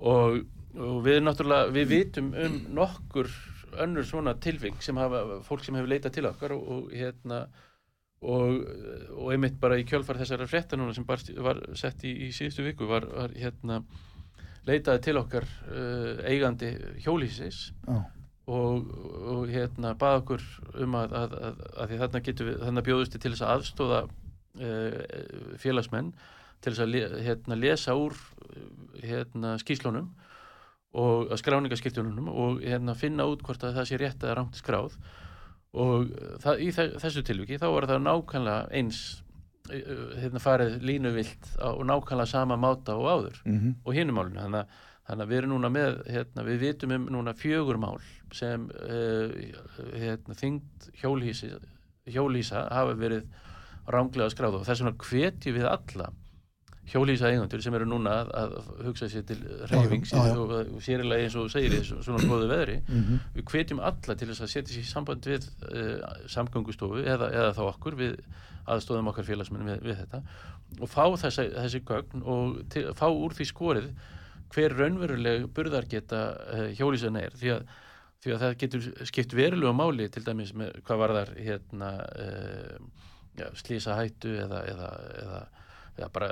og, 0.05 0.43
og 0.77 0.99
við 1.07 1.23
náttúrulega 1.25 1.73
við 1.73 1.89
vitum 1.95 2.35
um 2.37 2.59
nokkur 2.77 3.33
önnur 3.81 4.05
svona 4.09 4.37
tilvik 4.41 4.83
sem 4.85 5.01
hafa 5.01 5.41
fólk 5.47 5.65
sem 5.65 5.77
hefur 5.79 5.89
leitað 5.89 6.19
til 6.19 6.29
okkar 6.29 6.53
og, 6.57 6.69
og 6.69 6.93
hérna 6.93 7.47
og, 8.25 8.67
og 9.13 9.31
einmitt 9.35 9.59
bara 9.61 9.79
í 9.81 9.87
kjölfar 9.89 10.21
þessara 10.21 10.49
frétta 10.49 10.79
núna 10.79 10.95
sem 10.97 11.07
barst, 11.07 11.33
var 11.37 11.61
sett 11.77 12.05
í, 12.09 12.15
í 12.27 12.33
síðustu 12.35 12.65
viku 12.67 12.89
var, 12.89 13.09
var 13.13 13.35
hérna 13.37 13.83
leitaði 14.67 15.03
til 15.05 15.17
okkar 15.21 15.47
uh, 15.69 16.23
eigandi 16.27 16.73
hjólísis 17.05 17.71
já, 17.87 17.99
og, 18.47 18.87
og 19.35 19.51
hérna 19.51 19.95
bað 19.99 20.23
okkur 20.23 20.47
um 20.83 20.97
að, 20.99 21.19
að, 21.21 21.37
að, 21.49 21.61
að 21.77 21.93
því 21.93 22.01
þarna 22.03 22.23
við 22.27 22.65
þarna 22.65 22.87
bjóðusti 22.89 23.21
til 23.23 23.35
þess 23.35 23.47
að 23.47 23.55
aðstóða 23.57 24.01
uh, 24.07 25.59
félagsmenn 25.63 26.13
til 26.65 26.73
þess 26.73 26.85
að 26.87 27.21
hérna, 27.27 27.59
lesa 27.61 27.95
úr 27.99 28.17
hérna, 29.05 29.57
skýslunum 29.61 30.09
og 30.97 31.33
að 31.35 31.43
skráningaskýrtunum 31.43 32.31
og 32.33 32.63
hérna, 32.65 32.97
finna 32.97 33.27
út 33.29 33.43
hvort 33.45 33.65
að 33.67 33.77
það 33.81 33.89
sé 33.91 34.01
rétt 34.01 34.25
eða 34.25 34.39
rangt 34.39 34.59
skráð 34.59 34.97
og 35.77 36.09
uh, 36.11 36.35
það, 36.43 36.61
í 36.65 36.69
þe- 36.77 36.91
þessu 37.05 37.23
tilviki 37.29 37.59
þá 37.63 37.69
var 37.75 37.87
það 37.91 38.03
nákvæmlega 38.07 38.67
eins 38.81 39.01
uh, 39.71 40.17
hérna, 40.23 40.43
farið 40.43 40.77
línuvilt 40.89 41.49
á 41.61 41.69
nákvæmlega 41.85 42.31
sama 42.33 42.57
máta 42.61 42.97
og 42.99 43.09
áður 43.13 43.41
mm 43.45 43.57
og 43.85 43.97
hinum 43.97 44.19
málinu. 44.21 44.41
Þannig 44.43 44.77
þannig 45.07 45.23
að 45.23 45.31
við 45.31 45.39
erum 45.39 45.53
núna 45.55 45.69
með 45.71 45.99
hérna, 46.11 46.43
við 46.49 46.57
vitum 46.65 46.95
um 46.97 47.05
núna 47.15 47.35
fjögur 47.39 47.79
mál 47.79 48.01
sem 48.35 48.65
uh, 48.75 49.31
hérna, 49.95 50.35
þyngd 50.35 50.89
hjólhísi, 51.03 51.53
hjólhísa 52.11 52.65
hafa 52.75 52.97
verið 52.99 53.29
ránglega 53.87 54.33
skráð 54.35 54.57
og 54.59 54.65
þess 54.67 54.83
vegna 54.83 54.97
hvetjum 55.07 55.55
við 55.61 55.69
alla 55.71 56.09
hjólhísa 56.93 57.29
eigendur 57.33 57.63
sem 57.65 57.75
eru 57.75 57.87
núna 57.89 58.13
að, 58.23 58.33
að 58.41 58.57
hugsa 58.87 59.09
sér 59.11 59.25
til 59.27 59.39
já. 60.31 60.35
og, 60.39 60.83
sérilega 60.85 61.25
eins 61.27 61.37
og 61.41 61.49
segir 61.51 61.73
í 61.75 61.81
þessu- 61.81 62.03
svona 62.07 62.23
góðu 62.31 62.49
veðri 62.53 62.77
Mhm. 62.87 63.21
við 63.37 63.45
hvetjum 63.51 63.81
alla 63.83 64.15
til 64.17 64.29
þess 64.31 64.45
að 64.47 64.53
setja 64.55 64.75
sér 64.77 64.85
í 64.85 64.91
samband 64.93 65.27
við 65.27 65.49
uh, 65.67 66.05
samgöngustofu 66.31 67.03
eða, 67.05 67.31
eða 67.33 67.55
þá 67.59 67.63
okkur 67.73 67.97
við 67.99 68.15
aðstóðum 68.67 69.11
okkar 69.13 69.25
félagsmenn 69.27 69.67
við, 69.67 69.83
við 69.83 69.99
þetta 70.05 70.23
og 70.81 70.89
fá 70.91 71.05
þessi, 71.17 71.49
þessi 71.55 71.81
gögn 71.87 72.23
og 72.27 72.63
til, 72.71 72.85
fá 72.99 73.07
úr 73.11 73.35
því 73.35 73.45
skorið 73.51 73.91
hver 74.55 74.75
raunveruleg 74.79 75.49
burðargeta 75.55 76.23
uh, 76.55 76.69
hjólísan 76.79 77.19
er 77.19 77.35
því 77.35 77.51
að, 77.57 77.67
því 78.23 78.33
að 78.35 78.43
það 78.47 78.57
getur 78.63 78.87
skipt 79.11 79.35
verulegu 79.35 79.75
máli 79.75 80.07
til 80.11 80.23
dæmis 80.27 80.55
með 80.55 80.79
hvað 80.87 80.99
var 81.03 81.15
þar 81.19 81.35
hérna 81.39 81.91
uh, 82.15 82.79
já, 83.39 83.47
slísa 83.59 83.99
hættu 83.99 84.37
eða, 84.47 84.63
eða, 84.71 84.91
eða, 85.23 85.41
eða 85.97 86.09
bara 86.13 86.31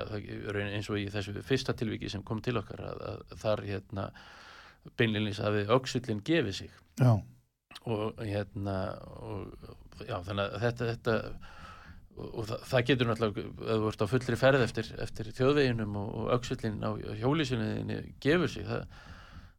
eins 0.65 0.91
og 0.91 1.01
í 1.01 1.07
þessu 1.12 1.35
fyrsta 1.47 1.75
tilviki 1.77 2.11
sem 2.12 2.25
kom 2.27 2.43
til 2.45 2.57
okkar 2.61 2.83
að, 2.91 3.05
að 3.09 3.37
þar 3.43 3.65
hérna 3.69 4.09
beinlinnis 4.99 5.41
að 5.41 5.61
við 5.61 5.75
öxullin 5.79 6.23
gefið 6.25 6.59
sig. 6.59 6.73
Já, 7.01 7.12
og 7.91 8.21
hérna 8.23 8.79
og, 9.19 9.55
já, 10.05 10.19
þannig 10.27 10.45
að 10.45 10.59
þetta, 10.65 10.91
þetta 10.93 11.17
og, 12.15 12.43
það, 12.49 12.59
það 12.71 12.85
getur 12.91 13.11
náttúrulega 13.11 13.47
ef 13.47 13.81
þú 13.81 13.89
ert 13.91 14.05
á 14.05 14.12
fullri 14.12 14.39
ferð 14.41 14.67
eftir, 14.67 14.91
eftir 15.03 15.33
þjóðveginum 15.39 15.97
og, 16.01 16.12
og 16.21 16.35
öxullin 16.39 16.85
á 16.85 16.91
hjólísinni 17.23 17.99
gefur 18.23 18.53
sig 18.53 18.69
það, 18.69 18.85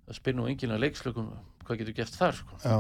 það 0.06 0.20
spyr 0.22 0.38
nú 0.38 0.48
enginn 0.52 0.76
að 0.76 0.86
leikslökum 0.86 1.34
hvað 1.66 1.82
getur 1.82 1.98
gert 2.00 2.22
þar 2.22 2.40
sko. 2.40 2.62
já 2.64 2.78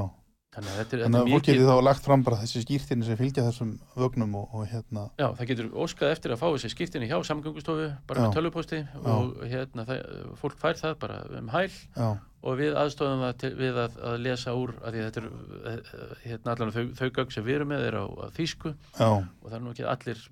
þannig 0.56 0.72
að 0.72 0.78
þetta 0.80 0.95
er, 0.95 1.01
Þannig 1.06 1.16
þetta 1.16 1.22
að 1.22 1.26
er 1.26 1.34
mikið 1.36 1.58
geti 1.58 1.66
þá 1.68 1.88
lagt 1.88 2.06
fram 2.06 2.24
bara 2.26 2.38
þessi 2.41 2.62
skýrtinni 2.64 3.08
sem 3.08 3.18
fylgja 3.20 3.45
þessum 3.45 3.72
vögnum 3.95 4.38
og, 4.39 4.53
og 4.56 4.70
hérna 4.72 5.03
já, 5.20 5.28
það 5.39 5.49
getur 5.51 5.72
óskað 5.86 6.14
eftir 6.16 6.36
að 6.36 6.41
fá 6.41 6.45
þessi 6.47 6.72
skiptinni 6.74 7.10
hjá 7.10 7.18
samgöngustofu 7.28 7.89
bara 8.08 8.22
Já. 8.22 8.26
með 8.26 8.38
tölvuposti 8.38 8.80
og 9.01 9.34
hérna 9.51 9.88
það, 9.89 10.06
fólk 10.41 10.62
fær 10.62 10.80
það 10.80 10.95
bara 11.03 11.20
um 11.39 11.51
hæl 11.53 11.68
Já, 11.68 12.08
og 12.45 12.60
við 12.62 12.78
aðstofum 12.80 13.26
til, 13.41 13.51
við 13.60 13.82
að, 13.84 13.99
að 14.12 14.22
lesa 14.26 14.56
úr 14.56 14.76
að 14.82 14.95
því 14.95 15.03
að 15.03 15.10
þetta 15.10 15.24
er 15.24 15.74
eh, 15.74 15.97
hérna 16.30 16.56
allan 16.56 16.76
þau, 16.76 16.86
þau 16.99 17.10
gögg 17.20 17.36
sem 17.36 17.47
við 17.47 17.60
erum 17.60 17.74
með 17.74 17.89
er 17.89 17.99
á, 17.99 18.06
á 18.06 18.26
þýsku 18.38 18.74
já, 18.76 19.10
og 19.12 19.49
það 19.49 19.58
er 19.60 19.66
nú 19.66 19.76
ekki 19.76 19.89
allir, 19.95 20.24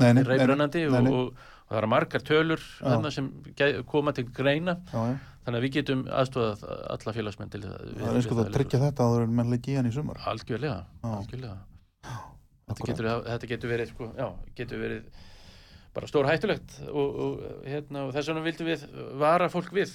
allir 0.00 0.20
nei, 0.20 0.84
og, 0.90 1.10
og, 1.14 1.48
og 1.70 1.76
það 1.76 1.80
eru 1.80 1.90
margar 1.92 2.24
tölur 2.26 2.62
sem 3.14 3.28
koma 3.86 4.12
til 4.16 4.26
greina. 4.34 4.74
Já, 4.90 5.14
þannig 5.46 5.60
að 5.60 5.66
við 5.66 5.74
getum 5.78 6.04
aðstofað 6.10 6.64
alla 6.96 7.14
félagsmenn 7.14 7.52
til 7.52 7.62
það 7.62 7.76
Það 7.86 8.06
er 8.10 8.18
eins 8.18 8.28
og 8.28 8.34
það 8.34 8.44
að 8.44 8.56
tryggja 8.58 8.80
þetta 8.82 9.06
áður 9.06 9.26
en 9.26 9.36
menn 9.38 9.52
leiki 9.54 9.70
í 9.70 9.76
hann 9.78 9.90
í 9.90 9.94
sumar. 9.94 10.18
Algjörlega, 10.32 10.80
algjörlega. 11.06 11.58
Þetta, 12.70 12.86
getur, 12.90 13.10
þetta 13.28 13.50
getur 13.50 13.72
verið 13.72 13.92
sko, 13.94 14.08
já, 14.18 14.26
getur 14.58 14.82
verið 14.82 15.22
bara 15.94 16.10
stór 16.10 16.28
hættulegt 16.30 16.76
og, 16.90 17.16
og, 17.24 17.46
hérna, 17.66 18.04
og 18.06 18.12
þess 18.14 18.30
vegna 18.30 18.44
vildum 18.44 18.68
við 18.68 18.84
vara 19.22 19.48
fólk 19.50 19.72
við. 19.74 19.94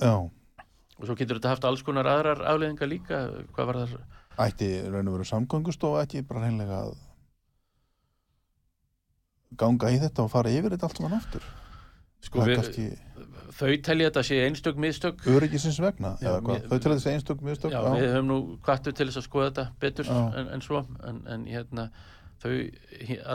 Já, 0.00 0.14
og 0.20 1.02
svo 1.08 1.16
getur 1.16 1.40
þetta 1.40 1.56
haft 1.56 1.66
alls 1.68 1.84
konar 1.84 2.08
aðrar 2.08 2.44
afleðingar 2.52 2.92
líka 2.92 3.24
hvað 3.56 3.72
var 3.72 3.80
það 3.82 3.98
ætti 4.46 4.68
raun 4.92 5.08
og 5.08 5.16
veru 5.16 5.26
samgöngustofa 5.28 6.04
ekki 6.04 6.24
bara 6.28 6.44
hreinlega 6.44 6.80
að 6.84 6.96
ganga 9.60 9.92
í 9.94 10.00
þetta 10.02 10.24
og 10.26 10.32
fara 10.32 10.52
yfir 10.52 10.74
þetta 10.74 10.88
allt 10.88 11.00
saman 11.00 11.18
aftur? 11.20 11.44
Sko, 12.26 12.42
við, 12.42 12.56
kannski 12.58 12.86
þau 13.56 13.70
telja 13.84 14.08
þetta 14.10 14.22
sé 14.26 14.38
einstök 14.44 14.80
miðstök 14.82 15.22
öryggisins 15.30 15.78
vegna 15.80 16.16
Já, 16.20 16.34
mér- 16.44 16.66
þau 16.66 16.78
til 16.78 16.92
þessi 16.92 17.12
einstök 17.12 17.44
mistök 17.46 17.72
já, 17.72 17.80
við 17.94 18.10
höfum 18.12 18.28
nú 18.30 18.38
kvartu 18.64 18.92
til 18.92 19.06
þess 19.08 19.20
að 19.22 19.26
skoða 19.28 19.48
þetta 19.50 19.66
betur 19.80 20.10
en, 20.12 20.50
en 20.56 20.64
svo 20.64 20.82
en, 21.06 21.22
en 21.30 21.46
hérna 21.48 21.86
þau 22.42 22.52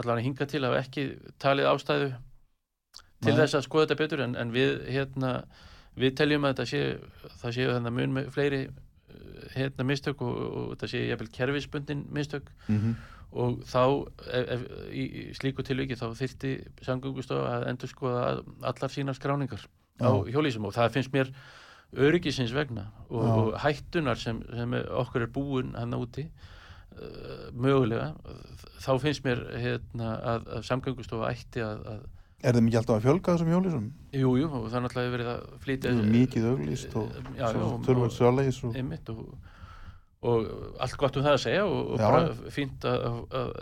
allan 0.02 0.22
hinga 0.22 0.46
til 0.50 0.62
að 0.66 0.78
ekki 0.82 1.06
talið 1.42 1.70
ástæðu 1.72 2.12
til 3.22 3.32
Nei. 3.32 3.40
þess 3.40 3.58
að 3.58 3.66
skoða 3.66 3.86
þetta 3.88 4.00
betur 4.02 4.24
en, 4.26 4.36
en 4.38 4.54
við 4.54 4.84
hérna 4.90 5.32
við 5.98 6.16
teljum 6.20 6.46
að 6.46 6.54
þetta 6.54 6.68
sé 6.70 6.82
það 7.42 7.56
séu 7.58 7.72
þannig 7.72 7.96
mun 7.98 8.14
með 8.18 8.30
fleiri 8.34 8.62
uh, 8.68 8.76
hérna 9.56 9.88
mistök 9.88 10.22
og, 10.26 10.38
og 10.42 10.68
þetta 10.74 10.92
sé 10.92 11.02
jafnvel 11.08 11.32
kerfisbundin 11.38 12.06
mistök. 12.14 12.52
Mm 12.68 12.94
og 13.32 13.62
þá 13.64 13.82
ef, 14.28 14.50
ef, 14.56 14.62
í, 14.92 15.02
í 15.02 15.22
slíku 15.38 15.64
tilviki 15.64 15.96
þá 15.96 16.06
þyrfti 16.18 16.52
samgöngustofa 16.84 17.52
að 17.58 17.66
endur 17.72 17.90
skoða 17.92 18.24
allar 18.68 18.92
sínar 18.92 19.16
skráningar 19.16 19.64
á 20.00 20.08
Já. 20.12 20.32
hjólísum 20.34 20.66
og 20.68 20.74
það 20.76 20.96
finnst 20.98 21.12
mér 21.14 21.30
öryggisins 21.92 22.52
vegna 22.56 22.86
og, 23.08 23.22
og 23.24 23.52
hættunar 23.60 24.20
sem, 24.20 24.40
sem 24.56 24.74
okkur 25.02 25.26
er 25.26 25.32
búin 25.32 25.74
hann 25.76 25.92
úti 25.96 26.26
uh, 26.28 27.48
mögulega 27.52 28.12
þá 28.82 28.90
finnst 29.02 29.24
mér 29.26 29.44
hérna, 29.60 30.14
að, 30.34 30.50
að 30.58 30.66
samgöngustofa 30.70 31.30
ætti 31.34 31.64
að, 31.64 31.86
að 31.96 32.02
Er 32.42 32.56
þeim 32.56 32.66
ekki 32.72 32.78
alltaf 32.80 32.96
að 32.96 33.04
fjölga 33.04 33.32
þessum 33.36 33.50
hjólisum? 33.52 33.84
jú, 34.18 34.30
jú, 34.40 34.46
og 34.50 34.64
það 34.66 34.76
er 34.78 34.82
náttúrulega 34.88 35.12
verið 35.14 35.28
að 35.30 35.42
flytja 35.62 35.92
Mikið 36.16 36.46
auglýst 36.50 36.96
og 36.98 37.12
já, 37.38 37.44
já, 37.46 37.60
og- 37.62 37.76
og 40.22 40.36
einmitt 40.36 40.46
og, 40.46 40.46
og 40.46 40.78
allt 40.84 40.96
gott 41.00 41.18
um 41.18 41.24
það 41.26 41.36
að 41.36 41.42
segja 41.42 41.64
og, 41.66 41.90
og 41.94 41.98
bara 42.02 42.52
fínt 42.54 42.86
að, 42.86 43.04
að, 43.08 43.18
að, 43.40 43.52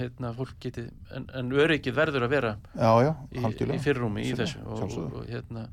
hérna, 0.00 0.32
fólk 0.36 0.54
geti 0.60 0.84
en, 1.16 1.26
en 1.40 1.52
öryggið 1.56 1.96
verður 1.96 2.26
að 2.26 2.34
vera 2.36 2.52
Já, 2.74 2.90
já, 3.06 3.12
í, 3.32 3.42
í 3.76 3.80
fyrrúmi 3.82 4.26
í 4.26 4.36
þessu 4.36 4.60
og, 4.62 4.70
og, 4.70 4.78
sjálfsögðu. 4.82 5.22
og 5.22 5.30
hérna 5.32 5.64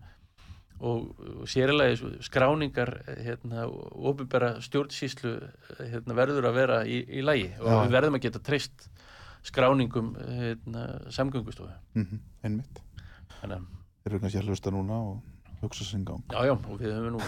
og, 0.84 1.11
og 1.43 1.51
sérilega 1.51 2.11
skráningar 2.24 2.93
hérna, 3.24 3.67
ofinbæra 3.67 4.55
stjórnsýslu 4.63 5.36
hérna, 5.80 6.17
verður 6.17 6.49
að 6.49 6.57
vera 6.59 6.80
í, 6.88 7.03
í 7.03 7.24
lægi 7.24 7.51
og 7.59 7.69
Já. 7.69 7.78
við 7.84 7.95
verðum 7.97 8.19
að 8.19 8.26
geta 8.28 8.43
treyst 8.43 8.89
skráningum 9.43 10.13
hérna, 10.15 10.88
samgöngustofu 11.11 11.71
mm 11.99 12.24
einmitt 12.43 12.82
þannig 13.41 13.59
að 13.59 13.69
þeir 14.03 14.11
eru 14.13 14.24
kannski 14.24 14.39
að 14.41 14.51
hlusta 14.51 14.71
núna 14.71 14.99
og 15.11 15.32
hugsa 15.64 15.88
sinn 15.88 16.05
gang 16.07 16.24
Já, 16.34 16.43
já, 16.49 16.53
og 16.53 16.80
við 16.82 16.93
höfum 16.93 17.18
nú, 17.18 17.24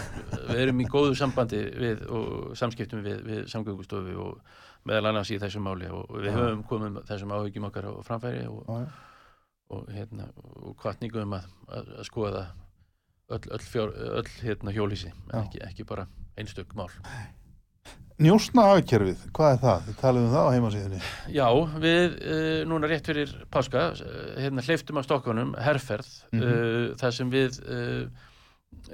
við 0.50 0.62
erum 0.66 0.82
í 0.84 0.86
góðu 0.92 1.16
sambandi 1.18 1.62
við 1.82 2.04
og 2.12 2.54
samskiptum 2.58 3.02
við, 3.06 3.22
við 3.26 3.42
samgöngustofu 3.52 4.16
og 4.22 4.62
meðal 4.86 5.10
annars 5.10 5.32
í 5.34 5.40
þessum 5.42 5.66
máli 5.66 5.90
og 5.90 6.12
við 6.14 6.30
Já. 6.30 6.36
höfum 6.38 6.62
komið 6.70 7.00
þessum 7.08 7.34
áhyggjum 7.36 7.68
okkar 7.70 7.88
á 7.90 7.92
framfæri 8.06 8.44
og, 8.50 8.62
Já, 8.68 8.86
og, 9.74 9.88
hérna, 9.90 10.28
og 10.62 10.76
kvartningu 10.82 11.24
um 11.24 11.34
að, 11.38 11.48
að, 11.66 11.90
að 11.98 12.08
skoða 12.10 12.44
öll, 13.34 13.42
öll, 13.50 13.64
fjár, 13.66 13.96
öll 14.20 14.30
hérna, 14.44 14.74
hjólísi, 14.76 15.10
en 15.32 15.40
ekki, 15.42 15.62
ekki 15.66 15.88
bara 15.88 16.06
einstök 16.38 16.76
mál. 16.78 16.90
Njósna 18.16 18.62
hagkerfið, 18.70 19.24
hvað 19.36 19.50
er 19.52 19.58
það? 19.60 19.82
Þið 19.86 19.96
talaðum 20.00 20.30
það 20.32 20.46
á 20.48 20.54
heimasíðinni 20.54 21.00
Já, 21.36 21.48
við 21.84 22.14
uh, 22.16 22.60
núna 22.70 22.88
rétt 22.88 23.10
fyrir 23.10 23.34
páska, 23.52 23.82
uh, 23.92 24.22
hérna 24.40 24.64
hleyftum 24.64 24.96
af 25.02 25.04
stokkunum 25.04 25.50
herferð, 25.60 26.08
Mhm. 26.32 26.42
uh, 26.46 26.94
þar 26.96 27.12
sem 27.18 27.30
við 27.34 27.58
uh, 27.68 28.08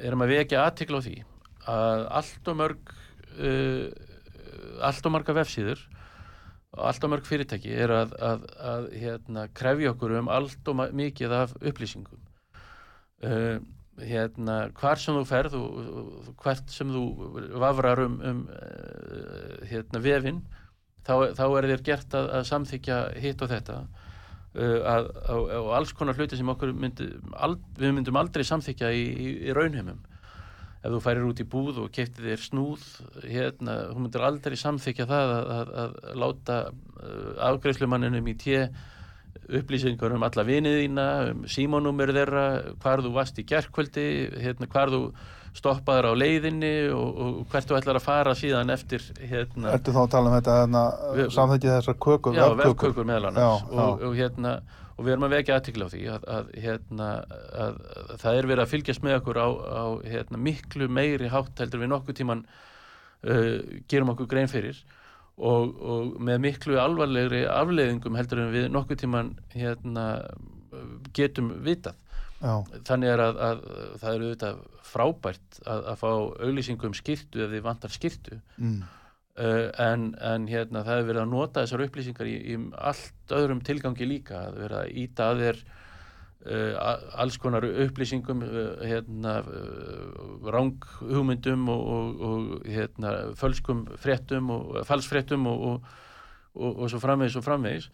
erum 0.03 0.24
að 0.26 0.34
vekja 0.34 0.64
aðtikla 0.66 0.99
á 0.99 1.07
því 1.07 1.14
að 1.70 2.03
allt 2.18 2.49
og 2.51 2.57
mörg 2.59 2.93
allt 4.82 5.07
og 5.09 5.12
marga 5.14 5.34
vefsíður 5.36 5.80
og 6.72 6.82
allt 6.88 7.05
og 7.07 7.12
mörg 7.12 7.28
fyrirtæki 7.28 7.72
er 7.84 7.93
að, 7.95 8.12
að, 8.20 8.43
að 8.72 8.88
hérna, 8.99 9.47
krefja 9.57 9.93
okkur 9.95 10.14
um 10.18 10.28
allt 10.32 10.68
og 10.72 10.82
mikið 10.99 11.34
af 11.36 11.55
upplýsingum 11.61 12.20
uh, 13.24 13.57
hérna, 14.01 14.57
hvar 14.78 15.01
sem 15.01 15.16
þú 15.16 15.24
ferð 15.28 15.57
og, 15.59 16.30
hvert 16.43 16.70
sem 16.72 16.93
þú 16.93 17.03
vafrar 17.61 18.05
um, 18.07 18.20
um 18.24 18.45
uh, 18.49 19.59
hérna, 19.68 20.01
vefinn 20.03 20.40
þá, 21.07 21.34
þá 21.36 21.45
er 21.49 21.68
þér 21.72 21.84
gert 21.88 22.16
að, 22.16 22.30
að 22.38 22.47
samþykja 22.53 23.03
hitt 23.22 23.45
og 23.45 23.53
þetta. 23.53 23.82
Uh, 24.53 24.78
að, 24.84 25.11
að, 25.24 25.53
og 25.59 25.68
alls 25.78 25.93
konar 25.97 26.16
hluti 26.16 26.38
sem 26.38 26.49
myndi, 26.72 27.11
ald, 27.36 27.61
við 27.78 27.95
myndum 27.97 28.20
aldrei 28.20 28.45
samþykja 28.49 28.93
í, 28.97 29.05
í, 29.12 29.34
í 29.49 29.57
raunheimum. 29.57 30.01
Ef 30.82 30.90
þú 30.90 30.99
færir 31.05 31.28
út 31.28 31.38
í 31.38 31.47
búð 31.47 31.76
og 31.84 31.93
kefti 31.95 32.24
þér 32.24 32.40
snúð 32.43 32.86
hérna, 33.22 33.76
þú 33.93 34.01
myndir 34.03 34.24
aldrei 34.26 34.57
samþykja 34.59 35.07
það 35.11 35.34
að, 35.38 36.01
láta 36.18 36.59
uh, 36.72 37.53
afgreifslumanninum 37.53 38.32
í 38.32 38.36
té 38.40 38.64
upplýsingar 39.53 40.14
um 40.16 40.22
alla 40.26 40.45
vinið 40.47 40.78
þína, 40.83 41.07
um 41.33 41.45
símanúmer 41.51 42.12
þeirra, 42.14 42.45
hvar 42.83 43.03
þú 43.05 43.12
varst 43.16 43.39
í 43.43 43.47
gerkvöldi, 43.49 44.05
hérna, 44.43 44.68
hvar 44.72 44.93
þú 44.93 45.01
stoppaður 45.53 46.07
á 46.09 46.12
leiðinni 46.16 46.70
og, 46.97 47.09
og 47.20 47.41
hvert 47.53 47.68
þú 47.68 47.76
ætlar 47.76 47.99
að 47.99 48.05
fara 48.07 48.33
síðan 48.39 48.72
eftir 48.72 49.03
hérna, 49.20 49.74
Ertu 49.76 49.93
þá 49.93 49.99
að 50.07 50.12
tala 50.14 50.30
um 50.30 50.37
þetta 50.39 50.55
hérna, 50.62 50.85
Við- 51.18 51.33
samþekki 51.35 51.68
þessar 51.74 51.99
kökur, 52.07 52.39
já, 52.39 52.47
vefkökur? 52.47 52.70
vefkökur 52.72 53.09
meðal 53.11 53.26
annars 53.28 53.45
Já, 53.45 53.74
já. 53.76 53.83
og, 53.85 54.07
og, 54.09 54.16
hérna, 54.16 54.55
og 54.97 55.05
við 55.05 55.12
erum 55.16 55.26
að 55.28 55.35
vekja 55.37 55.59
aðtikla 55.59 55.85
á 55.85 55.93
því 55.93 56.03
að, 56.14 56.24
að, 56.39 56.49
hérna, 56.64 57.11
að, 57.66 57.76
að 58.07 58.16
það 58.24 58.39
er 58.41 58.49
verið 58.53 58.64
að 58.64 58.72
fylgjast 58.72 59.05
með 59.05 59.18
okkur 59.20 59.43
á, 59.45 59.49
á 59.53 59.85
hérna, 60.14 60.41
miklu 60.49 60.89
meiri 60.89 61.28
hátt 61.33 61.62
heldur 61.64 61.85
við 61.85 61.93
nokkuð 61.93 62.18
tíman 62.22 62.45
uh, 62.49 63.55
gerum 63.93 64.14
okkur 64.14 64.30
grein 64.33 64.49
fyrir 64.53 64.80
og, 65.43 65.74
og 65.82 66.14
með 66.22 66.45
miklu 66.47 66.78
alvarlegri 66.80 67.43
afleiðingum 67.51 68.16
heldur 68.18 68.45
en 68.45 68.55
við 68.55 68.68
nokkuð 68.72 69.03
tíman 69.03 69.34
hérna, 69.55 70.07
getum 71.16 71.53
vitað. 71.66 71.99
Já, 72.43 72.55
þannig 72.88 73.12
er 73.12 73.20
að, 73.22 73.36
að 73.47 73.61
það 74.03 74.16
eru 74.16 74.28
auðvitað 74.28 74.62
frábært 74.93 75.61
að, 75.62 75.84
að 75.93 76.01
fá 76.01 76.09
auglýsingu 76.43 76.88
um 76.88 76.97
skýrtu 76.99 77.45
ef 77.45 77.53
þið 77.53 77.62
vantar 77.68 77.95
skýrtu 77.95 78.38
mm, 78.57 78.80
uh, 79.38 79.68
en, 79.84 80.09
en 80.18 80.49
hérna 80.51 80.82
það 80.88 81.03
er 81.03 81.07
verið 81.11 81.22
að 81.22 81.30
nota 81.36 81.62
þessar 81.62 81.84
upplýsingar 81.86 82.30
í, 82.32 82.34
í 82.43 82.57
allt 82.82 83.36
öðrum 83.38 83.62
tilgangi 83.62 84.09
líka 84.11 84.40
að 84.49 84.59
vera 84.64 84.82
að 84.82 84.99
íta 85.05 85.28
að 85.30 85.45
þér 85.45 85.62
alls 86.45 87.38
konar 87.38 87.64
upplýsingum 87.64 88.43
uh, 88.43 88.82
hérna 88.82 89.36
uh, 89.47 90.51
rang 90.51 90.82
hugmyndum 91.01 91.68
og, 91.68 91.86
og, 91.86 92.24
og 92.28 92.66
hérna 92.66 93.12
fölskum 93.38 93.84
fréttum 94.03 94.51
og 94.51 94.82
falsfréttum 94.88 95.47
og, 95.47 95.62
og, 95.62 95.86
og, 96.55 96.82
og 96.82 96.90
svo 96.90 96.99
framvegis 97.03 97.38
og 97.38 97.47
framvegis 97.47 97.88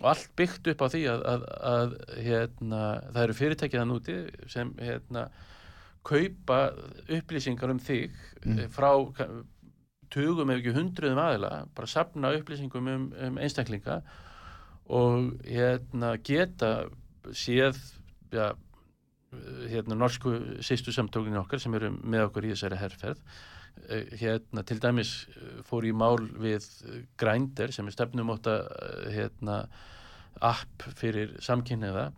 og 0.00 0.10
allt 0.12 0.30
byggt 0.38 0.68
upp 0.72 0.82
á 0.82 0.88
því 0.88 1.04
að, 1.10 1.22
að, 1.26 1.46
að 1.74 1.94
hérna, 2.22 2.82
það 3.10 3.22
eru 3.24 3.38
fyrirtækið 3.40 3.80
þann 3.80 3.94
úti 3.96 4.18
sem 4.48 4.74
hérna 4.78 5.28
kaupa 6.06 6.60
upplýsingar 7.08 7.74
um 7.74 7.80
þig 7.82 8.10
Mm. 8.40 8.70
frá 8.72 8.88
tugum 10.08 10.48
ef 10.48 10.62
ekki 10.62 10.72
hundruðum 10.72 11.18
aðila 11.20 11.50
bara 11.76 11.90
sapna 11.90 12.30
upplýsingum 12.38 12.86
um, 12.88 13.02
um 13.26 13.34
einstaklinga 13.36 14.00
og 14.88 15.34
hérna 15.44 16.14
geta 16.24 16.88
séð 17.36 17.78
ja, 18.34 18.50
hérna 19.70 19.96
norsku 19.98 20.60
sýstu 20.64 20.94
samtókinu 20.94 21.42
okkar 21.42 21.62
sem 21.62 21.74
eru 21.78 21.92
með 22.00 22.28
okkur 22.28 22.48
í 22.48 22.54
þessari 22.54 22.80
herrferð 22.80 23.24
Eh, 23.88 24.06
hérna 24.20 24.62
til 24.66 24.80
dæmis 24.82 25.10
eh, 25.30 25.60
fór 25.66 25.86
í 25.88 25.92
mál 25.96 26.20
við 26.42 26.66
Grindr 27.18 27.72
sem 27.74 27.86
er 27.88 27.94
stefnumóta 27.94 28.60
eh, 28.66 29.06
hérna 29.14 29.62
app 30.46 30.84
fyrir 30.98 31.32
samkynniða 31.42 32.10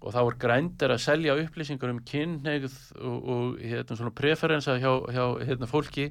og 0.00 0.14
þá 0.14 0.20
er 0.22 0.36
Grindr 0.44 0.94
að 0.94 1.02
selja 1.04 1.36
upplýsingar 1.42 1.92
um 1.92 2.00
kynneigð 2.06 2.76
og, 3.00 3.18
og 3.34 3.58
hérna 3.60 4.12
preferensa 4.16 4.78
hjá, 4.80 4.92
hjá 5.10 5.24
hérna 5.44 5.68
fólki 5.68 6.08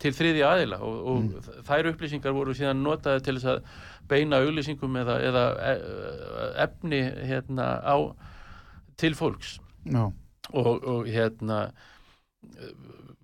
til 0.00 0.12
þriði 0.16 0.44
aðila 0.46 0.78
og, 0.84 0.96
og 1.12 1.50
þær 1.68 1.90
upplýsingar 1.92 2.34
voru 2.36 2.54
síðan 2.56 2.82
notaði 2.84 3.24
til 3.26 3.36
þess 3.38 3.50
að 3.52 3.60
beina 4.10 4.40
auglýsingum 4.42 4.96
eða, 5.02 5.18
eða 5.28 5.44
e- 5.68 6.48
efni 6.64 7.02
hérna 7.28 7.68
á 7.84 7.96
til 9.00 9.14
fólks. 9.18 9.56
Já, 9.88 10.04
og, 10.52 10.72
og 10.82 11.08
hérna 11.10 11.64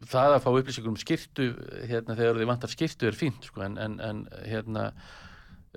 það 0.08 0.36
að 0.36 0.44
fá 0.44 0.50
upplýsingur 0.52 0.92
um 0.92 1.00
skirtu 1.00 1.48
hérna 1.90 2.16
þegar 2.18 2.40
þið 2.40 2.50
vantar 2.52 2.72
skirtu 2.72 3.08
er 3.08 3.18
fínt 3.18 3.48
sko, 3.48 3.64
en, 3.66 3.76
en, 3.82 3.98
en 4.04 4.22
hérna 4.46 4.88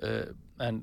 uh, 0.02 0.30
en 0.62 0.82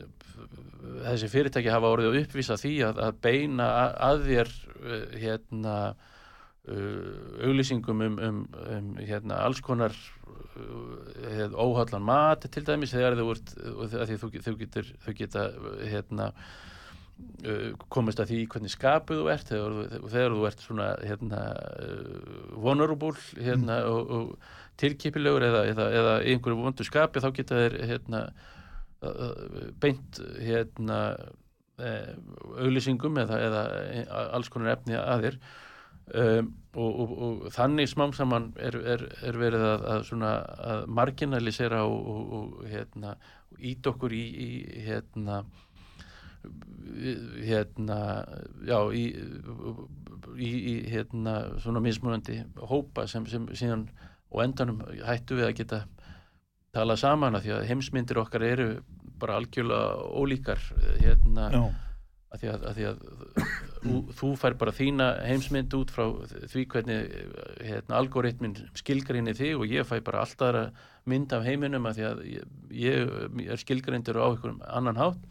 þessi 1.06 1.30
fyrirtæki 1.32 1.72
hafa 1.72 1.92
orðið 1.94 2.12
að 2.12 2.22
uppvísa 2.24 2.58
því 2.60 2.74
að, 2.90 3.02
að 3.08 3.20
beina 3.24 3.68
að, 4.10 4.26
þér 4.28 4.54
uh, 4.80 5.04
hérna 5.24 5.76
auglýsingum 6.68 8.02
um, 8.06 8.18
um, 8.20 8.40
um 8.70 8.90
hérna 9.00 9.40
alls 9.46 9.62
konar 9.66 9.94
uh, 10.30 11.50
óhallan 11.56 12.04
mat 12.06 12.46
til 12.52 12.66
dæmis 12.68 12.92
þegar 12.94 13.16
þú 13.18 13.30
ert 13.34 13.54
að 13.96 14.10
því 14.12 14.18
þú, 14.22 14.32
þú 14.48 14.56
getur 14.60 14.90
þau 15.06 15.14
geta 15.18 15.46
hérna 15.90 16.28
uh, 16.36 17.72
komist 17.90 18.20
að 18.22 18.34
því 18.34 18.42
hvernig 18.54 18.74
skapuð 18.76 19.22
þú 19.24 19.32
ert 19.34 19.52
þegar, 19.54 19.78
þú- 19.80 20.12
þegar 20.14 20.36
þú 20.38 20.46
ert 20.52 20.66
svona 20.68 20.90
hérna, 21.08 21.42
uh, 21.88 22.56
vulnerable 22.68 23.16
hérna, 23.40 23.80
og, 23.90 24.14
og 24.20 24.80
tilkipilegur 24.80 25.44
eða, 25.50 25.64
eða, 25.74 25.88
eða 26.02 26.14
einhverju 26.24 26.60
vondu 26.62 26.86
skapi 26.88 27.24
þá 27.24 27.30
geta 27.40 27.64
þeir 27.64 27.80
hérna, 27.90 28.22
uh, 29.04 29.72
beint 29.84 30.22
hérna, 30.44 31.00
uh, 31.80 32.14
auglýsingum 32.62 33.18
eða, 33.26 33.42
eða 33.48 33.66
alls 34.38 34.52
konar 34.54 34.76
efni 34.78 34.96
að 35.00 35.26
þér 35.30 35.42
um, 36.14 36.52
og, 36.76 37.00
og, 37.00 37.14
og 37.26 37.48
þannig 37.54 37.90
smám 37.90 38.14
saman 38.14 38.52
er, 38.62 38.78
er, 38.96 39.06
er 39.26 39.40
verið 39.40 39.66
að, 39.66 39.88
að, 39.94 40.04
svona, 40.10 40.34
að 40.74 40.84
marginalisera 41.00 41.82
og, 41.86 42.12
og, 42.14 42.36
og 42.40 42.70
hérna, 42.70 43.16
ít 43.58 43.90
okkur 43.90 44.14
í, 44.14 44.24
í 44.46 44.50
hérna 44.86 45.42
hérna 47.44 47.98
já 48.66 48.78
í, 48.96 49.04
í, 50.40 50.50
í 50.50 50.76
hérna 50.90 51.34
svona 51.60 51.82
mismunandi 51.84 52.40
hópa 52.70 53.06
sem, 53.12 53.26
sem 53.30 53.48
síðan 53.52 53.90
og 54.30 54.44
endanum 54.46 54.82
hættu 55.06 55.40
við 55.40 55.50
að 55.50 55.58
geta 55.60 55.82
tala 56.76 56.96
saman 57.00 57.38
að 57.38 57.48
því 57.48 57.54
að 57.58 57.68
heimsmyndir 57.72 58.22
okkar 58.22 58.46
eru 58.46 58.70
bara 59.20 59.40
algjörlega 59.40 60.10
ólíkar 60.16 60.62
hérna 61.02 61.50
að 62.30 62.42
því 62.44 62.52
að, 62.54 62.66
að, 62.70 62.78
því 62.78 62.88
að 62.92 63.00
þú, 63.84 64.00
þú 64.20 64.30
fær 64.40 64.56
bara 64.60 64.76
þína 64.76 65.10
heimsmynd 65.26 65.76
út 65.78 65.92
frá 65.94 66.06
því 66.52 66.66
hvernig 66.74 67.12
hérna, 67.64 68.00
algoritmin 68.00 68.56
skilgrinni 68.78 69.36
þig 69.38 69.60
og 69.60 69.72
ég 69.72 69.88
fæ 69.88 70.00
bara 70.06 70.24
alltaf 70.26 70.88
mynd 71.10 71.34
af 71.34 71.46
heiminum 71.48 71.88
að 71.90 72.00
því 72.00 72.08
að 72.10 72.24
ég, 72.30 72.50
ég 72.76 73.46
er 73.50 73.62
skilgrindur 73.62 74.20
á 74.20 74.30
einhverjum 74.30 74.60
annan 74.68 75.00
hátt. 75.00 75.22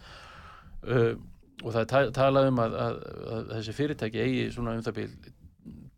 Uh, 0.83 1.19
og 1.65 1.75
það 1.75 1.81
er 1.81 1.91
ta 1.91 2.01
talað 2.15 2.53
um 2.53 2.63
að, 2.63 2.77
að, 2.79 2.97
að 3.35 3.53
þessi 3.57 3.75
fyrirtæki 3.75 4.23
eigi 4.23 4.49
svona 4.55 4.77
um 4.79 4.85
það 4.87 5.01
bíl 5.01 5.11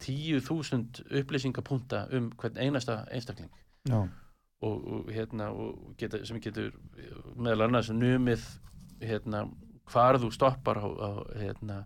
10.000 0.00 1.02
upplýsingapunta 1.20 2.06
um 2.16 2.30
hvern 2.40 2.56
einasta 2.56 3.02
einstakling. 3.12 3.50
Og, 4.60 4.76
og 4.92 5.10
hérna 5.12 5.50
og 5.52 5.94
geta, 6.00 6.22
sem 6.24 6.40
getur 6.40 6.72
meðal 7.36 7.68
annars 7.68 7.90
numið 7.92 8.44
hérna 9.00 9.46
hvar 9.90 10.18
þú 10.20 10.30
stoppar 10.32 10.80
á, 10.80 10.88
á 10.88 11.10
hérna 11.40 11.78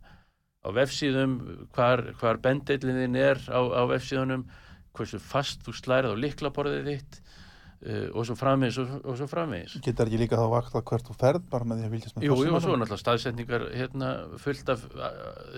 á 0.65 0.69
vefsíðum, 0.73 1.39
hvar, 1.77 2.03
hvar 2.21 2.41
bendeilin 2.43 3.19
er 3.21 3.41
á, 3.53 3.61
á 3.61 3.83
vefsíðunum 3.91 4.47
hversu 4.95 5.21
fast 5.23 5.65
þú 5.67 5.75
slærið 5.77 6.15
á 6.15 6.23
liklaborðið 6.23 6.89
þitt 6.89 7.19
uh, 7.19 8.07
og 8.15 8.29
svo 8.29 8.37
framvegis 8.39 8.79
og, 8.83 8.95
og 9.03 9.19
svo 9.19 9.29
framvegis. 9.31 9.77
Getur 9.85 10.09
ekki 10.09 10.21
líka 10.23 10.39
þá 10.39 10.47
vakt 10.53 10.79
að 10.79 10.87
hvert 10.91 11.11
þú 11.11 11.17
ferð 11.21 11.51
bara 11.53 11.69
með 11.69 11.83
því 11.83 11.89
að 11.89 11.97
fylgjast 11.97 12.17
með 12.17 12.27
Jú, 12.29 12.39
jú, 12.39 12.55
og 12.55 12.65
svo 12.65 12.79
náttúrulega 12.79 13.03
staðsetningar 13.03 13.67
hérna, 13.75 14.15
fullt 14.45 14.73
af 14.75 14.87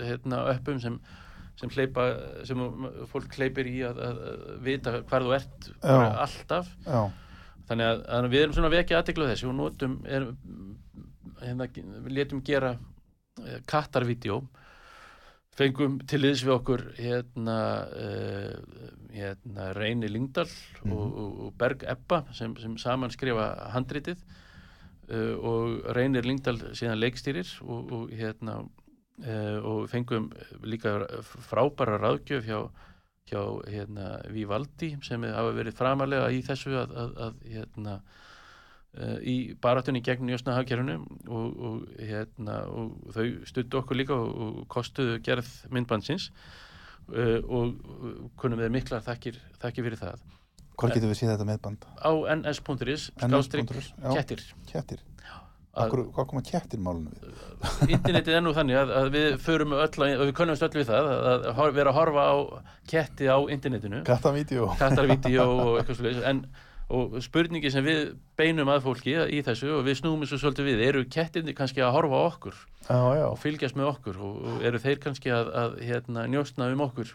hérna, 0.01 0.41
öppum 0.55 0.81
sem, 0.83 0.97
sem, 1.61 1.73
hleypa, 1.77 2.09
sem 2.49 2.65
fólk 3.13 3.39
hleypir 3.39 3.71
í 3.71 3.77
að, 3.87 4.03
að, 4.09 4.21
vita 4.65 4.97
hvar 4.99 5.27
þú 5.27 5.37
ert 5.37 5.71
bara 5.85 6.11
alltaf. 6.25 6.73
Já, 6.87 7.01
þannig 7.69 7.91
að, 7.93 8.05
að 8.17 8.29
við 8.33 8.45
erum 8.45 8.57
svona 8.57 8.71
að 8.71 8.77
vekja 8.79 9.01
aðtekla 9.01 9.31
þessu 9.33 9.51
og 9.51 9.57
notum 9.57 9.97
er, 10.07 10.29
hérna, 11.43 11.67
við 11.75 12.13
letum 12.15 12.45
gera 12.45 12.77
eh, 13.43 13.59
kattarvídeó 13.69 14.41
fengum 15.57 15.99
til 16.09 16.21
liðs 16.21 16.43
við 16.45 16.53
okkur 16.53 16.83
hérna, 16.99 17.59
uh, 17.89 18.89
hérna 19.13 19.71
Reyni 19.77 20.09
Lingdal 20.11 20.49
og, 20.85 21.05
og, 21.05 21.39
og 21.47 21.53
Berg 21.57 21.85
Ebba 21.89 22.23
sem, 22.37 22.53
sem 22.61 22.75
saman 22.81 23.13
skrifa 23.13 23.49
handritið 23.73 24.21
uh, 25.11 25.35
og 25.37 25.87
Reynir 25.97 26.27
Lingdal 26.27 26.59
síðan 26.77 27.01
leikstýrir 27.01 27.49
og, 27.65 27.93
og 27.97 28.13
hérna 28.13 28.59
uh, 28.61 29.57
og 29.63 29.89
fengum 29.91 30.29
líka 30.63 30.99
frábæra 31.49 31.97
ráðgjöf 32.03 32.45
hjá, 32.45 32.61
hjá 33.31 33.41
hérna 33.65 34.13
Vivaldi 34.33 34.93
sem 35.05 35.25
hafa 35.25 35.55
verið 35.57 35.77
framalega 35.79 36.29
í 36.33 36.43
þessu 36.45 36.77
að, 36.83 36.95
að, 37.03 37.19
að 37.27 37.43
hérna 37.55 37.99
í 39.21 39.35
baratunni 39.61 40.01
gegn 40.05 40.29
njósna 40.29 40.55
hagkerfinu 40.57 40.97
og, 41.27 41.59
og, 41.69 41.81
hérna, 41.99 42.61
og 42.71 43.11
þau 43.15 43.27
stuttu 43.49 43.81
okkur 43.81 43.99
líka 43.99 44.15
og, 44.17 44.31
og 44.45 44.63
kostuðu 44.73 45.19
gerð 45.25 45.49
myndbandsins 45.73 46.31
uh, 47.13 47.37
og 47.43 47.77
kunum 48.41 48.63
við 48.63 48.73
miklar 48.79 49.05
þakkir, 49.05 49.37
þakkir 49.61 49.89
fyrir 49.89 50.01
það. 50.01 50.25
Hvar 50.77 50.93
getur 50.93 51.09
við 51.09 51.19
séð 51.21 51.33
þetta 51.33 51.49
meðband? 51.49 51.85
á 51.97 52.11
ns.is 52.37 53.11
skástrík 53.17 53.71
kettir. 54.13 54.43
Kettir. 54.69 55.05
Hvað 55.77 56.25
koma 56.29 56.41
kettir 56.45 56.81
málunum 56.81 57.13
við? 57.13 57.41
internetið 57.97 58.37
er 58.37 58.43
nú 58.45 58.53
þannig 58.57 58.79
að, 58.79 58.93
að 58.97 59.09
við 59.13 59.27
förum 59.45 59.75
öll 59.77 60.05
að, 60.05 60.23
við 60.23 60.31
könnumst 60.37 60.65
öll 60.65 60.73
við 60.73 60.87
það 60.89 61.09
að, 61.13 61.45
að 61.51 61.75
vera 61.77 61.93
að 61.93 61.97
horfa 61.99 62.23
á 62.25 62.35
ketti 62.89 63.29
á 63.29 63.37
internetinu. 63.53 64.01
Kattavídeó. 64.07 64.71
Kattarvídeó 64.79 65.45
og 65.45 65.75
eitthvað 65.77 65.99
svolítið 65.99 66.25
en 66.31 66.41
og 66.89 67.17
spurningi 67.19 67.67
sem 67.73 67.83
við 67.83 68.13
beinum 68.39 68.69
að 68.71 68.85
fólki 68.85 69.15
í 69.35 69.41
þessu 69.43 69.73
og 69.75 69.81
við 69.87 69.97
snúum 69.99 70.21
þessu 70.23 70.37
svolítið 70.39 70.69
við 70.69 70.83
eru 70.87 71.01
kettinni 71.11 71.55
kannski 71.57 71.81
að 71.83 71.95
horfa 71.97 72.21
okkur? 72.29 72.59
Já, 72.87 72.99
já, 73.19 73.25
og 73.27 73.39
fylgjast 73.43 73.75
með 73.75 73.89
okkur? 73.91 74.19
Og, 74.23 74.37
og 74.53 74.63
eru 74.69 74.79
þeir 74.79 75.01
kannski 75.03 75.33
að, 75.35 75.49
að 75.63 75.75
hérna, 75.83 76.23
njóstna 76.31 76.69
um 76.71 76.85
okkur? 76.87 77.11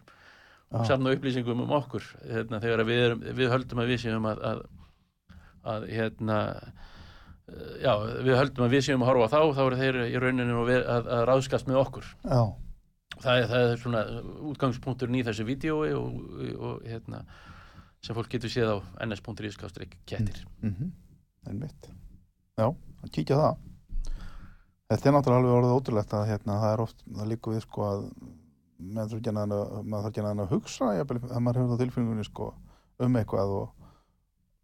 Og 0.72 0.86
samna 0.88 1.12
upplýsingum 1.16 1.64
um 1.64 1.72
okkur? 1.76 2.04
Hérna, 2.28 2.60
þegar 2.60 2.84
við, 2.88 3.00
erum, 3.06 3.24
við 3.40 3.50
höldum 3.52 3.80
að 3.82 3.90
við 3.94 4.02
séum 4.04 4.28
að, 4.28 4.42
að, 4.50 4.62
að 5.72 5.86
hérna 5.92 6.38
já, 7.82 7.92
við 8.24 8.36
höldum 8.38 8.66
að 8.66 8.74
við 8.76 8.84
séum 8.86 9.02
að 9.04 9.10
horfa 9.12 9.28
á 9.28 9.32
þá 9.32 9.40
þá 9.56 9.62
eru 9.66 9.78
þeir 9.80 9.98
í 10.06 10.20
rauninu 10.22 10.58
að, 10.62 10.68
við- 10.70 10.86
að, 10.96 11.08
að 11.16 11.24
ráðskast 11.28 11.68
með 11.68 11.80
okkur. 11.82 12.10
Já, 12.28 12.42
það 13.24 13.40
er, 13.42 13.48
það 13.52 13.66
er 13.72 13.80
svona 13.82 14.04
útgangspunkturinn 14.52 15.18
í 15.20 15.24
þessu 15.26 15.46
vídjói 15.48 15.92
og, 15.96 16.20
og 16.60 16.86
hérna 16.88 17.24
sem 18.02 18.16
fólk 18.18 18.30
getur 18.32 18.50
séð 18.50 18.72
á 18.74 18.76
ns.is 19.06 19.58
kettir. 20.06 20.44
Mhm, 20.62 20.92
einmitt. 21.48 21.90
Já, 22.58 22.66
að 22.68 23.12
kíkja 23.14 23.38
það. 23.38 23.68
Þetta 24.92 25.08
er 25.08 25.14
náttúrulega 25.16 25.40
alveg 25.40 25.58
orðið 25.58 25.76
ótrúlegt 25.76 26.16
að 26.16 26.26
hérna, 26.28 26.56
það 26.60 26.72
er 26.72 26.82
oft, 26.84 27.04
það 27.08 27.30
líka 27.30 27.52
við 27.54 27.62
sko 27.64 27.84
að 27.86 28.00
maður 28.82 29.12
þarf 29.12 29.20
ekki 29.20 29.32
að, 29.32 29.54
maður 29.86 30.02
þarf 30.02 30.10
ekki 30.10 30.26
að 30.32 30.50
hugsa, 30.50 30.88
að 30.98 31.40
maður 31.40 31.60
hefur 31.60 31.70
það 31.72 31.84
tilfinningunni 31.84 32.26
sko 32.26 32.48
um 33.02 33.16
eitthvað 33.16 33.54
og 33.60 33.70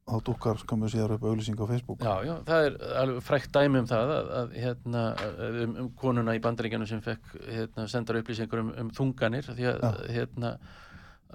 þá 0.08 0.24
dúkkar 0.24 0.60
skamur 0.62 0.92
síðar 0.92 1.14
upp 1.16 1.24
auglýsing 1.28 1.58
á 1.60 1.66
Facebook. 1.68 2.02
Já, 2.04 2.14
já, 2.24 2.34
það 2.48 2.66
er 2.66 2.76
alveg 3.02 3.24
frækt 3.26 3.50
dæmi 3.54 3.82
um 3.82 3.88
það 3.88 4.12
að, 4.14 4.30
að 4.40 4.54
hérna, 4.64 5.02
um, 5.48 5.74
um 5.82 5.90
konuna 6.00 6.36
í 6.36 6.42
bandaríkjanu 6.44 6.88
sem 6.88 7.02
fekk 7.04 7.34
hérna, 7.44 7.86
sendar 7.92 8.20
upplýsingur 8.22 8.62
um, 8.62 8.70
um 8.82 8.92
þunganir 8.96 9.48
því 9.50 9.68
að, 9.68 9.84
Já. 9.84 10.12
hérna, 10.16 10.52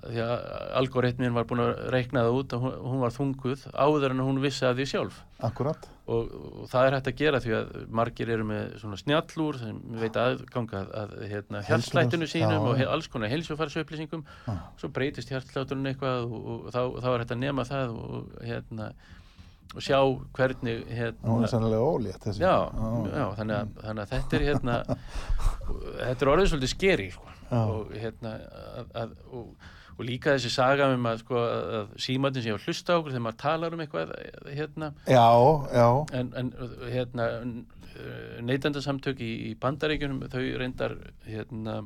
því 0.03 0.19
að 0.23 0.33
algoritmin 0.79 1.35
var 1.35 1.45
búin 1.47 1.61
að 1.63 1.71
reikna 1.93 2.23
það 2.25 2.37
út 2.39 2.53
að 2.55 2.63
hún, 2.65 2.99
var 3.03 3.13
þunguð 3.15 3.61
áður 3.71 4.13
en 4.15 4.23
hún 4.25 4.41
vissi 4.43 4.65
að 4.67 4.81
því 4.81 4.87
sjálf. 4.91 5.19
Akkurat, 5.43 5.87
og, 6.11 6.33
og 6.33 6.67
það 6.71 6.87
er 6.87 6.95
hægt 6.97 7.09
að 7.11 7.17
gera 7.21 7.41
því 7.43 7.55
að 7.57 7.73
margir 7.99 8.31
eru 8.35 8.47
með 8.47 8.75
svona 8.81 8.99
snjallúr 8.99 9.59
sem 9.61 9.79
veit 10.01 10.19
aðganga 10.19 10.81
að, 10.81 10.93
að 11.01 11.15
hérna, 11.31 11.63
hjartslættinu 11.69 12.29
sínum 12.31 12.69
og 12.71 12.83
alls 12.83 13.09
konar 13.11 13.31
heilsufærsupplýsingum 13.31 14.23
Já. 14.47 14.53
svo 14.81 14.91
breytist 14.95 15.31
hjartslætturinn 15.31 15.91
eitthvað 15.91 16.25
og, 16.27 16.47
og 16.53 16.71
þá, 16.71 16.81
þá 17.03 17.09
er 17.13 17.23
hægt 17.23 17.35
að 17.35 17.43
nema 17.43 17.67
það 17.67 17.93
og, 17.99 18.33
hérna, 18.43 18.89
og 19.73 19.85
sjá 19.87 19.99
hvernig 20.39 20.83
hérna, 20.91 21.37
er 21.37 21.53
sannlega 21.53 21.85
ólétt 21.93 22.27
þessi. 22.27 22.43
Já, 22.43 22.57
já, 23.07 23.27
þannig, 23.39 23.55
að, 23.59 23.77
þannig 23.85 24.03
að 24.03 24.11
þetta 24.17 24.39
er 24.39 24.47
hérna 24.49 24.81
þetta 26.09 26.17
er 26.17 26.33
orðið 26.35 26.51
svolítið 26.51 26.75
skeri 26.75 27.07
sko. 27.13 27.29
Og 27.53 27.91
hérna 27.93 28.37
að, 28.81 28.93
að, 28.97 29.15
og, 29.29 29.71
og 29.93 30.03
líka 30.07 30.33
þessi 30.35 30.51
saga 30.53 30.89
um 30.93 31.05
að, 31.09 31.21
sko, 31.23 31.43
að 31.77 31.93
símatin 32.01 32.45
sé 32.45 32.53
að 32.53 32.65
hlusta 32.67 32.97
okkur 32.97 33.13
þegar 33.13 33.25
maður 33.27 33.39
talar 33.43 33.75
um 33.75 33.83
eitthvað 33.83 34.15
hérna. 34.49 34.91
Já, 35.05 35.29
já, 35.75 35.87
en, 36.19 36.33
en 36.39 36.51
hérna 36.89 37.29
neytendasamtök 38.43 39.21
í, 39.21 39.31
í 39.51 39.55
bandaríkjunum 39.61 40.25
þau 40.33 40.43
reyndar 40.61 40.97
hérna 41.27 41.81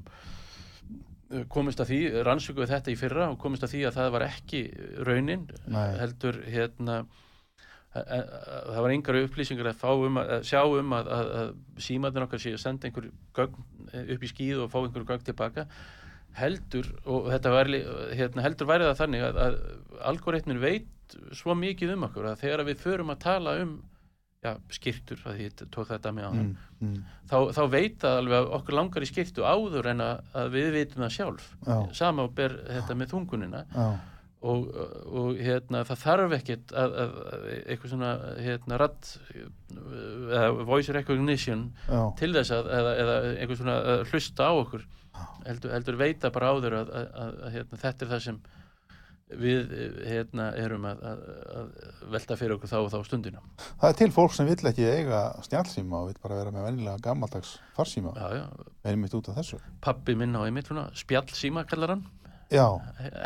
komist 1.52 1.82
að 1.84 1.92
því, 1.92 2.02
rannsökuðu 2.24 2.70
þetta 2.72 2.92
í 2.94 3.00
fyrra 3.00 3.30
og 3.34 3.40
komist 3.42 3.66
að 3.68 3.74
því 3.74 3.86
að 3.90 3.98
það 3.98 4.12
var 4.16 4.28
ekki 4.30 4.62
raunin, 5.04 5.48
Nei. 5.68 5.88
heldur 6.00 6.40
hérna 6.48 7.02
það 7.98 8.82
var 8.84 8.94
engar 8.94 9.20
upplýsingar 9.24 9.70
að 9.72 10.04
um 10.06 10.20
að, 10.22 10.34
að 10.38 10.48
sjá 10.50 10.62
um 10.66 10.96
að, 10.98 11.12
að, 11.18 11.30
að 11.42 11.84
símatin 11.88 12.26
okkar 12.26 12.44
sé 12.44 12.54
að 12.56 12.64
senda 12.64 12.90
einhver 12.90 13.10
gögn 13.38 13.64
eh, 13.92 14.12
upp 14.16 14.26
í 14.26 14.32
skíð 14.32 14.64
og 14.64 14.72
fá 14.74 14.78
einhver 14.82 15.08
gögn 15.08 15.26
tilbaka 15.28 15.68
heldur 16.38 16.90
og 17.06 17.30
þetta 17.34 17.54
var 17.54 17.72
hérna, 17.72 18.46
heldur 18.46 18.70
væri 18.70 18.88
það 18.90 19.00
þannig 19.02 19.28
að, 19.28 19.42
að 19.46 19.60
algoritmin 20.12 20.64
veit 20.64 21.18
svo 21.36 21.56
mikið 21.58 21.94
um 21.96 22.08
okkur 22.10 22.32
að 22.32 22.42
þegar 22.44 22.66
við 22.68 22.82
förum 22.84 23.14
að 23.14 23.24
tala 23.24 23.56
um 23.64 23.78
já, 24.44 24.52
skýrtur, 24.74 25.22
að 25.28 25.42
ég 25.46 25.64
tók 25.74 25.90
þetta 25.90 26.12
með 26.16 26.28
á 26.28 26.32
mm, 26.32 26.52
mm, 26.84 27.00
þá, 27.30 27.38
þá 27.58 27.64
veit 27.74 27.96
það 28.04 28.20
alveg 28.22 28.38
að 28.38 28.52
okkur 28.60 28.78
langar 28.78 29.06
í 29.06 29.10
skýrtu 29.10 29.48
áður 29.48 29.90
en 29.94 30.04
að, 30.06 30.22
að 30.42 30.52
við 30.54 30.70
vitum 30.76 31.06
það 31.06 31.16
sjálf. 31.18 31.50
Já. 31.66 31.78
sama 31.98 32.28
ber 32.38 32.60
þetta 32.68 32.98
með 33.00 33.16
þungunina. 33.16 33.64
Já, 33.74 33.88
og, 34.48 34.68
og 35.10 35.40
hérna, 35.42 35.82
það 35.88 36.02
þarf 36.04 36.36
ekkit 36.38 36.74
að, 36.78 36.98
að, 37.02 37.16
að 37.34 37.48
eitthvað 37.58 37.94
svona 37.94 38.12
hérna, 38.46 38.78
eða 40.38 40.68
voice 40.70 40.94
recognition 40.94 41.64
til 42.20 42.30
þess 42.36 42.54
að 42.54 42.70
eða, 42.78 42.94
eða 43.02 43.18
eitthvað 43.32 43.62
svona 43.64 43.98
hlusta 44.12 44.52
á 44.52 44.54
okkur 44.54 44.86
heldur, 45.48 45.72
heldur 45.78 45.98
veita 46.00 46.32
bara 46.36 46.54
áður 46.54 46.80
að, 46.82 46.94
að, 47.02 47.10
að, 47.26 47.36
að 47.48 47.58
hérna, 47.58 47.82
þetta 47.84 48.06
er 48.06 48.12
það 48.14 48.24
sem 48.28 48.40
við 49.28 49.72
hérna, 50.08 50.46
erum 50.56 50.86
að, 50.88 51.02
að, 51.04 51.24
að 51.60 51.72
velta 52.14 52.36
fyrir 52.40 52.54
okkur 52.56 52.70
þá 52.72 52.78
og 52.80 52.92
þá 52.94 52.98
stundina. 53.10 53.42
Það 53.82 53.90
er 53.90 53.98
til 54.00 54.08
fólk 54.16 54.36
sem 54.38 54.48
vill 54.48 54.70
ekki 54.70 54.86
eiga 54.88 55.24
snjálsíma 55.44 56.00
og 56.00 56.06
vill 56.14 56.22
bara 56.24 56.38
vera 56.40 56.54
með 56.56 56.68
vennilega 56.70 57.02
gammaldags 57.10 57.58
farsíma. 57.76 58.14
Já, 58.16 58.46
einmitt 58.88 59.18
út 59.20 59.28
af 59.34 59.42
þessu. 59.42 59.60
Pappi 59.84 60.16
minn 60.16 60.32
á 60.38 60.48
einmitt 60.48 60.70
svona 60.72 60.86
spjallsíma 60.96 61.66
kallar 61.68 61.98
hann. 61.98 62.06
Já, 62.48 62.64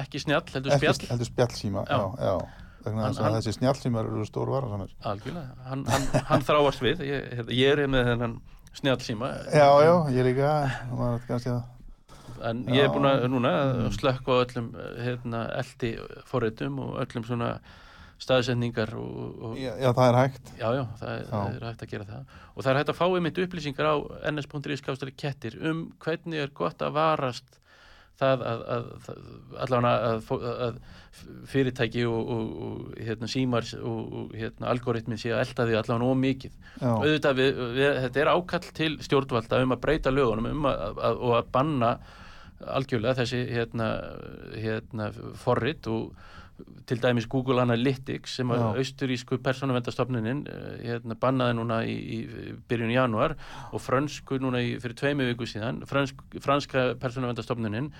ekki 0.01 0.23
snjall, 0.23 0.41
heldur 0.49 0.73
ekki 0.73 0.89
spjall. 0.89 1.11
heldur 1.13 1.29
spjallsíma 1.29 1.83
Já, 1.85 1.93
Já. 1.93 2.07
já, 2.25 2.33
Hann- 2.81 2.97
hann- 3.21 3.35
þessi 3.37 3.53
snjálsímar 3.59 4.07
eru 4.09 4.25
stór 4.25 4.49
varasamir. 4.49 4.89
Algjörlega, 5.05 5.53
hann, 5.67 5.85
hann, 5.85 6.07
hann 6.31 6.41
þráast 6.47 6.81
við. 6.81 7.03
Ég, 7.05 7.45
ég 7.53 7.75
er 7.77 7.85
með 7.85 8.07
þennan 8.09 8.33
snjallsíma. 8.73 9.29
Já, 9.53 9.67
já, 9.85 9.93
ég 10.17 10.25
líka. 10.31 10.49
Maður 10.89 11.19
er 11.19 11.27
kannski 11.27 11.53
að 11.53 11.61
en 12.49 12.63
ég 12.71 12.83
er 12.85 12.91
búin 12.93 13.07
að 13.09 13.27
núna 13.31 13.51
Mm. 13.71 13.91
slökka 13.97 14.33
á 14.33 14.41
öllum 14.45 14.67
hérna, 15.05 15.45
eldi 15.61 15.93
forritum 16.25 16.79
og 16.79 16.99
öllum 17.05 17.25
svona 17.27 17.53
staðsendingar 18.21 18.91
og, 18.93 19.41
og 19.41 19.55
Já, 19.57 19.71
já, 19.81 19.89
það 19.97 20.07
er 20.09 20.17
hægt. 20.19 20.51
Já, 20.59 20.67
já, 20.77 20.83
það 20.99 21.09
er, 21.15 21.23
Já. 21.23 21.31
það 21.31 21.55
er 21.55 21.65
hægt 21.69 21.81
að 21.85 21.91
gera 21.95 22.05
það. 22.11 22.35
Og 22.55 22.63
það 22.63 22.71
er 22.71 22.77
hægt 22.81 22.91
að 22.93 22.99
fá 22.99 23.05
einmitt 23.07 23.41
upplýsingar 23.45 23.89
á 23.89 23.95
ns.is 24.31 25.55
um 25.71 25.81
hvernig 26.03 26.43
er 26.43 26.53
gott 26.53 26.81
að 26.85 26.93
varast 26.99 27.57
það 28.21 28.43
að, 28.45 28.61
að, 28.75 28.89
allavega 29.63 29.91
að, 30.11 30.31
að 30.67 30.75
fyrirtæki 31.49 32.03
og, 32.05 32.31
og, 32.35 32.51
og 32.65 32.99
hérna, 33.01 33.29
símar 33.31 33.65
og, 33.81 34.01
og 34.19 34.35
hérna, 34.37 34.69
algoritmin 34.71 35.17
sé 35.17 35.31
að 35.33 35.41
elda 35.47 35.65
því 35.65 35.77
allavega 35.79 36.11
ómikið 36.13 36.53
Já, 36.81 36.91
auðvitað 36.91 37.39
við, 37.41 37.61
við, 37.79 37.99
þetta 38.05 38.21
er 38.23 38.31
ákall 38.35 38.67
til 38.77 38.91
stjórnvalda 39.07 39.61
um 39.65 39.75
að 39.75 39.81
breyta 39.87 40.13
lögunum 40.13 40.51
um 40.51 40.69
og 40.69 41.33
að 41.39 41.49
banna 41.55 41.91
algjörlega 42.67 43.21
þessi 43.21 43.41
hérna, 43.51 43.89
hérna 44.55 45.09
forrit 45.39 45.87
og 45.91 46.13
til 46.85 46.99
dæmis 47.01 47.25
Google 47.25 47.61
Analytics 47.63 48.35
sem 48.37 48.51
að 48.53 48.81
austurísku 48.81 49.39
persónavendastofnunin 49.41 50.43
hérna, 50.83 51.17
bannaði 51.17 51.57
núna 51.57 51.81
í, 51.89 51.95
í 51.97 52.19
byrjun 52.69 52.93
januar 52.93 53.37
og 53.71 53.81
frönsku 53.81 54.37
núna 54.41 54.61
í, 54.61 54.75
fyrir 54.81 54.99
tveimu 54.99 55.29
viku 55.31 55.47
síðan 55.49 55.81
fransk, 55.89 56.21
franska 56.43 56.91
persónavendastofnunin 57.01 57.91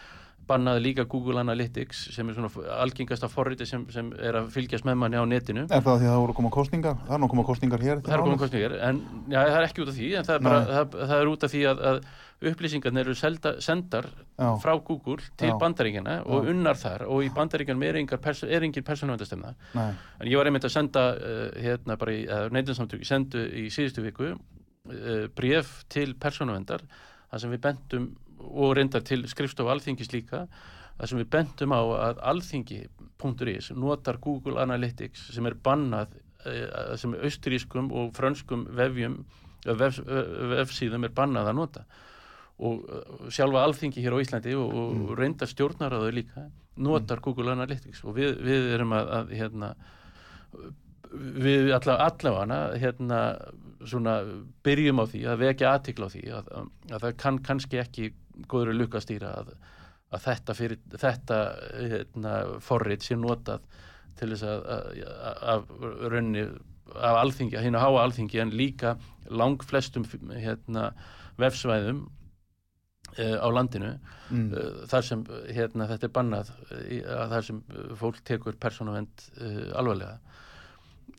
bannaði 0.49 0.83
líka 0.83 1.05
Google 1.09 1.41
Analytics 1.41 2.07
sem 2.15 2.29
er 2.29 2.37
svona 2.37 2.77
algengasta 2.81 3.29
forriti 3.31 3.67
sem, 3.69 3.83
sem 3.93 4.09
er 4.19 4.39
að 4.41 4.49
fylgjast 4.55 4.87
með 4.87 4.97
manni 5.03 5.21
á 5.21 5.25
netinu. 5.29 5.67
Er 5.67 5.83
það 5.85 6.01
því 6.01 6.09
að 6.09 6.13
það 6.13 6.23
voru 6.23 6.37
koma 6.39 6.51
kostningar? 6.55 6.97
Það 7.05 7.15
er 7.17 7.21
nú 7.23 7.29
koma 7.31 7.45
kostningar 7.47 7.85
hér 7.85 8.01
það 8.01 8.15
er 8.17 8.25
komið 8.25 8.41
kostningar, 8.41 8.75
en 8.89 9.01
já, 9.27 9.39
það 9.39 9.59
er 9.59 9.67
ekki 9.67 9.85
út 9.85 9.93
af 9.93 9.99
því 9.99 10.09
en 10.17 10.27
það 10.27 10.35
er, 10.35 10.43
bara, 10.47 10.61
það, 10.71 10.97
það 11.11 11.15
er 11.19 11.31
út 11.31 11.45
af 11.47 11.53
því 11.53 11.63
að, 11.71 11.83
að 11.91 12.01
upplýsingarnir 12.41 13.05
eru 13.05 13.15
selda, 13.17 13.53
sendar 13.61 14.07
Já. 14.37 14.49
frá 14.63 14.73
Google 14.83 15.21
til 15.37 15.51
Já. 15.51 15.57
bandaríkjana 15.61 16.15
og 16.25 16.49
unnar 16.49 16.79
þar 16.79 17.05
og 17.07 17.23
í 17.25 17.29
bandaríkjanum 17.35 17.85
er, 17.85 17.99
engin 18.01 18.83
persónuvendastemna 18.87 19.53
Nei, 19.77 19.91
en 20.19 20.31
ég 20.31 20.39
var 20.39 20.49
einmitt 20.49 20.65
að 20.65 20.75
senda 20.75 21.05
uh, 21.13 21.45
hérna 21.61 21.97
bara 22.01 22.15
í 22.17 22.25
uh, 22.25 22.47
neyndinsamtök, 22.53 23.03
ég 23.03 23.09
sendu 23.09 23.45
í 23.45 23.69
síðustu 23.73 24.03
viku 24.05 24.33
uh, 24.33 25.27
bref 25.37 25.81
til 25.91 26.15
persónuvendar 26.15 26.85
þar 27.31 27.43
sem 27.45 27.53
við 27.53 27.63
bentum 27.67 28.11
og 28.41 28.75
reyndar 28.77 29.05
til 29.05 29.23
skrifstofu 29.29 29.69
alþingis 29.71 30.11
líka 30.13 30.45
þar 30.97 31.09
sem 31.09 31.21
við 31.21 31.29
bentum 31.33 31.73
á 31.73 31.81
að 32.09 32.25
alþingi.is 32.31 33.71
notar 33.77 34.19
Google 34.21 34.61
Analytics 34.61 35.29
sem 35.35 35.47
er 35.49 35.57
bannað 35.57 36.17
uh, 36.45 36.93
sem 36.99 37.15
austurískum 37.17 37.91
og 37.93 38.13
frönskum 38.17 38.67
vefjum 38.77 39.21
eh, 39.65 39.75
vef, 39.77 39.99
eh, 40.01 40.31
vefsíðum 40.55 41.05
er 41.05 41.13
bannað 41.17 41.51
að 41.51 41.59
nota 41.59 41.85
og 42.61 42.85
uh, 42.85 43.25
sjálfa 43.33 43.63
alþingi 43.65 44.03
hér 44.03 44.17
á 44.17 44.23
Íslandi 44.23 44.53
og, 44.57 44.75
og 44.75 45.15
reyndar 45.17 45.49
stjórnaraðu 45.49 46.13
líka 46.19 46.45
notar 46.81 47.21
Google 47.23 47.55
Analytics 47.55 48.03
og 48.05 48.15
við, 48.17 48.37
við 48.45 48.69
erum 48.77 48.95
að, 48.95 49.11
að 49.17 49.35
hérna 49.39 49.73
við 51.11 51.73
alla, 51.75 51.97
allavega 52.05 52.61
hérna 52.79 53.19
svona 53.89 54.15
byrjum 54.63 55.01
á 55.03 55.05
því 55.11 55.21
að 55.27 55.43
vekja 55.43 55.75
aðtikla 55.75 56.07
á 56.07 56.13
því 56.13 56.23
að, 56.37 56.49
að, 56.55 56.71
að 56.91 57.05
það 57.05 57.15
kann 57.23 57.39
kannski 57.47 57.81
ekki 57.81 58.11
góður 58.51 58.73
að, 59.27 59.53
að 60.11 60.25
þetta 60.27 60.55
fyrir 60.55 60.79
þetta 61.01 61.39
hérna, 61.75 62.35
forrit 62.63 63.03
sé 63.03 63.17
notað 63.19 63.65
til 64.19 64.31
þess 64.33 64.45
að, 64.45 65.65
raunni 66.11 66.45
af 66.91 67.17
alþingi, 67.21 67.55
að 67.55 67.67
hérna 67.67 67.83
háa 67.83 68.01
alþingi 68.05 68.41
en 68.43 68.55
líka 68.55 68.95
lang 69.31 69.63
flestum 69.63 70.05
hérna, 70.31 70.91
vefsvæðum 71.39 72.05
á 73.17 73.47
landinu 73.51 73.91
mm. 74.29 74.47
uh, 74.51 74.87
þar 74.91 75.07
sem 75.07 75.25
hérna, 75.51 75.87
þetta 75.91 76.07
er 76.07 76.15
bannað 76.15 76.51
þar 77.33 77.47
sem 77.49 77.61
fólk 77.99 78.21
tekur 78.27 78.57
persónuvend 78.61 79.27
uh, 79.41 79.67
alvarlega 79.79 80.17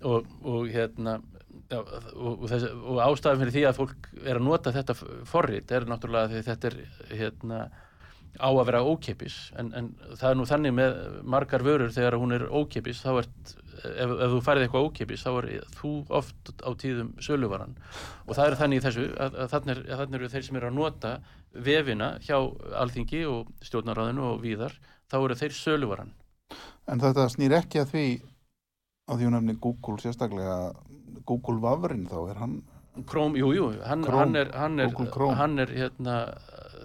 og, 0.08 0.26
og 0.42 0.66
hérna 0.72 1.18
og, 1.72 1.92
og, 2.16 2.98
ástæðan 3.04 3.42
fyrir 3.42 3.54
því 3.54 3.64
að 3.68 3.78
fólk 3.78 4.10
er 4.24 4.38
að 4.38 4.46
nota 4.46 4.72
þetta 4.74 4.96
f- 4.96 5.08
forrit 5.28 5.72
er 5.72 5.86
náttúrulega 5.88 6.32
því 6.32 6.44
þetta 6.48 6.70
er 6.70 6.78
hérna 7.12 7.62
á 8.40 8.48
að 8.48 8.64
vera 8.70 8.80
ókepis 8.86 9.36
en, 9.60 9.68
en 9.76 9.90
það 10.16 10.28
er 10.30 10.38
nú 10.38 10.46
þannig 10.48 10.74
með 10.76 10.94
margar 11.34 11.64
vörur 11.66 11.92
þegar 11.92 12.16
hún 12.20 12.32
er 12.36 12.46
ókepis 12.48 13.02
þá 13.04 13.10
ert, 13.22 13.52
ef, 13.82 14.14
ef 14.14 14.32
þú 14.32 14.40
færið 14.46 14.66
eitthvað 14.66 14.88
ókepis 14.88 15.24
þá 15.26 15.30
er 15.32 15.48
þú 15.76 15.92
oft 16.20 16.52
á 16.64 16.70
tíðum 16.80 17.12
söluvaran. 17.20 17.76
Og 18.26 18.38
það 18.38 18.46
er 18.46 18.58
þannig 18.62 18.80
í 18.80 18.84
þessu 18.86 19.06
að, 19.12 19.38
að 19.44 19.54
þannig, 19.56 19.84
er, 19.84 20.04
eru 20.16 20.32
þeir 20.32 20.48
sem 20.48 20.60
eru 20.60 20.70
að 20.70 20.78
nota 20.78 21.14
vefina 21.52 22.10
hjá 22.24 22.36
alþingi 22.80 23.24
og 23.28 23.52
stjórnaráðinu 23.68 24.28
og 24.30 24.42
víðar 24.44 24.76
þá 25.12 25.18
eru 25.22 25.40
þeir 25.42 25.56
söluvaran. 25.58 26.14
En 26.88 27.02
þetta 27.02 27.28
snýr 27.32 27.58
ekki 27.60 27.82
að 27.82 27.92
því 27.92 28.06
að 29.10 29.18
því 29.18 29.28
hún 29.28 29.36
nefni 29.36 29.58
Google 29.60 30.00
sérstaklega 30.00 30.58
Google 31.28 31.60
vafrin 31.62 32.06
þá 32.08 32.20
er 32.30 32.40
hann 32.40 32.60
Chrome, 33.08 33.38
jú, 33.40 33.54
jú, 33.56 33.70
hann, 33.88 34.02
Chrome, 34.04 34.20
hann 34.20 34.36
er, 34.36 34.50
hann 34.52 34.80
er, 34.82 34.90
hann 35.38 35.60
er 35.62 35.70
hérna, 35.72 36.16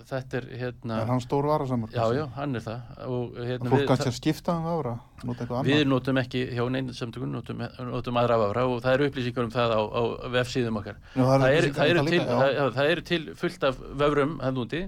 þetta 0.07 0.39
er 0.39 0.45
hérna, 0.61 0.99
er 1.01 1.09
hann 1.11 1.21
stór 1.23 1.47
varasamur 1.49 1.91
já, 1.91 2.03
já, 2.15 2.23
hann 2.37 2.55
er 2.55 2.63
það. 2.63 2.91
Og 3.07 3.39
hérna, 3.41 3.71
Fólk 3.73 3.87
kannski 3.91 4.11
að 4.11 4.17
skipta 4.17 4.55
um 4.57 4.67
vafra 4.67 4.93
nota 5.27 5.47
við 5.65 5.81
notum 5.89 6.19
ekki 6.21 6.43
hjá 6.53 6.63
neinsamtökun, 6.75 7.33
notum, 7.33 7.63
notum 7.89 8.19
aðra 8.21 8.37
vafra 8.43 8.65
og 8.69 8.79
það 8.85 8.97
eru 8.97 9.09
upplýsingar 9.11 9.47
um 9.47 9.53
það 9.55 9.75
á, 9.75 9.81
á 9.81 10.01
vefsíðum 10.37 10.79
okkar. 10.81 11.01
Já, 11.15 11.23
Það 11.23 11.47
upplýsingar 11.47 11.77
það, 11.79 11.91
eru 11.91 11.99
um 12.03 12.09
til, 12.11 12.17
líka, 12.17 12.39
það, 12.41 12.71
það 12.77 12.91
eru 12.93 13.05
til 13.11 13.21
fullt 13.41 13.67
af 13.71 13.81
vöfrum 14.03 14.37
hann 14.43 14.61
úti 14.63 14.83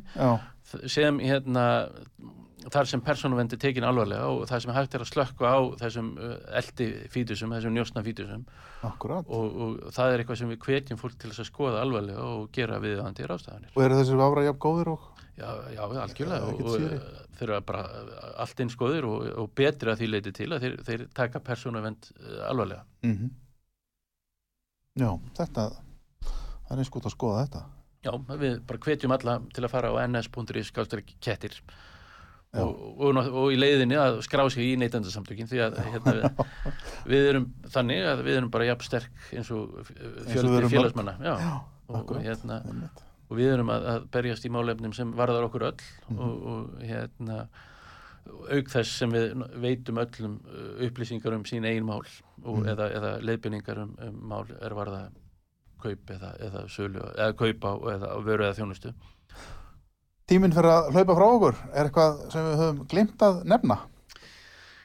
sem 0.85 1.19
hérna 1.23 1.65
þar 2.73 2.89
sem 2.91 3.01
persónuvendi 3.03 3.57
tekin 3.61 3.85
alvarlega 3.87 4.27
og 4.31 4.43
það 4.49 4.63
sem 4.63 4.73
hægt 4.75 4.95
er 4.97 5.03
að 5.05 5.11
slökka 5.11 5.51
á 5.51 5.59
þessum 5.81 6.09
uh, 6.17 6.33
eldi 6.59 6.89
fítusum, 7.13 7.53
þessum 7.55 7.75
njósna 7.75 8.03
fítusum 8.05 8.43
akkurat 8.87 9.27
og, 9.27 9.47
og, 9.47 9.77
og 9.87 9.95
það 9.95 10.13
er 10.13 10.23
eitthvað 10.23 10.41
sem 10.41 10.51
við 10.51 10.61
hvetjum 10.67 11.01
fólk 11.01 11.15
til 11.19 11.31
þess 11.31 11.45
að 11.45 11.49
skoða 11.51 11.81
alvarlega 11.85 12.27
og 12.35 12.51
gera 12.55 12.81
viðandi 12.83 13.29
ráðstafanir. 13.29 13.73
eru 13.87 13.99
þessir 14.01 14.21
vafra 14.21 14.45
jafn 14.49 14.63
góðir 14.67 14.93
og 14.95 15.09
Já, 15.39 15.53
já, 15.71 15.79
algjörlega 16.03 16.47
og, 16.51 16.57
og 16.67 16.81
þeir 17.39 17.45
eru 17.45 17.59
bara 17.63 17.83
uh, 17.87 18.23
allt 18.43 18.59
eins 18.59 18.75
góðir 18.75 19.07
og, 19.07 19.21
og 19.39 19.53
betri 19.55 19.93
að 19.93 20.01
því 20.01 20.09
leiti 20.11 20.33
til 20.35 20.49
að 20.51 20.65
þeir, 20.65 20.79
þeir 20.89 21.05
taka 21.15 21.39
persónuvend 21.39 22.11
alvarlega. 22.49 22.83
mm 23.07 23.29
Já, 24.99 25.13
þetta 25.37 25.69
það 26.19 26.71
er 26.73 26.81
eins 26.81 26.89
gott 26.91 27.05
að 27.07 27.13
skoða 27.13 27.43
þetta 27.45 27.61
Já, 27.99 28.13
við 28.39 28.59
bara 28.63 28.79
hvetjum 28.85 29.11
alla 29.11 29.35
til 29.51 29.65
að 29.65 29.71
fara 29.73 29.89
á 29.91 29.99
ns.is 30.07 30.71
kettir. 31.19 31.55
Og, 32.57 32.79
og, 32.97 33.17
og, 33.29 33.51
í 33.53 33.57
leiðinni 33.59 33.97
að 34.01 34.21
skrá 34.25 34.45
sig 34.49 34.71
í 34.71 34.77
neytendasamtökin 34.81 35.49
því 35.51 35.59
að 35.67 35.75
hérna, 35.85 36.13
við, 36.15 36.45
við 37.13 37.27
erum 37.33 37.45
þannig 37.75 38.07
að 38.09 38.23
við 38.25 38.39
erum 38.39 38.49
bara 38.55 38.65
jafn 38.71 38.87
sterk 38.87 39.27
eins 39.37 39.51
og 39.53 39.75
fjöldi 40.25 40.49
mörg. 40.55 40.69
félagsmanna 40.73 41.13
já, 41.21 41.35
og, 41.93 42.13
hérna, 42.25 42.57
og 43.29 43.37
við 43.37 43.51
erum 43.53 43.69
að, 43.73 43.85
að 43.93 44.07
berjast 44.15 44.47
í 44.49 44.53
málefnum 44.55 44.95
sem 44.97 45.11
varðar 45.17 45.45
okkur 45.49 45.67
öll 45.69 45.83
Mhm. 46.09 46.19
og, 46.25 46.47
og 46.49 46.81
hérna 46.89 47.39
auk 48.49 48.67
þess 48.69 48.97
sem 49.03 49.13
við 49.13 49.43
veitum 49.61 49.97
öllum 50.01 50.35
uh, 50.49 50.81
upplýsingar 50.87 51.33
um 51.37 51.45
sín 51.49 51.65
eigin 51.69 51.85
mál 51.85 52.01
og, 52.01 52.59
Mhm. 52.63 52.67
eða, 52.73 52.89
eða 52.97 53.13
leiðbynningar 53.25 53.83
um, 53.85 53.93
um 54.07 54.19
mál 54.33 54.49
er 54.61 54.73
varða 54.77 55.03
kaup 55.79 56.09
eða, 56.17 56.33
eða 56.49 56.65
sölu 56.67 57.05
eða 57.13 57.33
kaupa 57.39 57.75
eða 57.93 58.09
vöru 58.25 58.43
eða 58.49 58.57
þjónustu 58.57 58.93
Tíminn 60.29 60.53
fyrir 60.53 60.69
að 60.69 60.91
hlaupa 60.93 61.15
frá 61.17 61.25
okkur? 61.25 61.55
Er 61.73 61.87
eitthvað 61.87 62.17
sem 62.29 62.43
við 62.45 62.59
höfum 62.61 62.81
glimt 62.91 63.23
að 63.25 63.37
nefna? 63.49 63.77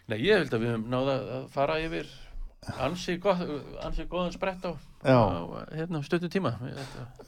Nei, 0.08 0.18
ég 0.24 0.38
held 0.40 0.54
að 0.56 0.62
við 0.62 0.70
höfum 0.72 0.86
náða 0.92 1.16
að 1.36 1.42
fara 1.52 1.80
yfir 1.84 2.12
ansi, 2.80 3.18
gott, 3.20 3.42
ansi 3.84 4.06
góðan 4.08 4.32
sprett 4.32 4.64
á, 4.64 4.72
á 5.04 5.20
hérna, 5.74 6.00
stuttu 6.06 6.30
tíma. 6.32 6.54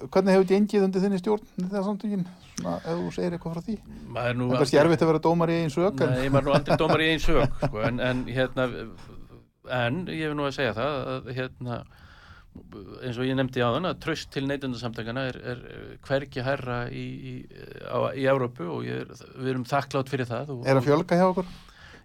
Hvernig 0.01 0.33
hefur 0.33 0.49
gengið 0.49 0.87
undir 0.87 1.05
þinni 1.05 1.21
stjórn 1.21 1.45
þetta 1.59 1.83
samtökin, 1.85 2.25
ef 2.65 2.87
þú 2.89 3.13
segir 3.19 3.37
eitthvað 3.37 3.59
frá 3.59 3.67
því? 3.67 3.77
Það 4.17 4.31
er 4.31 4.41
kannski 4.55 4.81
erfitt 4.81 5.05
að 5.05 5.13
vera 5.13 5.23
dómar 5.29 5.53
í 5.53 5.59
einn 5.61 5.69
en 5.69 6.17
Nei, 6.17 6.31
maður 6.31 6.41
er 6.41 6.49
nú 6.49 6.57
aldrei 6.57 6.81
dómar 6.81 7.05
í 7.05 7.11
einn 7.13 7.23
sög 7.27 7.45
sko, 7.61 7.85
en, 7.85 8.01
en 8.01 8.25
hérna 8.33 8.69
en 9.77 10.03
ég 10.09 10.31
vil 10.31 10.39
nú 10.39 10.49
að 10.49 10.57
segja 10.57 10.75
það 10.77 10.99
að 11.13 11.33
hérna 11.37 11.81
eins 13.05 13.19
og 13.19 13.29
ég 13.29 13.37
nefndi 13.39 13.63
á 13.65 13.71
þann 13.75 13.89
að 13.91 14.01
tröst 14.05 14.31
til 14.35 14.45
neytundarsamtakana 14.49 15.27
er, 15.31 15.39
er 15.53 15.63
hvergi 16.07 16.45
herra 16.47 16.79
í, 16.91 17.05
í, 17.05 17.35
á, 17.87 18.13
í 18.17 18.27
Európu 18.31 18.67
og 18.79 18.89
er, 18.91 19.11
við 19.37 19.53
erum 19.55 19.67
þakklátt 19.69 20.13
fyrir 20.13 20.29
það 20.31 20.53
og, 20.57 20.67
er 20.67 20.81
að 20.81 20.89
fjölga 20.89 21.21
hjá 21.21 21.27
okkur 21.31 21.55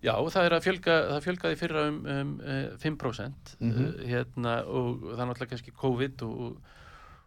Já, 0.01 0.15
það 0.33 0.45
er 0.47 0.53
að 0.55 0.63
fjölga, 0.65 0.93
það 1.11 1.25
fjölgaði 1.27 1.57
fyrra 1.59 1.81
um, 1.91 1.97
um 2.09 2.29
eh, 2.41 2.69
5% 2.81 3.51
Mhm. 3.59 3.83
uh, 3.83 4.05
hérna, 4.09 4.55
og 4.65 5.03
það 5.11 5.19
er 5.19 5.27
náttúrulega 5.29 5.51
kannski 5.51 5.73
COVID 5.77 6.23
og, 6.25 6.55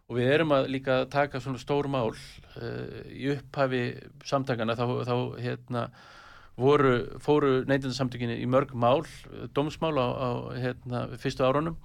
og 0.09 0.17
við 0.17 0.31
erum 0.33 0.51
að 0.51 0.67
líka 0.73 0.97
taka 1.09 1.39
svona 1.39 1.61
stór 1.61 1.87
mál 1.87 2.11
uh, 2.11 2.99
í 3.15 3.31
upphafi 3.31 3.85
samtakana 4.27 4.75
þá, 4.75 4.85
þá 5.07 5.15
hérna, 5.39 5.85
voru, 6.59 6.93
fóru 7.23 7.61
neytindarsamtökinni 7.67 8.37
í 8.43 8.47
mörg 8.47 8.73
mál, 8.75 9.03
eh, 9.31 9.47
dómsmál 9.55 9.95
á, 9.99 10.07
á 10.11 10.29
hérna, 10.55 11.05
fyrstu 11.19 11.43
árunum 11.47 11.75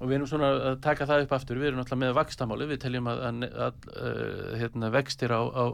og 0.00 0.08
við 0.08 0.16
erum 0.16 0.30
svona 0.30 0.50
að 0.72 0.80
taka 0.84 1.06
það 1.08 1.26
upp 1.26 1.36
aftur, 1.36 1.60
við 1.60 1.70
erum 1.70 1.82
náttúrulega 1.82 2.02
með 2.02 2.16
vakstamáli, 2.18 2.70
við 2.70 2.80
teljum 2.82 3.10
að, 3.12 3.22
að, 3.28 3.44
að 3.66 3.86
uh, 3.94 4.56
hérna, 4.60 4.90
vextir 4.94 5.34
á, 5.34 5.42
á 5.44 5.64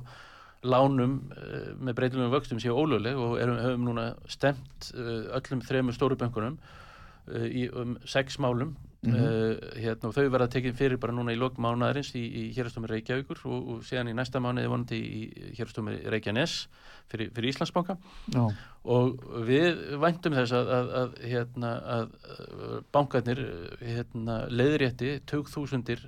lánum 0.66 1.16
uh, 1.32 1.70
með 1.80 1.96
breytilegum 2.00 2.34
vöxtum 2.34 2.60
séu 2.60 2.76
ólögleg 2.76 3.16
og 3.16 3.38
erum, 3.40 3.60
höfum 3.64 3.88
núna 3.88 4.06
stemt 4.28 4.92
uh, 4.92 5.30
öllum 5.38 5.64
þremur 5.64 5.96
stóru 5.96 6.18
bönkunum 6.20 6.58
uh, 6.60 7.46
í 7.48 7.68
um 7.72 7.96
sex 8.04 8.36
málum 8.42 8.76
Mhm. 9.00 9.14
uh, 9.16 9.76
hérna, 9.80 10.10
og 10.10 10.12
þau 10.12 10.26
verða 10.28 10.50
tekið 10.52 10.74
fyrir 10.76 10.98
bara 11.00 11.14
núna 11.16 11.32
í 11.32 11.38
lok 11.40 11.56
mánaðarins 11.56 12.10
í, 12.18 12.20
í 12.20 12.42
hérastómi 12.52 12.90
Reykjavíkur 12.90 13.38
og, 13.48 13.70
og 13.72 13.86
síðan 13.88 14.10
í 14.12 14.16
næsta 14.18 14.42
mánuði 14.44 14.68
vonandi 14.68 14.98
í 15.00 15.20
hérastómi 15.56 15.94
Reykjanes 16.12 16.66
fyrir, 17.08 17.30
fyrir 17.32 17.48
Íslandsbanka 17.54 17.96
Já, 18.34 18.42
og 18.84 19.24
við 19.48 19.80
væntum 20.04 20.36
þess 20.36 20.52
að, 20.52 20.74
að, 20.76 20.92
að, 21.00 21.16
hérna, 21.32 21.72
að 21.96 22.12
uh, 22.20 22.76
bankarnir 22.92 23.42
hérna, 23.80 24.38
leiðrétti 24.52 25.16
tök 25.24 25.48
þúsundir 25.48 26.04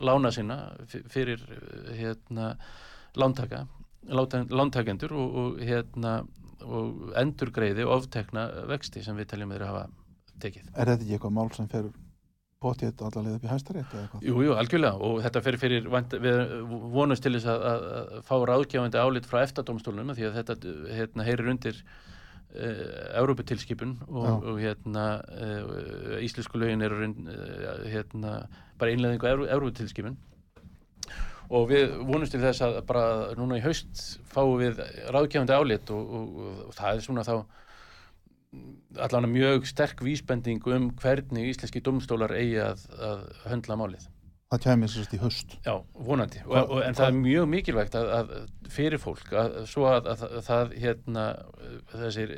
lána 0.00 0.32
sína 0.32 0.60
fyrir 1.12 1.44
hérna, 1.92 2.54
lántaka 3.20 3.66
lántakendur 4.08 5.12
og, 5.12 5.40
og, 5.42 5.58
hérna, 5.60 6.22
og 6.64 7.10
endurgreiði 7.20 7.84
og 7.84 7.98
oftekna 8.00 8.48
vexti 8.70 9.04
sem 9.04 9.18
við 9.18 9.34
teljum 9.34 9.52
þeir 9.52 9.66
hafa 9.68 9.88
tekið. 10.40 10.70
er 10.72 10.94
þetta 10.94 11.04
ekki 11.04 11.18
eitthvað 11.18 11.36
mál 11.36 11.52
sem 11.52 11.68
fer 11.68 11.90
potið 12.60 13.02
alla 13.06 13.24
leið 13.24 13.36
upp 13.38 13.44
í 13.46 13.50
hæstarétt 13.50 13.94
eða 13.94 14.04
eitthvað. 14.04 14.24
Jú, 14.28 14.36
jú, 14.44 14.54
algjörlega 14.60 15.08
og 15.08 15.18
þetta 15.24 15.42
fer 15.46 15.58
fyrir, 15.60 15.88
við 16.12 16.40
vonumst 16.92 17.24
til 17.24 17.34
þess 17.36 17.48
að, 17.48 17.66
að, 17.70 18.14
fá 18.28 18.34
ráðgjáfandi 18.50 19.00
álit 19.00 19.28
frá 19.28 19.42
EFTA-dómstólunum 19.46 20.16
því 20.18 20.28
að 20.28 20.38
þetta 20.40 20.56
hérna, 20.98 21.26
heyrir 21.28 21.52
undir 21.54 21.78
uh, 21.80 22.82
Európutilskipun 23.22 23.94
og, 24.08 24.48
og 24.52 24.60
hérna 24.60 25.06
uh, 25.24 26.18
íslensku 26.20 26.60
lögin 26.60 26.84
eru 26.84 27.00
uh, 27.08 27.86
hérna, 27.88 28.34
bara 28.80 28.92
einleðingu 28.92 29.30
Európutilskipun 29.46 30.18
og 31.50 31.66
við 31.72 31.96
vonumst 32.06 32.36
til 32.36 32.42
þess 32.44 32.62
að 32.62 32.82
bara 32.86 33.06
núna 33.38 33.58
í 33.58 33.64
haust 33.64 34.20
fáum 34.30 34.60
við 34.60 34.84
ráðgjáfandi 35.10 35.56
álit 35.56 35.90
og, 35.96 36.12
og, 36.20 36.38
og 36.68 36.76
það 36.76 36.92
er 36.92 37.08
svona 37.08 37.26
þá 37.26 37.34
allan 38.98 39.28
mjög 39.30 39.66
sterk 39.70 40.00
vísbending 40.02 40.64
um 40.66 40.88
hvernig 40.98 41.52
íslenski 41.52 41.82
domstólar 41.86 42.32
eigi 42.34 42.56
að, 42.64 42.82
að 42.98 43.20
höndla 43.50 43.76
málið. 43.78 44.08
Það 44.50 44.62
kæmi 44.64 44.86
sérst 44.90 45.12
í 45.14 45.18
höst. 45.22 45.52
Já, 45.62 45.76
vonandi. 45.94 46.40
Og, 46.42 46.50
Hva- 46.56 46.64
og, 46.74 46.80
en 46.82 46.96
það 46.98 47.06
er 47.12 47.18
mjög 47.20 47.44
mikilvægt 47.52 47.94
að, 47.94 48.08
að 48.16 48.32
fyrir 48.74 48.98
fólk, 48.98 49.28
að, 49.38 49.52
svo 49.70 49.84
að, 49.86 50.08
að, 50.10 50.24
að 50.26 50.42
það 50.48 50.72
hérna, 50.82 51.26
þessir 51.92 52.32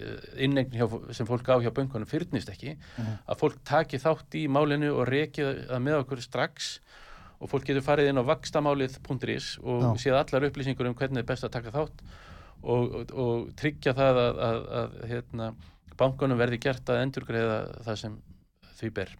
innegn 0.45 0.77
hjá, 0.77 0.85
sem 1.17 1.29
fólk 1.31 1.49
á 1.49 1.57
hjá 1.65 1.71
bönkunum 1.73 2.11
fyrnist 2.11 2.53
ekki, 2.53 2.75
Mhm. 3.01 3.15
að 3.33 3.41
fólk 3.41 3.57
taki 3.65 4.03
þátt 4.03 4.37
í 4.37 4.45
málinu 4.53 4.93
og 4.93 5.09
reki 5.09 5.47
það 5.71 5.81
með 5.89 5.99
okkur 6.03 6.21
strax 6.21 6.69
og 7.41 7.49
fólk 7.49 7.65
getur 7.71 7.83
farið 7.89 8.13
inn 8.13 8.21
á 8.21 8.29
vakstamálið.is 8.29 9.49
og 9.65 9.81
Já. 9.81 10.05
séð 10.05 10.21
allar 10.21 10.51
upplýsingur 10.51 10.87
um 10.93 10.95
hvernig 10.95 11.25
er 11.25 11.31
best 11.33 11.49
að 11.49 11.57
taka 11.57 11.73
þátt 11.73 12.05
og, 12.63 12.93
og, 12.93 13.17
og 13.17 13.49
tryggja 13.57 13.97
það 13.97 14.21
að, 14.21 14.43
að, 14.51 14.61
að 14.83 15.01
hérna, 15.09 15.49
bankunum 16.03 16.39
verði 16.43 16.59
gert 16.67 16.91
að 16.93 17.03
endurgreiða 17.07 17.59
það 17.87 18.01
sem 18.05 18.17
því 18.81 18.93
ber. 19.01 19.15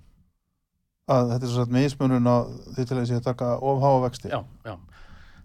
Að 1.13 1.33
þetta 1.33 1.47
er 1.49 1.53
sérst 1.57 1.73
mismunun 1.75 2.29
á 2.31 2.37
því 2.77 2.85
til 2.89 2.97
að 3.01 3.09
sé 3.11 3.17
að 3.19 3.25
taka 3.27 3.49
ofháa 3.59 4.03
vexti. 4.07 4.31
Já, 4.33 4.41
já. 4.67 4.77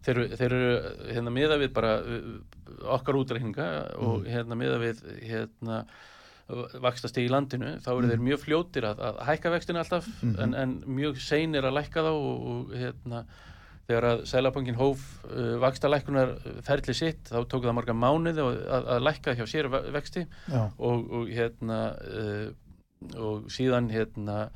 Þeir, 0.07 0.19
þeir 0.39 0.53
eru 0.55 0.67
hérna 1.11 1.31
miða 1.33 1.57
við 1.59 1.71
bara 1.75 1.95
uh, 1.99 2.27
okkar 2.95 3.17
útreikninga 3.19 3.65
og 3.97 4.21
Mhm. 4.21 4.29
hérna 4.31 4.55
miða 4.59 4.77
við 4.79 5.01
hérna 5.27 5.79
vakstast 6.79 7.17
í 7.19 7.25
landinu, 7.27 7.73
þá 7.83 7.89
eru 7.97 8.07
þeir 8.07 8.19
Mhm. 8.21 8.27
mjög 8.29 8.39
fljótir 8.45 8.85
að, 8.87 9.01
að 9.03 9.17
hækka 9.27 9.51
vextina 9.51 9.81
alltaf 9.83 10.05
Mhm. 10.23 10.39
en, 10.43 10.53
en 10.55 10.75
mjög 10.87 11.17
seinir 11.19 11.65
að 11.67 11.73
lækka 11.81 12.05
þá 12.05 12.11
og, 12.13 12.47
og 12.47 12.71
hérna 12.77 13.25
þegar 13.87 14.07
að 14.11 14.23
Sælabankin 14.29 14.77
hóf 14.79 15.03
uh, 15.31 15.57
vakstalækkunar 15.63 16.33
ferli 16.67 16.95
sitt, 16.97 17.29
þá 17.29 17.39
tók 17.47 17.65
það 17.65 17.77
marga 17.79 17.95
mánuði 17.95 18.43
og 18.43 18.55
að, 18.77 18.87
að 18.95 19.05
lækka 19.07 19.35
hjá 19.39 19.45
sér 19.47 19.69
ve- 19.73 19.85
vexti 19.95 20.25
og, 20.53 21.05
og 21.19 21.29
hérna 21.31 21.79
uh, 21.97 22.49
og 23.21 23.47
síðan 23.53 23.91
hérna 23.93 24.49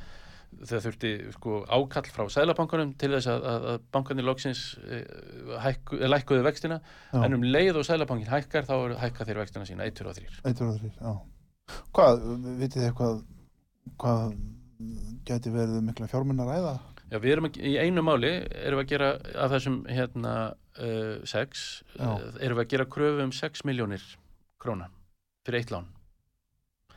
það 0.68 0.84
þurfti 0.86 1.12
sko 1.38 1.60
ákall 1.72 2.10
frá 2.12 2.26
Sælabankunum 2.34 2.92
til 3.00 3.14
þess 3.14 3.30
að, 3.32 3.46
að, 3.48 3.68
að 3.72 3.84
bankarnir 3.96 4.28
loksins 4.28 4.64
uh, 4.84 5.58
hækku, 5.64 6.02
lækkuðu 6.12 6.46
vextina 6.46 6.82
já. 6.82 7.22
en 7.24 7.38
um 7.38 7.46
leið 7.48 7.80
og 7.80 7.88
Sælabankin 7.88 8.32
hækkar 8.32 8.68
þá 8.68 8.98
hækka 9.06 9.28
þeir 9.30 9.42
vextina 9.46 9.68
sína 9.70 9.88
1, 9.88 9.96
2 10.02 10.12
og 10.12 10.18
3 10.20 10.42
Eitt 10.52 10.64
og 10.66 10.76
þrýr, 10.76 10.98
já. 11.00 11.14
Hvað, 11.96 12.26
vitið 12.60 12.82
þið 12.82 12.88
eitthvað, 12.90 13.22
hvað 14.04 14.34
gæti 15.30 15.54
verið 15.54 15.78
um 15.80 15.88
mikla 15.88 16.10
fjármunna 16.12 16.48
ræða? 16.50 16.74
Já, 17.12 17.18
við 17.20 17.34
erum 17.34 17.48
í 17.52 17.74
einu 17.76 18.04
máli 18.08 18.30
erum 18.40 18.80
við 18.80 18.86
að 18.86 18.92
gera 18.94 19.08
af 19.44 19.52
þessum 19.52 19.82
hérna 19.92 20.36
uh, 20.80 21.18
6 21.28 21.64
Já. 21.98 22.06
uh, 22.08 22.28
erum 22.40 22.60
við 22.60 22.64
að 22.64 22.70
gera 22.72 22.88
kröfu 22.96 23.26
um 23.26 23.34
6 23.36 23.66
miljónir 23.68 24.06
króna 24.62 24.88
fyrir 25.46 25.60
eitt 25.60 25.74
lán 25.76 25.90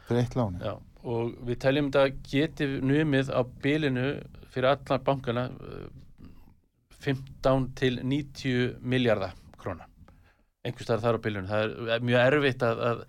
Fyrir 0.04 0.20
eitt 0.20 0.36
láni? 0.36 0.60
Já, 0.60 0.76
og 1.08 1.34
við 1.48 1.58
teljum 1.64 1.90
þetta 1.90 2.28
geti 2.30 2.68
numið 2.84 3.32
á 3.34 3.40
bilinu 3.64 4.06
fyrir 4.54 4.70
alla 4.70 5.00
bankana 5.02 5.48
uh, 5.50 5.88
15 7.02 7.68
til 7.80 7.98
90 8.04 8.78
miljardar 8.86 9.34
króna 9.58 9.88
staðar 10.78 11.02
þar 11.02 11.18
á 11.18 11.24
bilinu 11.26 11.50
það 11.50 11.64
er, 11.66 12.04
mjög 12.06 12.28
erfitt 12.28 12.62
að, 12.64 12.84
að 12.92 13.02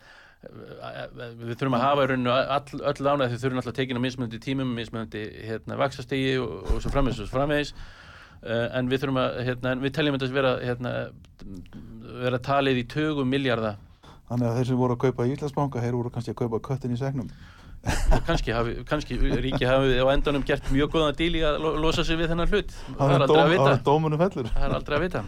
við 0.46 1.54
þurfum 1.56 1.78
að 1.78 1.86
hafa 1.86 2.06
í 2.06 2.10
rauninu 2.12 2.34
all, 2.34 2.82
öll 2.92 3.06
lána 3.08 3.30
því 3.32 3.42
þurfum 3.42 3.62
alltaf 3.62 3.74
að 3.74 3.80
tekina 3.80 4.04
mismunandi 4.04 4.42
tímum 4.44 4.74
mismunandi 4.78 5.24
hérna, 5.48 5.80
vaksastegi 5.80 6.38
og, 6.42 6.56
og 6.70 6.84
svo 6.84 6.94
framvegis 6.94 7.22
og 7.24 7.30
svo 7.30 7.40
framvegis 7.40 7.74
uh, 7.76 8.68
en 8.78 8.92
við 8.92 9.04
þurfum 9.04 9.22
að 9.24 9.42
hérna, 9.50 9.76
við 9.82 9.96
teljum 9.98 10.20
þetta 10.20 10.38
vera 10.38 10.54
hérna, 10.62 10.96
vera 12.22 12.42
talið 12.52 12.82
í 12.84 12.88
tögum 12.96 13.32
miljardar 13.32 13.82
Þannig 14.26 14.50
að 14.50 14.56
þeir 14.58 14.68
sem 14.72 14.80
voru 14.80 14.96
að 14.96 15.02
kaupa 15.04 15.26
í 15.26 15.34
Íslandsbanka, 15.36 15.82
þeir 15.84 15.98
voru 16.00 16.12
kannski 16.14 16.34
að 16.34 16.40
kaupa 16.40 16.60
köttin 16.66 16.96
í 16.96 16.98
segnum. 16.98 17.28
Kannski, 18.26 18.52
hafi, 18.56 18.72
kannski 18.90 19.18
ríki 19.20 19.66
hafi 19.70 19.98
á 20.02 20.06
endanum 20.14 20.44
gert 20.48 20.66
mjög 20.74 20.90
góðan 20.96 21.18
díl 21.20 21.36
í 21.38 21.42
að 21.46 21.60
lo- 21.62 21.76
losa 21.84 22.04
sig 22.08 22.18
við 22.18 22.32
þennan 22.32 22.50
hlut. 22.50 22.72
Það 22.98 23.14
er 23.16 23.26
aldrei 23.26 23.42
að 23.44 23.52
vita. 23.54 23.76
það 24.56 24.66
er 24.70 24.74
aldrei 24.80 24.96
að 24.98 25.04
vita. 25.06 25.22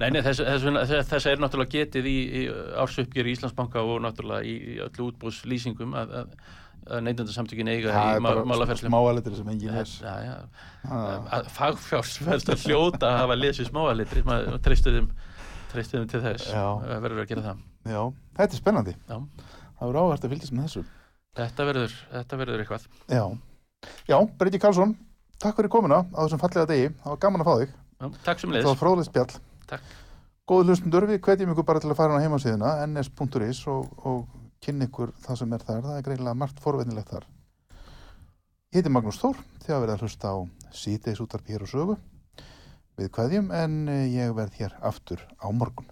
Nei, 0.00 0.08
nei, 0.14 0.20
þess, 0.24 0.40
þess, 0.46 1.10
þess, 1.10 1.26
er 1.32 1.42
náttúrulega 1.44 1.74
getið 1.76 2.08
í, 2.08 2.16
í 2.40 2.42
ársuppgjör 2.84 3.28
í 3.28 3.34
Íslandsbanka 3.36 3.84
og 3.84 4.00
náttúrulega 4.06 4.48
í, 4.48 4.54
öllu 4.86 5.10
útbúðslýsingum 5.10 5.92
að, 6.00 6.14
að, 6.22 6.34
að 6.90 7.02
neytundarsamtökin 7.10 7.68
eiga 7.74 7.92
Það 7.92 8.08
í 8.08 8.14
er 8.16 8.24
má- 8.24 8.30
bara 8.30 8.46
málaferslum 8.54 8.94
smáalitri 8.94 9.36
sem 9.36 9.50
engin 9.52 9.74
já, 10.32 10.38
Ah. 10.88 11.18
að 11.36 11.50
hljóta 12.64 13.10
að 13.10 13.18
hafa 13.20 13.36
lesið 13.36 13.68
smáalitri 13.68 14.22
maður 14.24 14.56
treystu 14.64 14.94
þeim 14.96 15.10
treystu 15.70 15.98
þeim 16.00 16.08
til 16.10 16.20
þess 16.24 16.48
verður 17.04 17.20
að 17.26 17.28
gera 17.34 17.42
það. 17.50 17.60
Já, 17.92 18.00
þetta 18.40 18.56
er 18.56 18.60
spennandi. 18.62 18.94
Já. 19.10 19.18
Það 19.80 19.90
verður 19.90 20.00
áhægt 20.00 20.24
að 20.26 20.32
fylgjast 20.34 20.54
með 20.56 20.64
þessu. 20.66 20.82
Þetta 21.38 21.66
verður, 21.68 21.94
þetta 22.10 22.38
verður 22.40 22.64
eitthvað 22.64 22.86
Já, 23.10 23.24
Já 24.10 24.16
Breyti 24.40 24.60
Karlsson, 24.62 24.94
takk 25.40 25.58
fyrir 25.60 25.72
komuna 25.72 26.02
á 26.10 26.18
þessum 26.24 26.42
fallega 26.42 26.68
degi. 26.70 26.90
Það 27.02 27.14
var 27.14 27.22
gaman 27.24 27.44
að 27.44 27.50
fá 27.50 27.54
þig. 27.62 27.74
já, 28.00 28.06
takk 28.26 28.42
sem 28.42 28.54
Það 28.56 28.70
var 28.70 28.80
fróðlega 28.82 29.08
spjall. 29.08 29.40
Takk. 29.70 29.96
Góðu 30.50 30.66
hlustundur, 30.66 31.06
við 31.06 31.20
hvetjum 31.22 31.52
ykkur 31.52 31.66
bara 31.68 31.80
til 31.82 31.92
að 31.92 31.98
fara 32.00 32.16
á 32.18 32.22
heimasíðuna 32.24 32.70
ns.is 32.88 33.60
og, 33.70 33.92
og 34.02 34.24
kynna 34.64 34.88
ykkur 34.88 35.12
það 35.22 35.38
sem 35.38 35.52
er 35.54 35.66
þar. 35.68 35.84
Það 35.84 35.98
er 36.00 36.06
greinilega 36.08 36.40
margt 36.40 36.62
forveitinlegt 36.64 37.12
þar. 37.14 37.28
Ég 38.70 38.80
heiti 38.80 38.90
Magnús 38.94 39.20
Þór, 39.22 39.38
þið 39.62 39.72
hafa 39.74 39.84
verið 39.84 39.94
að 39.94 40.02
hlusta 40.04 40.34
á 40.34 40.36
síðdeis 40.74 41.22
útarpi 41.22 41.54
hér 41.54 41.64
og 41.66 41.70
sögu. 41.70 41.96
Við 42.98 43.12
hvetjum 43.16 43.48
en 43.56 43.78
eh, 43.88 44.04
ég 44.12 44.34
verð 44.36 44.58
hér 44.60 44.76
aftur 44.90 45.22
á 45.38 45.46
morgun. 45.54 45.86